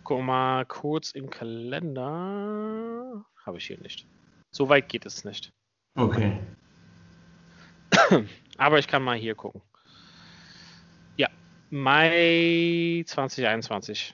Guck 0.04 0.24
mal 0.24 0.66
kurz 0.66 1.12
im 1.12 1.30
Kalender. 1.30 3.24
Habe 3.46 3.60
ich 3.60 3.68
hier 3.68 3.80
nicht. 3.80 4.06
So 4.52 4.68
weit 4.68 4.90
geht 4.90 5.06
es 5.06 5.24
nicht. 5.24 5.54
Okay. 5.96 6.38
Aber 8.58 8.78
ich 8.78 8.90
kann 8.90 9.04
mal 9.04 9.16
hier 9.16 9.36
gucken. 9.36 9.62
Ja, 11.16 11.30
Mai 11.70 13.06
2021. 13.08 14.14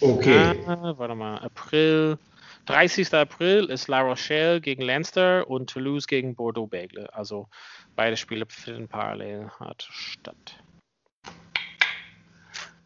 Okay. 0.00 0.56
Ah, 0.66 0.94
warte 0.96 1.14
mal, 1.14 1.38
April. 1.38 2.18
30. 2.66 3.12
April 3.12 3.66
ist 3.66 3.88
La 3.88 4.00
Rochelle 4.00 4.60
gegen 4.60 4.82
Leinster 4.82 5.48
und 5.48 5.68
Toulouse 5.68 6.06
gegen 6.06 6.34
Bordeaux-Bègles. 6.34 7.06
Also 7.12 7.48
beide 7.94 8.16
Spiele 8.16 8.46
finden 8.48 8.88
parallel 8.88 9.50
hat 9.60 9.86
statt. 9.90 10.56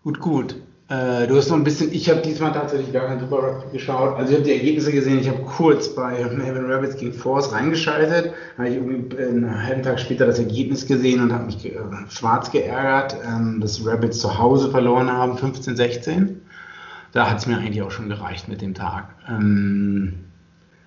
Gut, 0.02 0.20
gut. 0.20 0.56
Äh, 0.88 1.26
du 1.26 1.36
hast 1.36 1.50
noch 1.50 1.56
ein 1.56 1.64
bisschen, 1.64 1.92
ich 1.92 2.08
habe 2.08 2.22
diesmal 2.22 2.52
tatsächlich 2.52 2.92
gar 2.94 3.08
kein 3.08 3.20
Super 3.20 3.36
Rugby 3.36 3.72
geschaut. 3.72 4.16
Also 4.16 4.30
ich 4.30 4.38
habe 4.38 4.46
die 4.46 4.54
Ergebnisse 4.54 4.90
gesehen, 4.90 5.20
ich 5.20 5.28
habe 5.28 5.42
kurz 5.42 5.94
bei 5.94 6.24
Melbourne 6.24 6.74
Rabbits 6.74 6.96
gegen 6.96 7.12
Force 7.12 7.52
reingeschaltet. 7.52 8.32
Habe 8.56 8.70
ich 8.70 8.76
irgendwie 8.76 9.18
einen 9.18 9.66
halben 9.66 9.82
Tag 9.82 10.00
später 10.00 10.26
das 10.26 10.38
Ergebnis 10.38 10.86
gesehen 10.86 11.20
und 11.20 11.32
habe 11.32 11.44
mich 11.44 11.62
äh, 11.66 11.78
schwarz 12.08 12.50
geärgert, 12.50 13.16
ähm, 13.22 13.60
dass 13.60 13.84
Rabbits 13.84 14.18
zu 14.18 14.38
Hause 14.38 14.70
verloren 14.70 15.12
haben, 15.12 15.36
15-16 15.36 16.37
da 17.12 17.30
hat 17.30 17.38
es 17.38 17.46
mir 17.46 17.58
eigentlich 17.58 17.82
auch 17.82 17.90
schon 17.90 18.08
gereicht 18.08 18.48
mit 18.48 18.60
dem 18.60 18.74
Tag. 18.74 19.14
Ähm, 19.28 20.24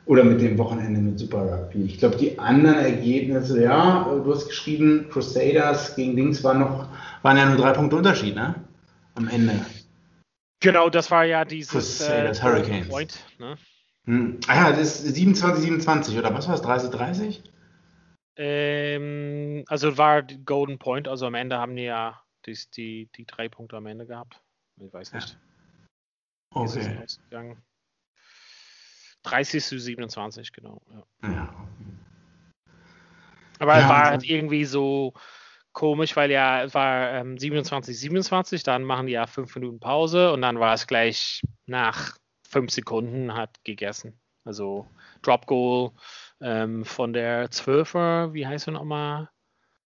Oder 0.06 0.24
mit 0.24 0.42
dem 0.42 0.58
Wochenende 0.58 1.00
mit 1.00 1.20
Super 1.20 1.44
Rugby. 1.44 1.84
Ich 1.84 2.00
glaube, 2.00 2.18
die 2.18 2.38
anderen 2.40 2.78
Ergebnisse, 2.78 3.64
ja, 3.64 4.04
du 4.04 4.34
hast 4.34 4.48
geschrieben, 4.48 5.08
Crusaders 5.10 5.96
gegen 5.96 6.16
Dings 6.16 6.44
waren 6.44 6.60
noch, 6.60 6.88
waren 7.22 7.38
ja 7.38 7.46
nur 7.46 7.58
drei 7.58 7.72
Punkte 7.72 7.96
Unterschied, 7.98 8.36
ne? 8.36 8.56
Am 9.16 9.28
Ende. 9.28 9.54
Genau, 10.60 10.90
das 10.90 11.10
war 11.12 11.26
ja 11.26 11.46
dieses 11.46 11.72
Crusaders 11.72 12.40
äh, 12.40 12.44
Hurricanes. 12.44 12.90
Point, 12.90 13.26
ne? 13.40 13.56
hm. 14.06 14.40
Ah 14.48 14.56
ja, 14.56 14.70
das 14.72 15.04
ist 15.04 15.16
27, 15.16 15.64
27, 15.64 16.18
oder 16.18 16.34
was 16.34 16.48
war 16.48 16.56
es? 16.56 16.62
30, 16.62 16.90
30? 16.90 17.44
Ähm, 18.38 19.64
also 19.68 19.98
war 19.98 20.24
Golden 20.24 20.80
Point, 20.80 21.08
also 21.08 21.26
am 21.26 21.36
Ende 21.36 21.58
haben 21.58 21.76
die 21.76 21.84
ja 21.84 22.22
die, 22.46 22.58
die, 22.76 23.10
die 23.16 23.26
drei 23.26 23.50
Punkte 23.50 23.78
am 23.78 23.86
Ende 23.86 24.06
gehabt. 24.06 24.42
Ich 24.78 24.92
weiß 24.92 25.14
nicht. 25.14 25.30
Ja. 25.30 25.51
Okay. 26.54 27.06
30 29.24 29.64
zu 29.64 29.80
27, 29.80 30.52
genau. 30.52 30.82
Ja. 30.90 31.30
ja. 31.30 31.68
Aber 33.60 33.78
ja, 33.78 33.84
es 33.84 33.90
war 33.90 34.06
halt 34.06 34.24
irgendwie 34.24 34.66
so 34.66 35.14
komisch, 35.72 36.16
weil 36.16 36.32
ja, 36.32 36.64
es 36.64 36.74
war 36.74 37.12
ähm, 37.12 37.38
27, 37.38 37.98
27, 37.98 38.64
dann 38.64 38.84
machen 38.84 39.08
die 39.08 39.14
ja 39.14 39.28
fünf 39.28 39.56
Minuten 39.56 39.80
Pause 39.80 40.34
und 40.34 40.42
dann 40.42 40.60
war 40.60 40.74
es 40.74 40.88
gleich 40.88 41.42
nach 41.68 42.18
fünf 42.48 42.72
Sekunden 42.72 43.34
hat 43.34 43.64
gegessen. 43.64 44.20
Also 44.44 44.90
Drop 45.22 45.46
Goal 45.46 45.92
ähm, 46.42 46.84
von 46.84 47.14
der 47.14 47.52
Zwölfer, 47.52 48.34
wie 48.34 48.48
heißt 48.48 48.68
er 48.68 48.74
nochmal? 48.74 49.30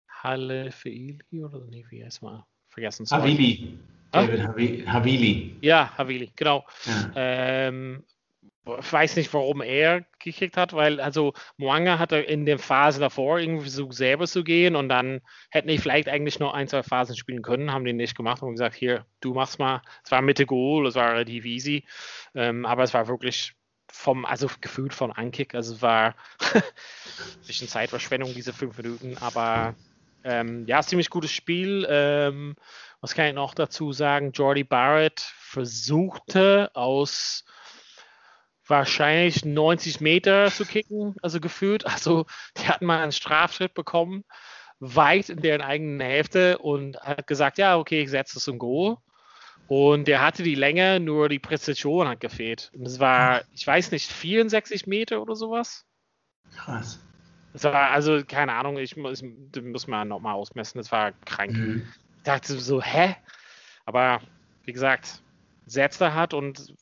Halle 0.09 0.71
Feili 0.71 1.45
oder 1.45 1.65
nee, 1.65 1.87
wie 1.89 2.05
heißt 2.05 2.23
man? 2.23 2.43
Vergessen. 2.69 3.07
Havili. 3.11 3.79
David 4.13 4.87
Havili. 4.87 5.57
Ja, 5.61 5.93
Havili, 5.97 6.33
genau. 6.37 6.65
Ja. 6.85 7.11
Ähm, 7.15 8.05
ich 8.65 8.93
weiß 8.93 9.17
nicht, 9.17 9.35
warum 9.35 9.61
er 9.61 10.05
gekickt 10.21 10.57
hat, 10.57 10.73
weil 10.73 11.01
also 11.01 11.33
Moanga 11.57 11.99
hatte 11.99 12.19
in 12.19 12.47
der 12.47 12.61
Phase 12.61 13.01
davor 13.01 13.41
irgendwie 13.41 13.63
versucht, 13.63 13.95
selber 13.95 14.27
zu 14.29 14.45
gehen 14.45 14.77
und 14.77 14.89
dann 14.89 15.21
hätten 15.51 15.67
die 15.67 15.79
vielleicht 15.79 16.09
eigentlich 16.09 16.39
nur 16.39 16.55
ein, 16.55 16.69
zwei 16.69 16.85
Phasen 16.85 17.17
spielen 17.17 17.43
können, 17.43 17.73
haben 17.73 17.85
die 17.85 17.93
nicht 17.93 18.17
gemacht 18.17 18.41
und 18.41 18.53
gesagt, 18.53 18.77
hier, 18.77 19.05
du 19.21 19.35
machst 19.35 19.59
mal. 19.59 19.83
Es 20.05 20.13
war 20.13 20.23
Mitte 20.23 20.47
Goal, 20.47 20.87
es 20.87 20.95
war 20.95 21.13
relativ 21.13 21.45
easy, 21.45 21.85
ähm, 22.35 22.65
aber 22.65 22.85
es 22.85 22.95
war 22.95 23.09
wirklich 23.09 23.55
vom, 23.91 24.25
also 24.25 24.49
gefühlt 24.61 24.95
von 24.95 25.11
Ankick, 25.11 25.57
also 25.57 25.75
es 25.75 25.83
war 25.83 26.15
ein 26.55 26.63
bisschen 27.47 27.67
Zeitverschwendung, 27.67 28.33
diese 28.33 28.53
fünf 28.53 28.77
Minuten, 28.77 29.17
aber 29.19 29.75
ähm, 30.25 30.67
ja, 30.67 30.83
ziemlich 30.83 31.11
gutes 31.11 31.33
Spiel. 31.33 31.85
Ähm, 31.89 32.55
was 33.03 33.15
kann 33.15 33.27
ich 33.27 33.35
noch 33.35 33.55
dazu 33.55 33.93
sagen? 33.93 34.31
Jordi 34.31 34.63
Barrett 34.63 35.21
versuchte 35.21 36.71
aus 36.75 37.45
wahrscheinlich 38.67 39.45
90 39.45 40.01
Meter 40.01 40.51
zu 40.51 40.65
kicken, 40.65 41.17
also 41.21 41.41
gefühlt. 41.41 41.85
Also 41.85 42.27
der 42.57 42.69
hat 42.69 42.83
mal 42.83 43.03
einen 43.03 43.13
Strafschritt 43.13 43.75
bekommen, 43.75 44.25
weit 44.79 45.29
in 45.31 45.43
deren 45.43 45.63
eigenen 45.63 46.01
Hälfte 46.01 46.59
und 46.59 46.97
hat 47.01 47.27
gesagt, 47.27 47.59
ja, 47.59 47.77
okay, 47.77 48.03
ich 48.03 48.11
setze 48.11 48.39
es 48.39 48.47
im 48.47 48.59
Goal. 48.59 48.97
Und 49.67 50.07
der 50.07 50.21
hatte 50.23 50.45
die 50.45 50.55
Länge, 50.55 51.01
nur 51.01 51.29
die 51.29 51.39
Präzision 51.39 52.07
hat 52.07 52.21
gefehlt. 52.21 52.71
Und 52.75 52.87
es 52.87 53.01
war, 53.01 53.43
ich 53.53 53.67
weiß 53.67 53.91
nicht, 53.91 54.11
64 54.11 54.87
Meter 54.87 55.21
oder 55.21 55.35
sowas. 55.35 55.87
Krass. 56.55 57.01
Das 57.53 57.65
war, 57.65 57.91
also, 57.91 58.23
keine 58.25 58.53
Ahnung, 58.55 58.79
ich 58.79 58.97
muss, 58.97 59.23
muss 59.23 59.87
man 59.87 60.09
nochmal 60.09 60.35
ausmessen, 60.35 60.79
das 60.79 60.93
war 60.93 61.13
krank. 61.25 61.53
Mhm. 61.53 61.89
Dachte 62.25 62.59
so, 62.59 62.81
hä? 62.83 63.17
Aber 63.85 64.21
wie 64.65 64.73
gesagt, 64.73 65.23
setzt 65.67 66.01
er 66.01 66.15
hat 66.15 66.35
und 66.35 66.75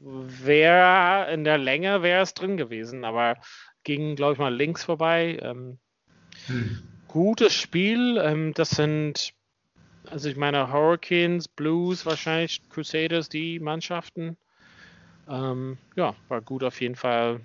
wäre 0.00 1.32
in 1.32 1.44
der 1.44 1.58
Länge 1.58 2.02
wäre 2.02 2.22
es 2.22 2.34
drin 2.34 2.56
gewesen, 2.56 3.04
aber 3.04 3.36
ging, 3.82 4.16
glaube 4.16 4.34
ich, 4.34 4.38
mal 4.38 4.54
links 4.54 4.84
vorbei. 4.84 5.38
Ähm, 5.42 5.78
hm. 6.46 6.82
Gutes 7.08 7.54
Spiel. 7.54 8.18
Ähm, 8.22 8.54
das 8.54 8.70
sind, 8.70 9.34
also 10.10 10.28
ich 10.28 10.36
meine, 10.36 10.72
Hurricanes, 10.72 11.48
Blues, 11.48 12.06
wahrscheinlich 12.06 12.60
Crusaders, 12.70 13.28
die 13.28 13.60
Mannschaften. 13.60 14.36
Ähm, 15.28 15.78
ja, 15.96 16.14
war 16.28 16.40
gut 16.40 16.64
auf 16.64 16.80
jeden 16.80 16.96
Fall, 16.96 17.40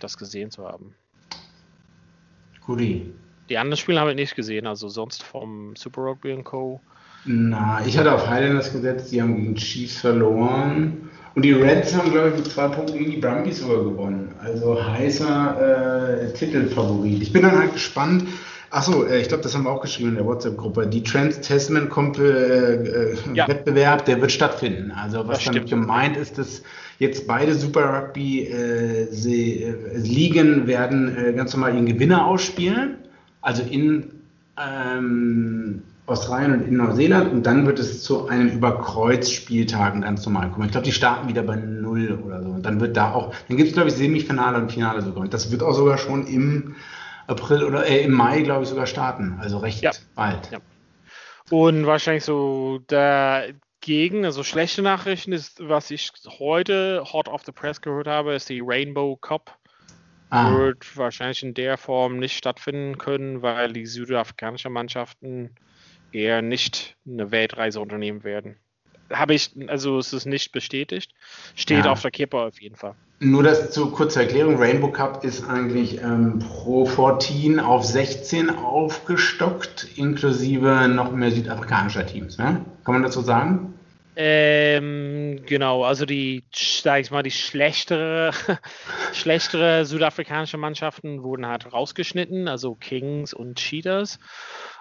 das 0.00 0.16
gesehen 0.16 0.50
zu 0.50 0.66
haben. 0.66 0.94
Guti. 2.60 3.12
Die 3.48 3.58
anderen 3.58 3.76
Spiele 3.76 4.00
habe 4.00 4.10
ich 4.10 4.16
nicht 4.16 4.36
gesehen, 4.36 4.66
also 4.66 4.88
sonst 4.88 5.22
vom 5.22 5.76
Super 5.76 6.02
Rugby 6.02 6.42
Co. 6.42 6.80
Na, 7.26 7.80
ich 7.86 7.96
hatte 7.98 8.12
auf 8.12 8.28
Highlanders 8.28 8.70
gesetzt, 8.72 9.12
die 9.12 9.22
haben 9.22 9.36
gegen 9.36 9.54
Chiefs 9.56 9.98
verloren. 9.98 11.10
Und 11.34 11.42
die 11.42 11.52
Reds 11.52 11.94
haben, 11.96 12.12
glaube 12.12 12.28
ich, 12.30 12.36
mit 12.36 12.46
zwei 12.46 12.68
Punkten 12.68 12.96
gegen 12.98 13.10
die 13.10 13.16
Brumbies 13.16 13.58
sogar 13.58 13.82
gewonnen. 13.82 14.32
Also 14.40 14.80
heißer 14.82 16.22
äh, 16.22 16.32
Titelfavorit. 16.32 17.20
Ich 17.22 17.32
bin 17.32 17.42
dann 17.42 17.58
halt 17.58 17.72
gespannt. 17.72 18.22
Achso, 18.70 19.02
äh, 19.04 19.20
ich 19.20 19.26
glaube, 19.28 19.42
das 19.42 19.52
haben 19.54 19.64
wir 19.64 19.70
auch 19.70 19.80
geschrieben 19.80 20.10
in 20.10 20.14
der 20.16 20.26
WhatsApp-Gruppe. 20.26 20.86
Die 20.86 21.02
Trans-Tasman-Wettbewerb, 21.02 23.98
äh, 23.98 24.02
äh, 24.02 24.04
der 24.04 24.20
wird 24.20 24.30
stattfinden. 24.30 24.92
Also 24.92 25.26
was 25.26 25.42
damit 25.42 25.68
gemeint 25.68 26.16
ist, 26.16 26.38
dass 26.38 26.62
jetzt 27.00 27.26
beide 27.26 27.54
Super 27.54 28.02
Rugby-Ligen 28.02 30.62
äh, 30.62 30.66
werden 30.68 31.16
äh, 31.16 31.32
ganz 31.32 31.52
normal 31.54 31.74
ihren 31.74 31.86
Gewinner 31.86 32.26
ausspielen. 32.26 32.98
Also 33.44 33.62
in 33.62 34.10
ähm, 34.58 35.82
Australien 36.06 36.52
und 36.52 36.66
in 36.66 36.76
Neuseeland 36.78 37.30
und 37.30 37.44
dann 37.44 37.66
wird 37.66 37.78
es 37.78 38.02
zu 38.02 38.26
einem 38.26 38.48
Überkreuzspieltagen 38.48 40.00
ganz 40.00 40.24
normal 40.24 40.50
kommen. 40.50 40.64
Ich 40.64 40.72
glaube, 40.72 40.86
die 40.86 40.92
starten 40.92 41.28
wieder 41.28 41.42
bei 41.42 41.56
null 41.56 42.18
oder 42.24 42.42
so. 42.42 42.48
Und 42.48 42.62
dann 42.62 42.80
wird 42.80 42.96
da 42.96 43.12
auch, 43.12 43.34
dann 43.48 43.58
gibt 43.58 43.68
es, 43.68 43.74
glaube 43.74 43.90
ich, 43.90 43.94
Semifinale 43.94 44.58
und 44.58 44.72
Finale 44.72 45.02
sogar. 45.02 45.22
Und 45.22 45.34
das 45.34 45.50
wird 45.50 45.62
auch 45.62 45.74
sogar 45.74 45.98
schon 45.98 46.26
im 46.26 46.74
April 47.26 47.64
oder 47.64 47.86
äh, 47.86 48.04
im 48.04 48.12
Mai, 48.12 48.40
glaube 48.40 48.64
ich, 48.64 48.70
sogar 48.70 48.86
starten. 48.86 49.38
Also 49.40 49.58
recht 49.58 49.82
ja. 49.82 49.92
bald. 50.14 50.50
Ja. 50.50 50.58
Und 51.50 51.86
wahrscheinlich 51.86 52.24
so 52.24 52.80
dagegen, 52.86 54.24
also 54.24 54.42
schlechte 54.42 54.80
Nachrichten 54.80 55.32
ist, 55.32 55.68
was 55.68 55.90
ich 55.90 56.10
heute 56.38 57.04
hot 57.12 57.28
off 57.28 57.42
the 57.44 57.52
press 57.52 57.82
gehört 57.82 58.06
habe, 58.06 58.34
ist 58.34 58.48
die 58.48 58.62
Rainbow 58.64 59.16
Cup. 59.16 59.58
Ah. 60.34 60.50
Wird 60.52 60.96
wahrscheinlich 60.96 61.44
in 61.44 61.54
der 61.54 61.78
Form 61.78 62.18
nicht 62.18 62.36
stattfinden 62.36 62.98
können, 62.98 63.42
weil 63.42 63.72
die 63.72 63.86
südafrikanischen 63.86 64.72
Mannschaften 64.72 65.50
eher 66.10 66.42
nicht 66.42 66.96
eine 67.06 67.30
Weltreise 67.30 67.78
unternehmen 67.78 68.24
werden. 68.24 68.56
Habe 69.12 69.34
ich, 69.34 69.52
also 69.68 69.96
es 69.96 70.12
ist 70.12 70.26
nicht 70.26 70.50
bestätigt. 70.50 71.12
Steht 71.54 71.84
ja. 71.84 71.92
auf 71.92 72.02
der 72.02 72.10
Kippe 72.10 72.36
auf 72.40 72.60
jeden 72.60 72.74
Fall. 72.74 72.96
Nur 73.20 73.44
das 73.44 73.70
zu 73.70 73.92
kurzer 73.92 74.22
Erklärung: 74.22 74.56
Rainbow 74.56 74.90
Cup 74.90 75.22
ist 75.22 75.48
eigentlich 75.48 76.02
ähm, 76.02 76.40
pro 76.40 76.84
14 76.84 77.60
auf 77.60 77.84
16 77.84 78.50
aufgestockt, 78.50 79.86
inklusive 79.94 80.88
noch 80.88 81.12
mehr 81.12 81.30
südafrikanischer 81.30 82.06
Teams. 82.06 82.38
Ne? 82.38 82.64
Kann 82.84 82.94
man 82.94 83.04
dazu 83.04 83.20
sagen? 83.20 83.73
Ähm, 84.16 85.42
genau, 85.46 85.84
also 85.84 86.06
die, 86.06 86.44
sag 86.52 87.00
ich 87.00 87.10
mal, 87.10 87.22
die 87.22 87.30
schlechtere, 87.30 88.30
schlechtere 89.12 89.84
südafrikanische 89.84 90.56
Mannschaften 90.56 91.22
wurden 91.22 91.46
halt 91.46 91.72
rausgeschnitten, 91.72 92.46
also 92.48 92.74
Kings 92.74 93.34
und 93.34 93.56
Cheetahs. 93.56 94.18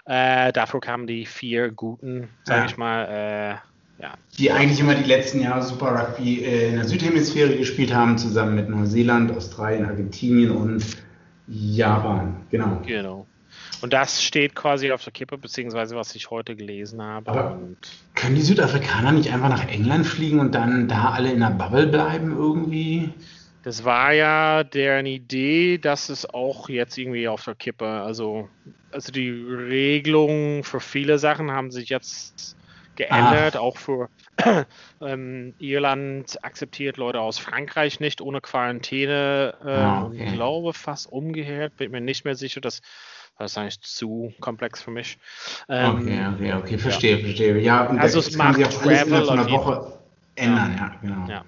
Äh, 0.05 0.51
dafür 0.53 0.81
kamen 0.81 1.07
die 1.07 1.25
vier 1.25 1.71
guten, 1.71 2.29
sag 2.43 2.57
ja. 2.57 2.65
ich 2.65 2.77
mal, 2.77 3.05
äh, 3.05 4.01
ja. 4.01 4.13
Die 4.37 4.51
eigentlich 4.51 4.79
immer 4.79 4.95
die 4.95 5.03
letzten 5.03 5.41
Jahre 5.41 5.63
Super 5.63 5.95
Rugby 5.95 6.43
äh, 6.43 6.69
in 6.69 6.75
der 6.75 6.85
Südhemisphäre 6.85 7.55
gespielt 7.55 7.93
haben, 7.93 8.17
zusammen 8.17 8.55
mit 8.55 8.69
Neuseeland, 8.69 9.35
Australien, 9.35 9.85
Argentinien 9.85 10.51
und 10.51 10.83
Japan. 11.47 12.35
Genau. 12.49 12.81
Genau. 12.85 13.27
Und 13.83 13.91
das 13.91 14.23
steht 14.23 14.55
quasi 14.55 14.93
auf 14.93 15.03
der 15.03 15.11
Kippe, 15.11 15.37
beziehungsweise 15.37 15.97
was 15.97 16.15
ich 16.15 16.31
heute 16.31 16.55
gelesen 16.55 17.01
habe. 17.01 17.29
Aber 17.29 17.59
können 18.15 18.35
die 18.35 18.41
Südafrikaner 18.41 19.11
nicht 19.11 19.29
einfach 19.29 19.49
nach 19.49 19.67
England 19.67 20.07
fliegen 20.07 20.39
und 20.39 20.55
dann 20.55 20.87
da 20.87 21.09
alle 21.09 21.33
in 21.33 21.41
der 21.41 21.49
Bubble 21.49 21.87
bleiben 21.87 22.31
irgendwie? 22.31 23.09
Das 23.63 23.83
war 23.83 24.13
ja 24.13 24.63
deren 24.63 25.05
Idee, 25.05 25.79
dass 25.79 26.07
es 26.07 26.25
auch 26.25 26.69
jetzt 26.69 26.97
irgendwie 26.97 27.27
auf 27.27 27.43
der 27.43 27.55
Kippe, 27.55 27.85
also, 27.85 28.47
also 28.91 29.11
die 29.11 29.31
Regelungen 29.31 30.63
für 30.63 30.79
viele 30.79 31.19
Sachen 31.19 31.51
haben 31.51 31.69
sich 31.69 31.89
jetzt 31.89 32.55
geändert, 32.95 33.57
Ach. 33.57 33.61
auch 33.61 33.77
für 33.77 34.09
ähm, 35.01 35.55
Irland 35.59 36.41
akzeptiert 36.41 36.95
Leute 36.95 37.19
aus 37.19 37.37
Frankreich 37.37 37.99
nicht 37.99 38.21
ohne 38.21 38.39
Quarantäne. 38.39 39.55
Äh, 39.65 39.69
ah, 39.69 40.05
okay. 40.05 40.23
Ich 40.25 40.33
glaube 40.33 40.71
fast 40.71 41.11
umgekehrt, 41.11 41.75
bin 41.75 41.91
mir 41.91 41.99
nicht 41.99 42.23
mehr 42.23 42.35
sicher, 42.35 42.61
dass 42.61 42.81
das 43.37 43.51
ist 43.51 43.57
eigentlich 43.57 43.81
zu 43.81 44.33
komplex 44.39 44.81
für 44.81 44.91
mich. 44.91 45.17
Ähm, 45.69 45.95
okay, 45.95 46.27
okay, 46.33 46.53
okay, 46.53 46.77
verstehe, 46.77 47.17
ja. 47.17 47.23
verstehe. 47.23 47.59
Ja, 47.59 47.87
also 47.87 48.19
es 48.19 48.35
macht 48.35 48.61
Travel 48.61 49.21
auf 49.21 49.29
einer 49.29 49.49
Woche 49.49 49.93
ändern, 50.35 50.75
ja, 50.77 50.95
genau. 51.01 51.27
Ja. 51.29 51.45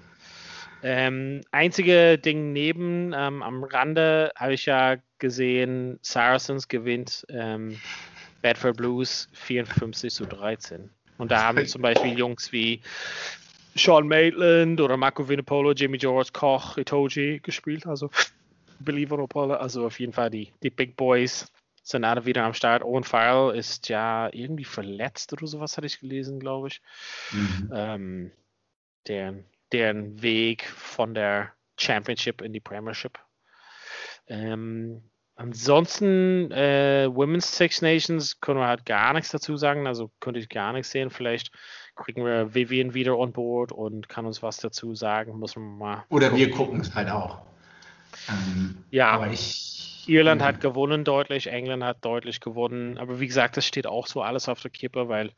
Ähm, 0.82 1.40
einzige 1.50 2.18
Ding 2.18 2.52
neben, 2.52 3.12
ähm, 3.16 3.42
am 3.42 3.64
Rande 3.64 4.30
habe 4.36 4.54
ich 4.54 4.66
ja 4.66 4.96
gesehen, 5.18 5.98
Saracens 6.02 6.68
gewinnt 6.68 7.26
ähm, 7.28 7.78
Bedford 8.42 8.76
Blues 8.76 9.28
54 9.32 10.12
zu 10.12 10.26
13. 10.26 10.90
Und 11.18 11.30
da 11.30 11.44
haben 11.44 11.66
zum 11.66 11.82
Beispiel 11.82 12.16
Jungs 12.18 12.52
wie 12.52 12.82
Sean 13.74 14.06
Maitland 14.06 14.80
oder 14.80 14.96
Marco 14.96 15.28
Vinipolo, 15.28 15.72
Jimmy 15.72 15.98
George, 15.98 16.30
Koch, 16.32 16.76
Itoji 16.76 17.40
gespielt. 17.42 17.86
Also 17.86 18.10
Believe 18.78 19.26
also 19.58 19.86
auf 19.86 19.98
jeden 19.98 20.12
Fall 20.12 20.30
die, 20.30 20.52
die 20.62 20.70
Big 20.70 20.96
Boys 20.96 21.50
alle 21.94 22.26
wieder 22.26 22.44
am 22.44 22.54
Start. 22.54 22.82
Owen 22.82 23.04
Farrell 23.04 23.56
ist 23.56 23.88
ja 23.88 24.28
irgendwie 24.32 24.64
verletzt 24.64 25.32
oder 25.32 25.46
sowas, 25.46 25.76
hatte 25.76 25.86
ich 25.86 26.00
gelesen, 26.00 26.40
glaube 26.40 26.68
ich. 26.68 26.82
Mhm. 27.32 27.70
Ähm, 27.72 28.32
deren, 29.06 29.44
deren 29.72 30.22
Weg 30.22 30.64
von 30.66 31.14
der 31.14 31.52
Championship 31.78 32.40
in 32.40 32.52
die 32.52 32.60
Premiership. 32.60 33.18
Ähm, 34.26 35.02
ansonsten, 35.36 36.50
äh, 36.50 37.08
Women's 37.10 37.56
Six 37.56 37.82
Nations 37.82 38.40
können 38.40 38.58
wir 38.58 38.66
halt 38.66 38.86
gar 38.86 39.12
nichts 39.12 39.30
dazu 39.30 39.56
sagen, 39.56 39.86
also 39.86 40.10
könnte 40.20 40.40
ich 40.40 40.48
gar 40.48 40.72
nichts 40.72 40.90
sehen. 40.90 41.10
Vielleicht 41.10 41.52
kriegen 41.94 42.24
wir 42.24 42.54
Vivian 42.54 42.94
wieder 42.94 43.16
on 43.16 43.32
board 43.32 43.72
und 43.72 44.08
kann 44.08 44.26
uns 44.26 44.42
was 44.42 44.56
dazu 44.58 44.94
sagen. 44.94 45.38
Muss 45.38 45.56
man 45.56 45.78
mal. 45.78 46.04
Oder 46.08 46.30
gucken. 46.30 46.38
wir 46.44 46.50
gucken 46.50 46.80
es 46.80 46.94
halt 46.94 47.10
auch. 47.10 47.42
Ähm, 48.28 48.84
ja, 48.90 49.10
aber 49.10 49.28
ich. 49.28 49.75
Irland 50.08 50.42
hat 50.42 50.60
gewonnen 50.60 51.04
deutlich, 51.04 51.48
England 51.48 51.84
hat 51.84 52.04
deutlich 52.04 52.40
gewonnen, 52.40 52.98
aber 52.98 53.20
wie 53.20 53.26
gesagt, 53.26 53.56
das 53.56 53.66
steht 53.66 53.86
auch 53.86 54.06
so 54.06 54.22
alles 54.22 54.48
auf 54.48 54.60
der 54.60 54.70
Kippe, 54.70 55.08
weil 55.08 55.32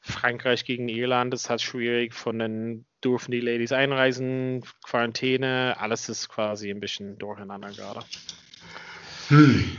Frankreich 0.00 0.64
gegen 0.64 0.88
Irland 0.88 1.34
ist 1.34 1.50
halt 1.50 1.60
schwierig. 1.60 2.14
Von 2.14 2.38
den 2.38 2.86
dürfen 3.02 3.30
die 3.30 3.40
Ladies 3.40 3.72
einreisen, 3.72 4.64
Quarantäne, 4.84 5.76
alles 5.78 6.08
ist 6.08 6.28
quasi 6.28 6.70
ein 6.70 6.80
bisschen 6.80 7.18
durcheinander 7.18 7.70
gerade. 7.70 8.00
Hm. 9.28 9.76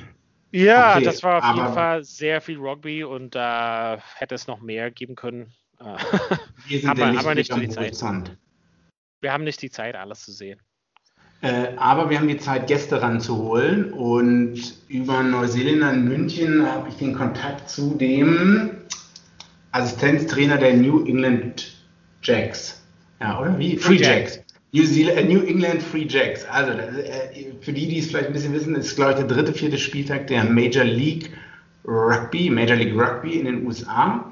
Ja, 0.52 0.96
okay, 0.96 1.06
das 1.06 1.24
war 1.24 1.40
auf 1.40 1.56
jeden 1.56 1.74
Fall 1.74 2.04
sehr 2.04 2.42
viel 2.42 2.58
Rugby 2.58 3.04
und 3.04 3.36
da 3.36 3.96
äh, 3.96 4.00
hätte 4.16 4.36
es 4.36 4.48
noch 4.48 4.62
mehr 4.62 4.90
geben 4.90 5.16
können. 5.16 5.54
Wir 6.66 6.80
sind 6.80 6.98
nicht, 6.98 7.20
aber 7.20 7.36
nicht 7.36 7.56
die 7.56 7.70
Zeit. 7.70 8.02
Wir 9.22 9.32
haben 9.34 9.44
nicht 9.44 9.62
die 9.62 9.70
Zeit, 9.70 9.96
alles 9.96 10.24
zu 10.24 10.32
sehen. 10.32 10.60
Äh, 11.42 11.70
aber 11.78 12.10
wir 12.10 12.20
haben 12.20 12.28
die 12.28 12.38
Zeit, 12.38 12.68
Gäste 12.68 13.02
ranzuholen. 13.02 13.94
Und 13.94 14.60
über 14.88 15.24
Neuseeländer 15.24 15.94
in 15.94 16.06
München 16.06 16.66
habe 16.66 16.90
ich 16.90 16.96
den 16.96 17.14
Kontakt 17.14 17.70
zu 17.70 17.96
dem 17.96 18.72
Assistenztrainer 19.72 20.58
der 20.58 20.74
New 20.74 21.06
England 21.06 21.76
Jacks. 22.24 22.82
Ja, 23.22 23.40
oder 23.40 23.58
wie? 23.58 23.78
Free, 23.78 23.98
Free 23.98 24.04
Jacks. 24.04 24.36
Jacks. 24.36 24.46
New, 24.72 24.86
Zealand, 24.86 25.18
äh, 25.18 25.24
New 25.24 25.42
England 25.42 25.82
Free 25.82 26.06
Jacks. 26.08 26.46
Also, 26.46 26.72
äh, 26.74 27.54
für 27.62 27.74
die, 27.74 27.88
die 27.88 28.00
es 28.00 28.08
vielleicht 28.08 28.28
ein 28.28 28.34
bisschen 28.34 28.54
wissen, 28.54 28.76
ist, 28.76 28.96
glaube 28.96 29.12
ich, 29.12 29.18
der 29.18 29.28
dritte, 29.28 29.54
vierte 29.54 29.78
Spieltag 29.78 30.28
der 30.28 30.44
Major 30.44 30.84
League 30.84 31.32
Rugby, 31.86 32.50
Major 32.50 32.76
League 32.76 32.94
Rugby 32.94 33.40
in 33.40 33.46
den 33.46 33.66
USA. 33.66 34.32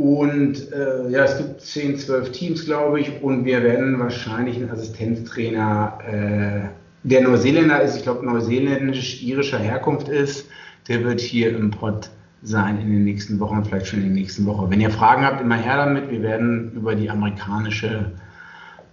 Und 0.00 0.72
äh, 0.72 1.10
ja, 1.10 1.24
es 1.24 1.36
gibt 1.36 1.60
10, 1.60 1.98
12 1.98 2.32
Teams, 2.32 2.64
glaube 2.64 3.00
ich, 3.00 3.22
und 3.22 3.44
wir 3.44 3.62
werden 3.62 3.98
wahrscheinlich 3.98 4.56
einen 4.56 4.70
Assistenztrainer, 4.70 5.98
äh, 6.06 6.68
der 7.02 7.20
Neuseeländer 7.20 7.82
ist, 7.82 7.96
ich 7.96 8.04
glaube 8.04 8.24
neuseeländisch-irischer 8.24 9.58
Herkunft 9.58 10.08
ist, 10.08 10.48
der 10.88 11.04
wird 11.04 11.20
hier 11.20 11.54
im 11.54 11.70
Pod 11.70 12.08
sein 12.40 12.80
in 12.80 12.90
den 12.90 13.04
nächsten 13.04 13.38
Wochen, 13.40 13.62
vielleicht 13.62 13.88
schon 13.88 13.98
in 13.98 14.06
der 14.06 14.14
nächsten 14.14 14.46
Woche. 14.46 14.70
Wenn 14.70 14.80
ihr 14.80 14.88
Fragen 14.88 15.22
habt, 15.22 15.42
immer 15.42 15.56
her 15.56 15.76
damit. 15.76 16.10
Wir 16.10 16.22
werden 16.22 16.72
über 16.72 16.94
die 16.94 17.10
amerikanische 17.10 18.10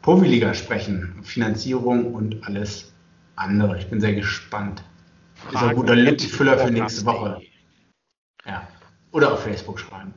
Profiliga 0.02 0.54
sprechen, 0.54 1.16
Finanzierung 1.24 2.14
und 2.14 2.46
alles 2.46 2.92
andere. 3.38 3.78
Ich 3.78 3.90
bin 3.90 4.02
sehr 4.02 4.14
gespannt. 4.14 4.84
Fragen 5.36 5.56
ist 5.56 5.70
ein 5.70 5.76
guter 5.78 5.96
Lippenfüller 5.96 6.58
für 6.58 6.72
nächste 6.72 7.06
Woche. 7.06 7.40
Ja. 8.46 8.68
Oder 9.14 9.32
auf 9.32 9.44
Facebook 9.44 9.80
schreiben. 9.80 10.14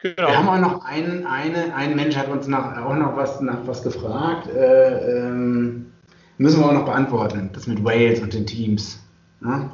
Genau. 0.00 0.28
Wir 0.28 0.36
haben 0.36 0.48
auch 0.48 0.60
noch 0.60 0.84
einen, 0.84 1.26
eine, 1.26 1.74
ein 1.74 1.96
Mensch 1.96 2.16
hat 2.16 2.28
uns 2.28 2.46
nach, 2.46 2.76
auch 2.84 2.94
noch 2.94 3.16
was, 3.16 3.40
nach 3.40 3.66
was 3.66 3.82
gefragt. 3.82 4.48
Äh, 4.48 5.26
ähm, 5.26 5.92
müssen 6.38 6.60
wir 6.60 6.66
auch 6.66 6.72
noch 6.72 6.84
beantworten. 6.84 7.50
Das 7.52 7.66
mit 7.66 7.84
Wales 7.84 8.20
und 8.20 8.32
den 8.32 8.46
Teams. 8.46 9.02
Ne? 9.40 9.70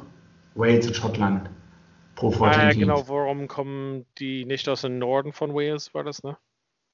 Wales 0.55 0.87
und 0.87 0.95
Schottland. 0.95 1.49
Pro 2.15 2.31
14 2.31 2.47
ah, 2.47 2.63
ja, 2.63 2.73
genau. 2.73 3.07
Warum 3.07 3.47
kommen 3.47 4.05
die 4.17 4.45
nicht 4.45 4.67
aus 4.69 4.81
dem 4.81 4.97
Norden 4.97 5.33
von 5.33 5.53
Wales, 5.53 5.93
war 5.93 6.03
das, 6.03 6.23
ne? 6.23 6.37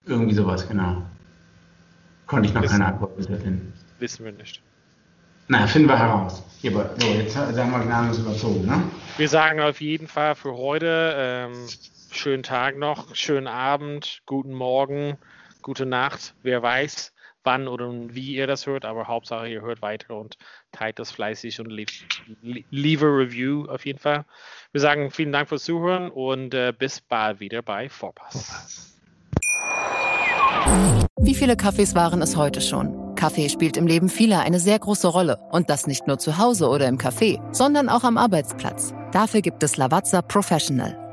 Irgendwie 0.05 0.33
sowas, 0.33 0.67
genau. 0.67 1.03
Konnte 2.25 2.49
ich 2.49 2.55
noch 2.55 2.63
wissen, 2.63 2.79
keine 2.79 2.87
Antwort 2.87 3.23
finden. 3.23 3.71
Wissen 3.99 4.25
wir 4.25 4.31
nicht. 4.31 4.61
Na, 5.47 5.67
finden 5.67 5.89
wir 5.89 5.99
heraus. 5.99 6.43
Hier, 6.59 6.71
so, 6.71 7.07
jetzt 7.07 7.33
sagen 7.33 7.71
wir 7.71 7.79
Gnadenlos 7.79 8.19
überzogen, 8.19 8.65
ne? 8.65 8.81
Wir 9.17 9.29
sagen 9.29 9.59
auf 9.59 9.79
jeden 9.79 10.07
Fall 10.07 10.33
für 10.35 10.55
heute 10.57 11.13
ähm, 11.17 11.67
schönen 12.11 12.43
Tag 12.43 12.77
noch, 12.77 13.15
schönen 13.15 13.47
Abend, 13.47 14.21
guten 14.25 14.53
Morgen, 14.53 15.17
gute 15.61 15.85
Nacht, 15.85 16.35
wer 16.43 16.61
weiß, 16.61 17.13
wann 17.43 17.67
oder 17.67 17.91
wie 17.91 18.35
ihr 18.35 18.47
das 18.47 18.67
hört, 18.67 18.85
aber 18.85 19.07
Hauptsache 19.07 19.47
ihr 19.47 19.61
hört 19.61 19.81
weiter 19.81 20.15
und 20.15 20.37
teilt 20.71 20.99
das 20.99 21.11
fleißig 21.11 21.59
und 21.59 21.71
leave 21.71 23.05
a 23.05 23.09
review 23.09 23.65
auf 23.65 23.85
jeden 23.85 23.99
Fall. 23.99 24.25
Wir 24.71 24.81
sagen 24.81 25.11
vielen 25.11 25.31
Dank 25.31 25.49
fürs 25.49 25.63
Zuhören 25.63 26.09
und 26.11 26.53
äh, 26.53 26.73
bis 26.77 27.01
bald 27.01 27.39
wieder 27.39 27.61
bei 27.61 27.89
Vorpass. 27.89 28.97
Wie 31.19 31.35
viele 31.35 31.55
Kaffees 31.55 31.95
waren 31.95 32.21
es 32.21 32.35
heute 32.35 32.61
schon? 32.61 33.15
Kaffee 33.15 33.49
spielt 33.49 33.77
im 33.77 33.87
Leben 33.87 34.09
vieler 34.09 34.41
eine 34.41 34.59
sehr 34.59 34.79
große 34.79 35.07
Rolle 35.07 35.37
und 35.51 35.69
das 35.69 35.85
nicht 35.85 36.07
nur 36.07 36.17
zu 36.17 36.37
Hause 36.37 36.67
oder 36.69 36.87
im 36.87 36.97
Café, 36.97 37.39
sondern 37.53 37.89
auch 37.89 38.03
am 38.03 38.17
Arbeitsplatz. 38.17 38.93
Dafür 39.11 39.41
gibt 39.41 39.61
es 39.63 39.77
Lavazza 39.77 40.21
Professional. 40.21 41.00